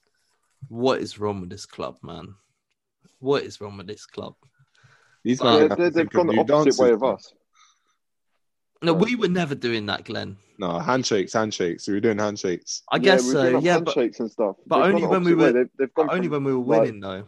what 0.68 1.00
is 1.02 1.20
wrong 1.20 1.42
with 1.42 1.50
this 1.50 1.66
club, 1.66 1.98
man? 2.04 2.36
What 3.20 3.44
is 3.44 3.60
wrong 3.62 3.78
with 3.78 3.88
this 3.88 4.06
club? 4.06 4.36
These 5.24 5.40
Well, 5.42 5.54
guys 5.54 5.62
Yeah, 5.64 5.70
have 5.70 5.78
they, 5.78 5.84
to 5.86 5.90
they've 5.90 5.94
think 5.94 6.14
of 6.14 6.18
gone 6.18 6.28
the 6.28 6.42
opposite 6.42 6.54
dances. 6.66 6.80
way 6.80 6.92
of 6.92 7.04
us. 7.04 7.34
No, 8.84 8.94
we 8.94 9.16
were 9.16 9.28
never 9.28 9.54
doing 9.54 9.86
that, 9.88 10.06
Glenn. 10.06 10.38
No, 10.62 10.78
handshakes, 10.78 11.34
handshakes. 11.34 11.88
We 11.88 11.96
were 11.96 12.00
doing 12.00 12.20
handshakes. 12.20 12.84
I 12.92 13.00
guess 13.00 13.26
we're 13.26 13.32
so. 13.34 13.50
doing 13.52 13.64
Yeah, 13.66 13.80
but, 13.80 13.96
handshakes 13.96 14.20
and 14.20 14.30
stuff. 14.30 14.58
but 14.68 14.84
They've 14.86 14.94
only 14.96 15.08
when 15.08 15.24
we 15.24 15.34
were- 15.34 15.52
They've, 15.52 15.70
they've 15.78 15.94
gone 15.96 16.10
only 16.12 16.28
from- 16.28 16.32
when 16.32 16.44
we 16.44 16.54
were 16.54 16.64
like- 16.78 16.82
winning, 16.82 17.00
though. 17.00 17.24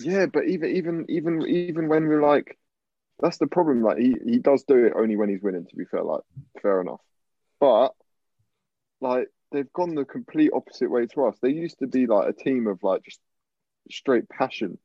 Yeah, 0.00 0.24
but 0.24 0.46
even 0.48 0.70
even 0.70 1.04
even 1.10 1.42
even 1.46 1.88
when 1.88 2.08
we're 2.08 2.22
like, 2.22 2.58
that's 3.18 3.36
the 3.36 3.46
problem. 3.46 3.82
Like 3.82 3.98
he 3.98 4.16
he 4.24 4.38
does 4.38 4.64
do 4.64 4.86
it 4.86 4.94
only 4.96 5.16
when 5.16 5.28
he's 5.28 5.42
winning. 5.42 5.66
To 5.66 5.76
be 5.76 5.84
fair, 5.84 6.02
like 6.02 6.22
fair 6.62 6.80
enough. 6.80 7.02
But 7.60 7.90
like 9.02 9.28
they've 9.52 9.70
gone 9.74 9.94
the 9.94 10.06
complete 10.06 10.52
opposite 10.54 10.90
way 10.90 11.04
to 11.08 11.26
us. 11.26 11.36
They 11.42 11.50
used 11.50 11.80
to 11.80 11.86
be 11.86 12.06
like 12.06 12.26
a 12.30 12.32
team 12.32 12.66
of 12.68 12.82
like 12.82 13.02
just 13.04 13.20
straight 13.90 14.26
passion. 14.30 14.78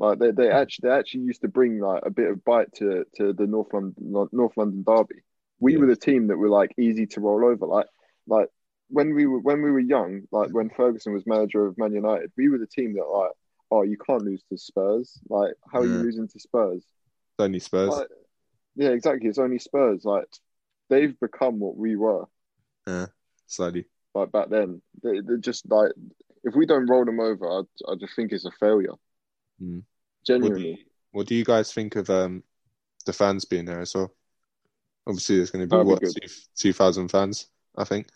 Like 0.00 0.18
they 0.18 0.32
they 0.32 0.50
actually 0.50 0.88
they 0.88 0.94
actually 0.96 1.20
used 1.22 1.42
to 1.42 1.48
bring 1.48 1.78
like 1.78 2.02
a 2.04 2.10
bit 2.10 2.28
of 2.32 2.44
bite 2.44 2.72
to 2.78 3.04
to 3.18 3.32
the 3.32 3.46
North 3.46 3.72
London 3.72 3.94
North 4.32 4.56
London 4.56 4.82
derby. 4.84 5.22
We 5.60 5.72
Yeah. 5.74 5.78
were 5.80 5.86
the 5.86 5.96
team 5.96 6.28
that 6.28 6.36
were 6.36 6.48
like 6.48 6.72
easy 6.78 7.06
to 7.06 7.20
roll 7.20 7.44
over. 7.44 7.66
Like 7.66 7.86
like 8.26 8.48
when 8.88 9.14
we 9.14 9.26
were 9.26 9.40
when 9.40 9.62
we 9.62 9.70
were 9.70 9.80
young, 9.80 10.22
like 10.30 10.50
when 10.50 10.70
Ferguson 10.70 11.12
was 11.12 11.26
manager 11.26 11.66
of 11.66 11.78
Man 11.78 11.92
United, 11.92 12.32
we 12.36 12.48
were 12.48 12.58
the 12.58 12.66
team 12.66 12.94
that 12.94 13.04
like 13.04 13.32
oh, 13.70 13.82
you 13.82 13.96
can't 13.98 14.22
lose 14.22 14.42
to 14.50 14.58
Spurs. 14.58 15.18
Like, 15.28 15.54
how 15.72 15.80
are 15.80 15.86
you 15.86 15.94
losing 15.94 16.28
to 16.28 16.38
Spurs? 16.38 16.78
It's 16.84 17.40
only 17.40 17.58
Spurs. 17.58 17.88
Like, 17.88 18.08
yeah, 18.76 18.90
exactly. 18.90 19.28
It's 19.28 19.38
only 19.38 19.58
Spurs. 19.58 20.04
Like, 20.04 20.26
they've 20.88 21.18
become 21.18 21.58
what 21.58 21.76
we 21.76 21.96
were 21.96 22.24
Yeah, 22.86 23.06
Slightly. 23.46 23.86
like 24.14 24.32
back 24.32 24.48
then. 24.50 24.82
They, 25.02 25.20
they're 25.20 25.36
just 25.38 25.68
like, 25.68 25.92
if 26.44 26.54
we 26.54 26.66
don't 26.66 26.86
roll 26.86 27.04
them 27.04 27.20
over, 27.20 27.48
I, 27.48 27.62
I 27.90 27.94
just 27.98 28.14
think 28.14 28.32
it's 28.32 28.44
a 28.44 28.52
failure. 28.52 28.94
Mm. 29.62 29.82
What 30.28 30.54
do, 30.54 30.62
you, 30.62 30.76
what 31.12 31.26
do 31.26 31.34
you 31.34 31.44
guys 31.44 31.72
think 31.72 31.96
of 31.96 32.10
um, 32.10 32.42
the 33.04 33.12
fans 33.12 33.44
being 33.44 33.64
there 33.64 33.80
as 33.80 33.94
well? 33.94 34.12
Obviously, 35.06 35.36
there's 35.36 35.50
going 35.50 35.60
to 35.62 35.66
be 35.66 35.70
That'd 35.70 35.86
be 35.86 35.90
what 35.90 36.00
good. 36.02 36.14
two 36.22 36.28
two 36.56 36.72
thousand 36.72 37.08
fans. 37.08 37.46
I 37.76 37.84
think. 37.84 38.08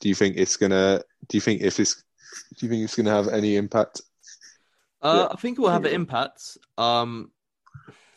Do 0.00 0.08
you 0.08 0.14
think 0.14 0.36
it's 0.36 0.56
gonna? 0.56 1.02
Do 1.28 1.36
you 1.36 1.40
think 1.40 1.62
if 1.62 1.78
it's? 1.80 1.94
Do 2.58 2.66
you 2.66 2.68
think 2.70 2.84
it's 2.84 2.96
gonna 2.96 3.10
have 3.10 3.28
any 3.28 3.56
impact? 3.56 4.02
Uh, 5.00 5.26
Yeah. 5.28 5.34
I 5.34 5.40
think 5.40 5.58
it 5.58 5.60
will 5.60 5.70
have 5.70 5.84
an 5.84 5.92
impact. 5.94 6.58
Um, 6.76 7.30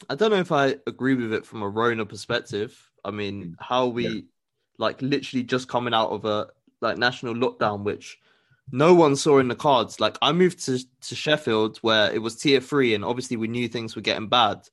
I 0.09 0.15
don't 0.15 0.31
know 0.31 0.37
if 0.37 0.51
I 0.51 0.75
agree 0.87 1.15
with 1.15 1.33
it 1.33 1.45
from 1.45 1.61
a 1.61 1.69
Rona 1.69 2.05
perspective. 2.05 2.77
I 3.05 3.11
mean, 3.11 3.55
how 3.59 3.87
we 3.87 4.07
Yeah. 4.07 4.21
like 4.79 5.01
literally 5.01 5.43
just 5.43 5.67
coming 5.67 5.93
out 5.93 6.09
of 6.09 6.25
a 6.25 6.47
like 6.81 6.97
national 6.97 7.35
lockdown, 7.35 7.83
which 7.83 8.19
no 8.71 8.93
one 8.93 9.15
saw 9.15 9.39
in 9.39 9.47
the 9.47 9.55
cards. 9.55 9.99
Like 9.99 10.17
I 10.21 10.31
moved 10.33 10.65
to 10.65 10.79
to 11.01 11.15
Sheffield 11.15 11.77
where 11.77 12.11
it 12.11 12.21
was 12.21 12.35
tier 12.35 12.59
three, 12.59 12.95
and 12.95 13.05
obviously 13.05 13.37
we 13.37 13.47
knew 13.47 13.67
things 13.67 13.95
were 13.95 14.01
getting 14.01 14.27
bad. 14.27 14.67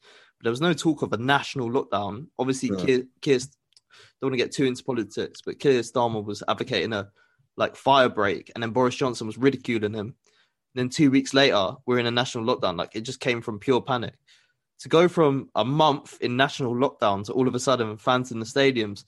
There 0.45 0.53
was 0.53 0.61
no 0.61 0.75
talk 0.75 1.03
of 1.03 1.13
a 1.13 1.17
national 1.17 1.71
lockdown. 1.71 2.29
Obviously, 2.39 2.71
Right. 2.71 2.87
Keir, 2.87 3.03
Keir, 3.23 3.39
don't 3.39 4.31
want 4.31 4.35
to 4.35 4.45
get 4.45 4.53
too 4.53 4.65
into 4.65 4.85
politics, 4.85 5.41
but 5.45 5.59
Keir 5.59 5.81
Starmer 5.81 6.25
was 6.25 6.43
advocating 6.47 6.93
a 6.93 7.09
like 7.57 7.77
fire 7.77 8.09
break, 8.09 8.51
and 8.55 8.63
then 8.63 8.71
Boris 8.71 8.95
Johnson 8.95 9.27
was 9.27 9.39
ridiculing 9.39 9.95
him. 9.95 10.15
then 10.75 10.89
two 10.89 11.11
weeks 11.11 11.33
later, 11.33 11.73
we're 11.87 12.01
in 12.01 12.07
a 12.07 12.11
national 12.11 12.45
lockdown. 12.45 12.77
Like 12.77 12.95
it 12.95 13.03
just 13.03 13.21
came 13.21 13.41
from 13.41 13.59
pure 13.59 13.81
panic. 13.81 14.15
To 14.81 14.89
go 14.89 15.09
from 15.09 15.51
a 15.55 15.65
month 15.65 16.19
in 16.21 16.37
national 16.37 16.75
lockdown 16.75 17.25
to 17.27 17.33
all 17.33 17.49
of 17.49 17.55
a 17.55 17.61
sudden 17.61 17.97
fans 17.97 18.33
in 18.33 18.41
the 18.41 18.45
stadiums, 18.45 19.05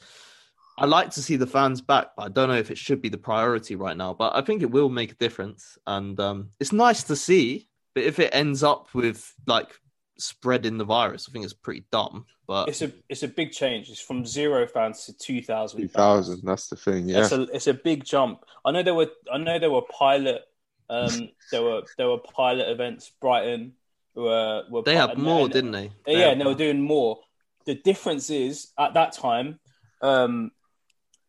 I 0.79 0.87
like 0.87 1.11
to 1.11 1.23
see 1.23 1.37
the 1.37 1.47
fans 1.47 1.81
back, 1.81 2.09
but 2.17 2.23
I 2.25 2.29
don't 2.29 2.49
know 2.49 2.57
if 2.57 2.71
it 2.71 2.79
should 2.79 3.03
be 3.03 3.09
the 3.09 3.19
priority 3.19 3.75
right 3.75 3.97
now. 3.97 4.15
But 4.15 4.37
I 4.37 4.43
think 4.43 4.63
it 4.63 4.71
will 4.71 4.89
make 4.89 5.13
a 5.13 5.17
difference, 5.17 5.77
and 5.87 6.19
um, 6.21 6.51
it's 6.61 6.73
nice 6.73 7.03
to 7.05 7.17
see. 7.17 7.69
But 7.95 8.05
if 8.05 8.19
it 8.19 8.35
ends 8.35 8.63
up 8.63 8.95
with 8.95 9.35
like 9.47 9.71
spreading 10.19 10.79
the 10.79 10.85
virus, 10.85 11.27
I 11.29 11.33
think 11.33 11.45
it's 11.45 11.55
pretty 11.55 11.85
dumb. 11.91 12.27
But 12.47 12.69
It's 12.69 12.83
a 12.83 12.93
it's 13.09 13.23
a 13.23 13.29
big 13.29 13.53
change. 13.53 13.91
It's 13.91 14.01
from 14.01 14.25
zero 14.25 14.67
fans 14.67 15.05
to 15.07 15.17
two 15.17 15.43
thousand. 15.43 15.81
Two 15.81 15.89
thousand. 15.89 16.43
That's 16.45 16.69
the 16.69 16.77
thing. 16.77 17.09
Yeah. 17.09 17.21
It's 17.21 17.33
a 17.33 17.43
it's 17.43 17.67
a 17.67 17.75
big 17.75 18.05
jump. 18.05 18.45
I 18.65 18.71
know 18.71 18.83
there 18.83 18.95
were 18.95 19.11
I 19.33 19.39
know 19.39 19.59
there 19.59 19.71
were 19.71 19.83
pilot 19.83 20.43
um 20.89 21.31
there 21.51 21.63
were 21.63 21.83
there 21.99 22.09
were 22.09 22.19
pilot 22.19 22.69
events. 22.69 23.11
Brighton 23.21 23.73
were 24.15 24.63
were 24.71 24.83
they 24.83 24.97
had 24.97 25.19
more, 25.19 25.45
and- 25.45 25.53
didn't 25.53 25.73
they? 25.73 25.91
yeah, 26.07 26.31
and 26.31 26.41
they 26.41 26.45
were 26.45 26.55
doing 26.55 26.81
more. 26.81 27.21
The 27.65 27.75
difference 27.75 28.31
is 28.31 28.69
at 28.79 28.95
that 28.95 29.13
time 29.13 29.59
um, 30.01 30.53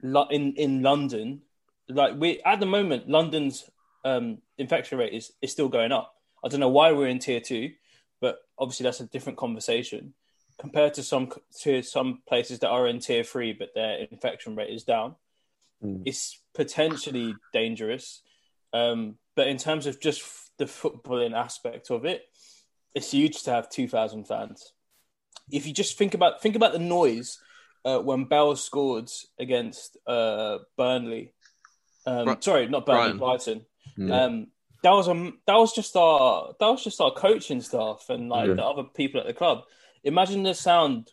in 0.04 0.54
in 0.54 0.84
London, 0.84 1.42
like 1.90 2.14
we 2.16 2.42
at 2.44 2.60
the 2.60 2.66
moment, 2.68 3.10
London's 3.10 3.68
um, 4.06 4.38
infection 4.58 5.00
rate 5.00 5.14
is 5.14 5.32
is 5.42 5.52
still 5.52 5.68
going 5.70 5.92
up. 5.92 6.14
I 6.44 6.48
don't 6.50 6.60
know 6.60 6.70
why 6.70 6.92
we're 6.92 7.08
in 7.08 7.18
tier 7.18 7.40
two, 7.42 7.72
but 8.22 8.40
obviously 8.58 8.84
that's 8.86 9.00
a 9.00 9.08
different 9.08 9.38
conversation 9.38 10.14
compared 10.60 10.94
to 10.96 11.04
some 11.04 11.32
to 11.62 11.82
some 11.82 12.22
places 12.28 12.60
that 12.60 12.70
are 12.70 12.88
in 12.88 13.00
tier 13.00 13.24
three, 13.24 13.54
but 13.54 13.70
their 13.76 14.08
infection 14.12 14.56
rate 14.56 14.74
is 14.74 14.84
down. 14.84 15.16
Mm. 15.84 16.04
It's 16.06 16.40
potentially 16.56 17.36
dangerous, 17.54 18.22
um, 18.74 19.16
but 19.36 19.48
in 19.48 19.58
terms 19.58 19.86
of 19.86 20.02
just 20.02 20.22
f- 20.22 20.50
the 20.58 20.66
footballing 20.66 21.36
aspect 21.36 21.92
of 21.92 22.06
it, 22.06 22.24
it's 22.96 23.12
huge 23.12 23.44
to 23.44 23.52
have 23.52 23.70
two 23.70 23.88
thousand 23.88 24.28
fans. 24.28 24.74
If 25.52 25.68
you 25.68 25.74
just 25.74 25.98
think 25.98 26.14
about 26.14 26.42
think 26.42 26.56
about 26.56 26.74
the 26.74 26.80
noise 26.80 27.40
uh, 27.86 28.00
when 28.00 28.26
Bale 28.26 28.56
scored 28.56 29.10
against 29.40 29.98
uh, 30.08 30.58
Burnley. 30.76 31.34
Um, 32.06 32.38
sorry, 32.40 32.68
not 32.68 32.86
Burnley, 32.86 33.18
Brighton. 33.18 33.66
Brighton. 33.98 34.10
Yeah. 34.10 34.24
Um, 34.24 34.48
that 34.84 34.92
was 34.92 35.08
a 35.08 35.32
that 35.46 35.56
was 35.56 35.74
just 35.74 35.96
our 35.96 36.54
that 36.60 36.68
was 36.68 36.84
just 36.84 37.02
our 37.02 37.12
coaching 37.12 37.62
staff 37.62 38.06
and 38.10 38.30
like 38.30 38.48
Yeah. 38.48 38.56
the 38.56 38.64
other 38.66 38.84
people 38.84 39.20
at 39.20 39.28
the 39.28 39.34
club. 39.34 39.64
Imagine 40.04 40.44
the 40.44 40.54
sound 40.54 41.10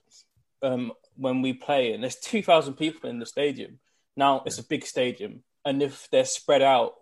um, 0.62 0.92
when 1.16 1.42
we 1.42 1.52
play, 1.52 1.92
and 1.92 2.02
there's 2.02 2.16
two 2.16 2.42
thousand 2.42 2.74
people 2.74 3.08
in 3.10 3.18
the 3.18 3.26
stadium. 3.26 3.78
Now 4.16 4.42
it's 4.46 4.58
a 4.58 4.64
big 4.64 4.86
stadium, 4.86 5.42
and 5.64 5.82
if 5.82 6.08
they're 6.10 6.24
spread 6.24 6.62
out 6.62 6.94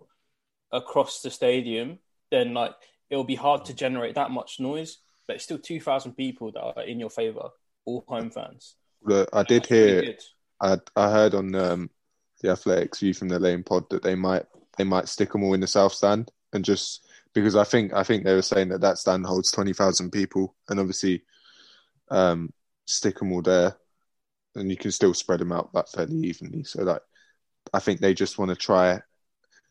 across 0.71 1.21
the 1.21 1.29
stadium, 1.29 1.99
then 2.31 2.53
like 2.53 2.73
it'll 3.09 3.23
be 3.23 3.35
hard 3.35 3.65
to 3.65 3.73
generate 3.73 4.15
that 4.15 4.31
much 4.31 4.59
noise. 4.59 4.97
But 5.27 5.35
it's 5.35 5.45
still 5.45 5.59
two 5.59 5.79
thousand 5.79 6.13
people 6.13 6.51
that 6.51 6.61
are 6.61 6.83
in 6.83 6.99
your 6.99 7.09
favour, 7.09 7.49
all 7.85 8.03
home 8.07 8.31
fans. 8.31 8.75
Look, 9.03 9.29
I 9.33 9.43
did 9.43 9.65
hear. 9.65 10.15
I 10.61 10.79
I 10.95 11.11
heard 11.11 11.35
on 11.35 11.53
um, 11.55 11.89
the 12.41 12.51
Athletic's 12.51 12.99
View 12.99 13.13
from 13.13 13.29
the 13.29 13.39
Lane 13.39 13.63
Pod 13.63 13.89
that 13.89 14.03
they 14.03 14.15
might 14.15 14.45
they 14.77 14.83
might 14.83 15.07
stick 15.07 15.31
them 15.33 15.43
all 15.43 15.53
in 15.53 15.59
the 15.59 15.67
south 15.67 15.93
stand 15.93 16.31
and 16.53 16.63
just 16.65 17.05
because 17.33 17.55
I 17.55 17.63
think 17.63 17.93
I 17.93 18.03
think 18.03 18.23
they 18.23 18.33
were 18.35 18.41
saying 18.41 18.69
that 18.69 18.81
that 18.81 18.97
stand 18.97 19.25
holds 19.25 19.51
twenty 19.51 19.73
thousand 19.73 20.11
people 20.11 20.55
and 20.69 20.79
obviously 20.79 21.23
um, 22.11 22.53
stick 22.85 23.19
them 23.19 23.31
all 23.33 23.41
there 23.41 23.75
and 24.55 24.69
you 24.69 24.77
can 24.77 24.91
still 24.91 25.13
spread 25.13 25.39
them 25.39 25.51
out 25.51 25.73
that 25.73 25.89
fairly 25.89 26.15
evenly. 26.17 26.63
So 26.63 26.83
like 26.83 27.01
I 27.73 27.79
think 27.79 27.99
they 27.99 28.13
just 28.13 28.37
want 28.37 28.49
to 28.49 28.55
try 28.55 29.01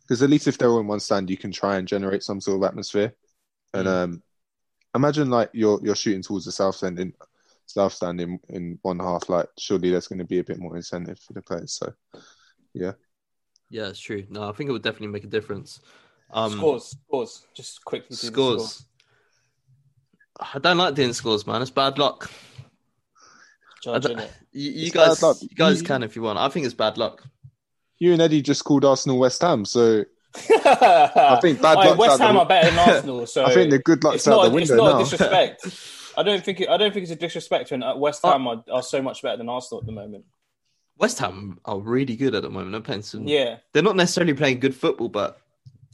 because 0.03 0.22
at 0.22 0.30
least 0.30 0.49
if 0.49 0.59
they're 0.59 0.68
all 0.68 0.80
in 0.80 0.87
one 0.87 1.01
stand, 1.01 1.30
you 1.30 1.37
can 1.37 1.53
try 1.53 1.76
and 1.76 1.89
generate 1.89 2.22
some 2.22 2.41
sort 2.41 2.59
of 2.59 2.68
atmosphere. 2.68 3.14
And 3.74 3.89
um, 3.89 4.22
imagine 4.95 5.30
like 5.30 5.51
you're 5.53 5.80
you're 5.83 5.97
shooting 5.97 6.22
towards 6.22 6.45
the 6.47 6.53
south 6.53 6.83
end 6.83 6.99
in 6.99 7.14
south 7.66 7.95
stand 7.95 8.20
in, 8.20 8.41
in 8.49 8.78
one 8.83 8.99
half. 8.99 9.28
Like 9.28 9.49
surely 9.59 9.91
there's 9.91 10.09
going 10.09 10.18
to 10.18 10.24
be 10.24 10.41
a 10.41 10.45
bit 10.45 10.59
more 10.59 10.76
incentive 10.76 11.18
for 11.20 11.33
the 11.35 11.43
players. 11.43 11.74
So 11.74 11.93
yeah, 12.74 12.93
Yeah, 13.70 13.89
it's 13.89 14.01
true. 14.01 14.26
No, 14.28 14.49
I 14.49 14.53
think 14.53 14.68
it 14.68 14.72
would 14.72 14.83
definitely 14.83 15.09
make 15.09 15.24
a 15.24 15.28
difference. 15.28 15.80
Um, 16.33 16.53
scores, 16.53 16.97
scores. 17.07 17.47
Just 17.55 17.85
quickly. 17.85 18.09
do 18.16 18.16
the 18.16 18.26
Scores. 18.33 18.72
score. 18.74 18.87
I 20.55 20.59
don't 20.59 20.78
like 20.78 20.95
doing 20.95 21.12
scores, 21.12 21.47
man. 21.47 21.62
It's 21.62 21.70
bad 21.70 21.99
luck. 21.99 22.30
Judge, 23.83 24.07
I? 24.07 24.28
You, 24.53 24.70
you 24.72 24.91
guys, 24.91 25.20
you 25.43 25.49
guys 25.57 25.80
You- 25.80 25.87
can 25.87 26.03
if 26.03 26.16
you 26.16 26.22
want. 26.22 26.39
I 26.39 26.49
think 26.49 26.64
it's 26.66 26.74
bad 26.74 26.97
luck. 26.99 27.22
you 27.99 28.12
and 28.12 28.22
Eddie 28.22 28.43
just 28.43 28.64
called 28.64 28.85
Arsenal 28.85 29.18
West 29.18 29.43
Ham. 29.43 29.64
So 29.64 30.05
I 30.37 31.39
think 31.43 31.61
bad 31.61 31.78
Aye, 31.78 31.89
luck's 31.89 31.99
West 31.99 32.12
out 32.12 32.18
the- 32.18 32.24
Ham 32.26 32.37
are 32.39 32.47
better 32.47 32.70
than 32.70 32.78
Arsenal, 32.89 33.26
so 33.26 33.45
I 33.45 33.53
think 33.55 33.70
the 33.70 33.78
good 33.78 34.03
luck's 34.05 34.16
it's 34.16 34.28
out 34.28 34.30
not, 34.43 34.51
the 34.53 34.57
it's 34.59 34.70
window 34.70 34.85
not 34.85 34.93
now. 34.93 34.99
a 34.99 35.05
disrespect. 35.05 35.89
I 36.16 36.22
don't 36.22 36.45
think 36.45 36.61
it, 36.61 36.68
I 36.68 36.76
don't 36.76 36.93
think 36.93 37.03
it's 37.05 37.12
a 37.12 37.16
disrespect 37.16 37.70
when 37.70 37.83
uh, 37.83 37.97
West 37.97 38.22
Ham 38.24 38.47
are, 38.47 38.62
are 38.70 38.83
so 38.83 39.01
much 39.03 39.22
better 39.22 39.37
than 39.37 39.49
Arsenal 39.49 39.80
at 39.80 39.87
the 39.87 39.93
moment. 39.93 40.24
West 40.99 41.18
Ham 41.18 41.59
are 41.64 41.78
really 41.80 42.16
good 42.16 42.35
at 42.35 42.43
the 42.43 42.51
moment. 42.51 42.72
They're 42.72 42.80
playing 42.80 43.03
some. 43.03 43.26
Yeah, 43.26 43.57
They're 43.72 43.83
not 43.83 43.97
necessarily 43.97 44.35
playing 44.35 44.61
good 44.61 44.74
football, 44.74 45.09
but 45.09 45.41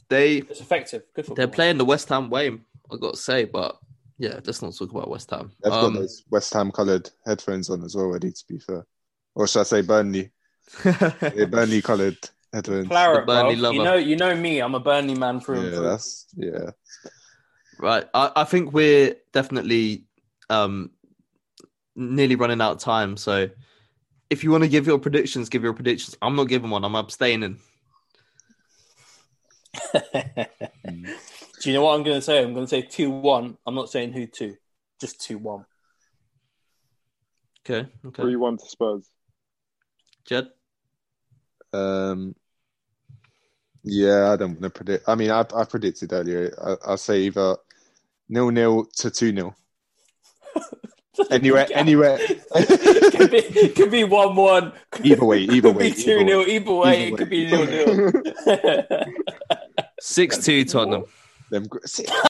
they 0.09 0.37
it's 0.37 0.61
effective. 0.61 1.03
Good 1.15 1.25
football. 1.25 1.35
they're 1.35 1.47
playing 1.53 1.77
the 1.77 1.85
West 1.85 2.09
Ham 2.09 2.29
way. 2.29 2.47
I 2.91 2.95
got 2.99 3.13
to 3.13 3.19
say, 3.19 3.45
but 3.45 3.77
yeah, 4.17 4.39
let's 4.45 4.61
not 4.61 4.75
talk 4.75 4.91
about 4.91 5.09
West 5.09 5.29
Ham. 5.31 5.51
They've 5.63 5.71
Um, 5.71 5.93
got 5.93 5.99
those 6.01 6.23
West 6.29 6.53
Ham 6.53 6.71
coloured 6.71 7.09
headphones 7.25 7.69
on 7.69 7.83
as 7.83 7.95
well, 7.95 8.15
Eddie. 8.15 8.31
To 8.31 8.43
be 8.49 8.59
fair, 8.59 8.85
or 9.35 9.47
should 9.47 9.61
I 9.61 9.63
say 9.63 9.81
Burnley? 9.81 10.31
Yeah, 10.85 11.45
Burnley 11.45 11.81
coloured 11.81 12.17
headphones. 12.53 12.87
Claret, 12.87 13.25
Burnley 13.25 13.55
bruv. 13.55 13.61
lover. 13.61 13.75
You 13.75 13.83
know, 13.83 13.95
you 13.95 14.15
know 14.15 14.35
me. 14.35 14.59
I'm 14.59 14.75
a 14.75 14.79
Burnley 14.79 15.15
man 15.15 15.39
through 15.39 15.55
and 15.61 15.65
Yeah, 15.65 15.75
through. 15.75 15.83
that's 15.83 16.25
yeah. 16.35 16.69
Right. 17.79 18.05
I, 18.13 18.31
I 18.35 18.43
think 18.43 18.73
we're 18.73 19.15
definitely 19.31 20.05
um, 20.49 20.91
nearly 21.95 22.35
running 22.35 22.59
out 22.61 22.73
of 22.73 22.79
time. 22.79 23.15
So 23.17 23.49
if 24.29 24.43
you 24.43 24.51
want 24.51 24.63
to 24.63 24.69
give 24.69 24.85
your 24.85 24.99
predictions, 24.99 25.49
give 25.49 25.63
your 25.63 25.73
predictions. 25.73 26.17
I'm 26.21 26.35
not 26.35 26.49
giving 26.49 26.69
one. 26.69 26.83
I'm 26.83 26.95
abstaining. 26.95 27.59
Do 30.83 31.69
you 31.69 31.73
know 31.73 31.83
what 31.83 31.95
I'm 31.95 32.03
going 32.03 32.17
to 32.17 32.21
say? 32.21 32.41
I'm 32.41 32.53
going 32.53 32.65
to 32.65 32.69
say 32.69 32.81
two 32.81 33.09
one. 33.09 33.57
I'm 33.65 33.75
not 33.75 33.89
saying 33.89 34.13
who 34.13 34.27
two, 34.27 34.55
just 34.99 35.21
two 35.21 35.37
one. 35.37 35.65
Okay. 37.69 37.89
Okay. 38.05 38.23
Three 38.23 38.35
one 38.35 38.57
to 38.57 38.65
Spurs. 38.65 39.09
Jed. 40.25 40.49
Um, 41.73 42.35
yeah, 43.83 44.31
I 44.31 44.35
don't 44.35 44.51
want 44.51 44.61
to 44.63 44.69
predict. 44.69 45.07
I 45.07 45.15
mean, 45.15 45.31
I, 45.31 45.45
I 45.55 45.63
predicted 45.65 46.13
earlier. 46.13 46.53
I, 46.63 46.91
I'll 46.91 46.97
say 46.97 47.21
either 47.21 47.57
nil 48.27 48.51
nil 48.51 48.85
to 48.97 49.11
two 49.11 49.31
nil. 49.31 49.55
Anywhere, 51.31 51.67
anywhere. 51.73 52.17
could 52.55 53.31
be 53.31 53.69
could 53.69 53.91
be 53.91 54.03
one 54.03 54.35
one. 54.35 54.73
Either 55.03 55.25
way, 55.25 55.39
either 55.39 55.71
way, 55.71 55.89
be 55.89 55.95
two 55.95 56.19
0 56.19 56.41
Either 56.41 56.73
way, 56.73 57.07
it 57.09 57.17
could 57.17 57.29
be 57.29 57.45
nil 57.45 57.65
nil. 57.65 58.11
Six 59.99 60.43
two 60.45 60.65
Tottenham. 60.65 61.05
Them, 61.49 61.65
gr- 61.65 61.79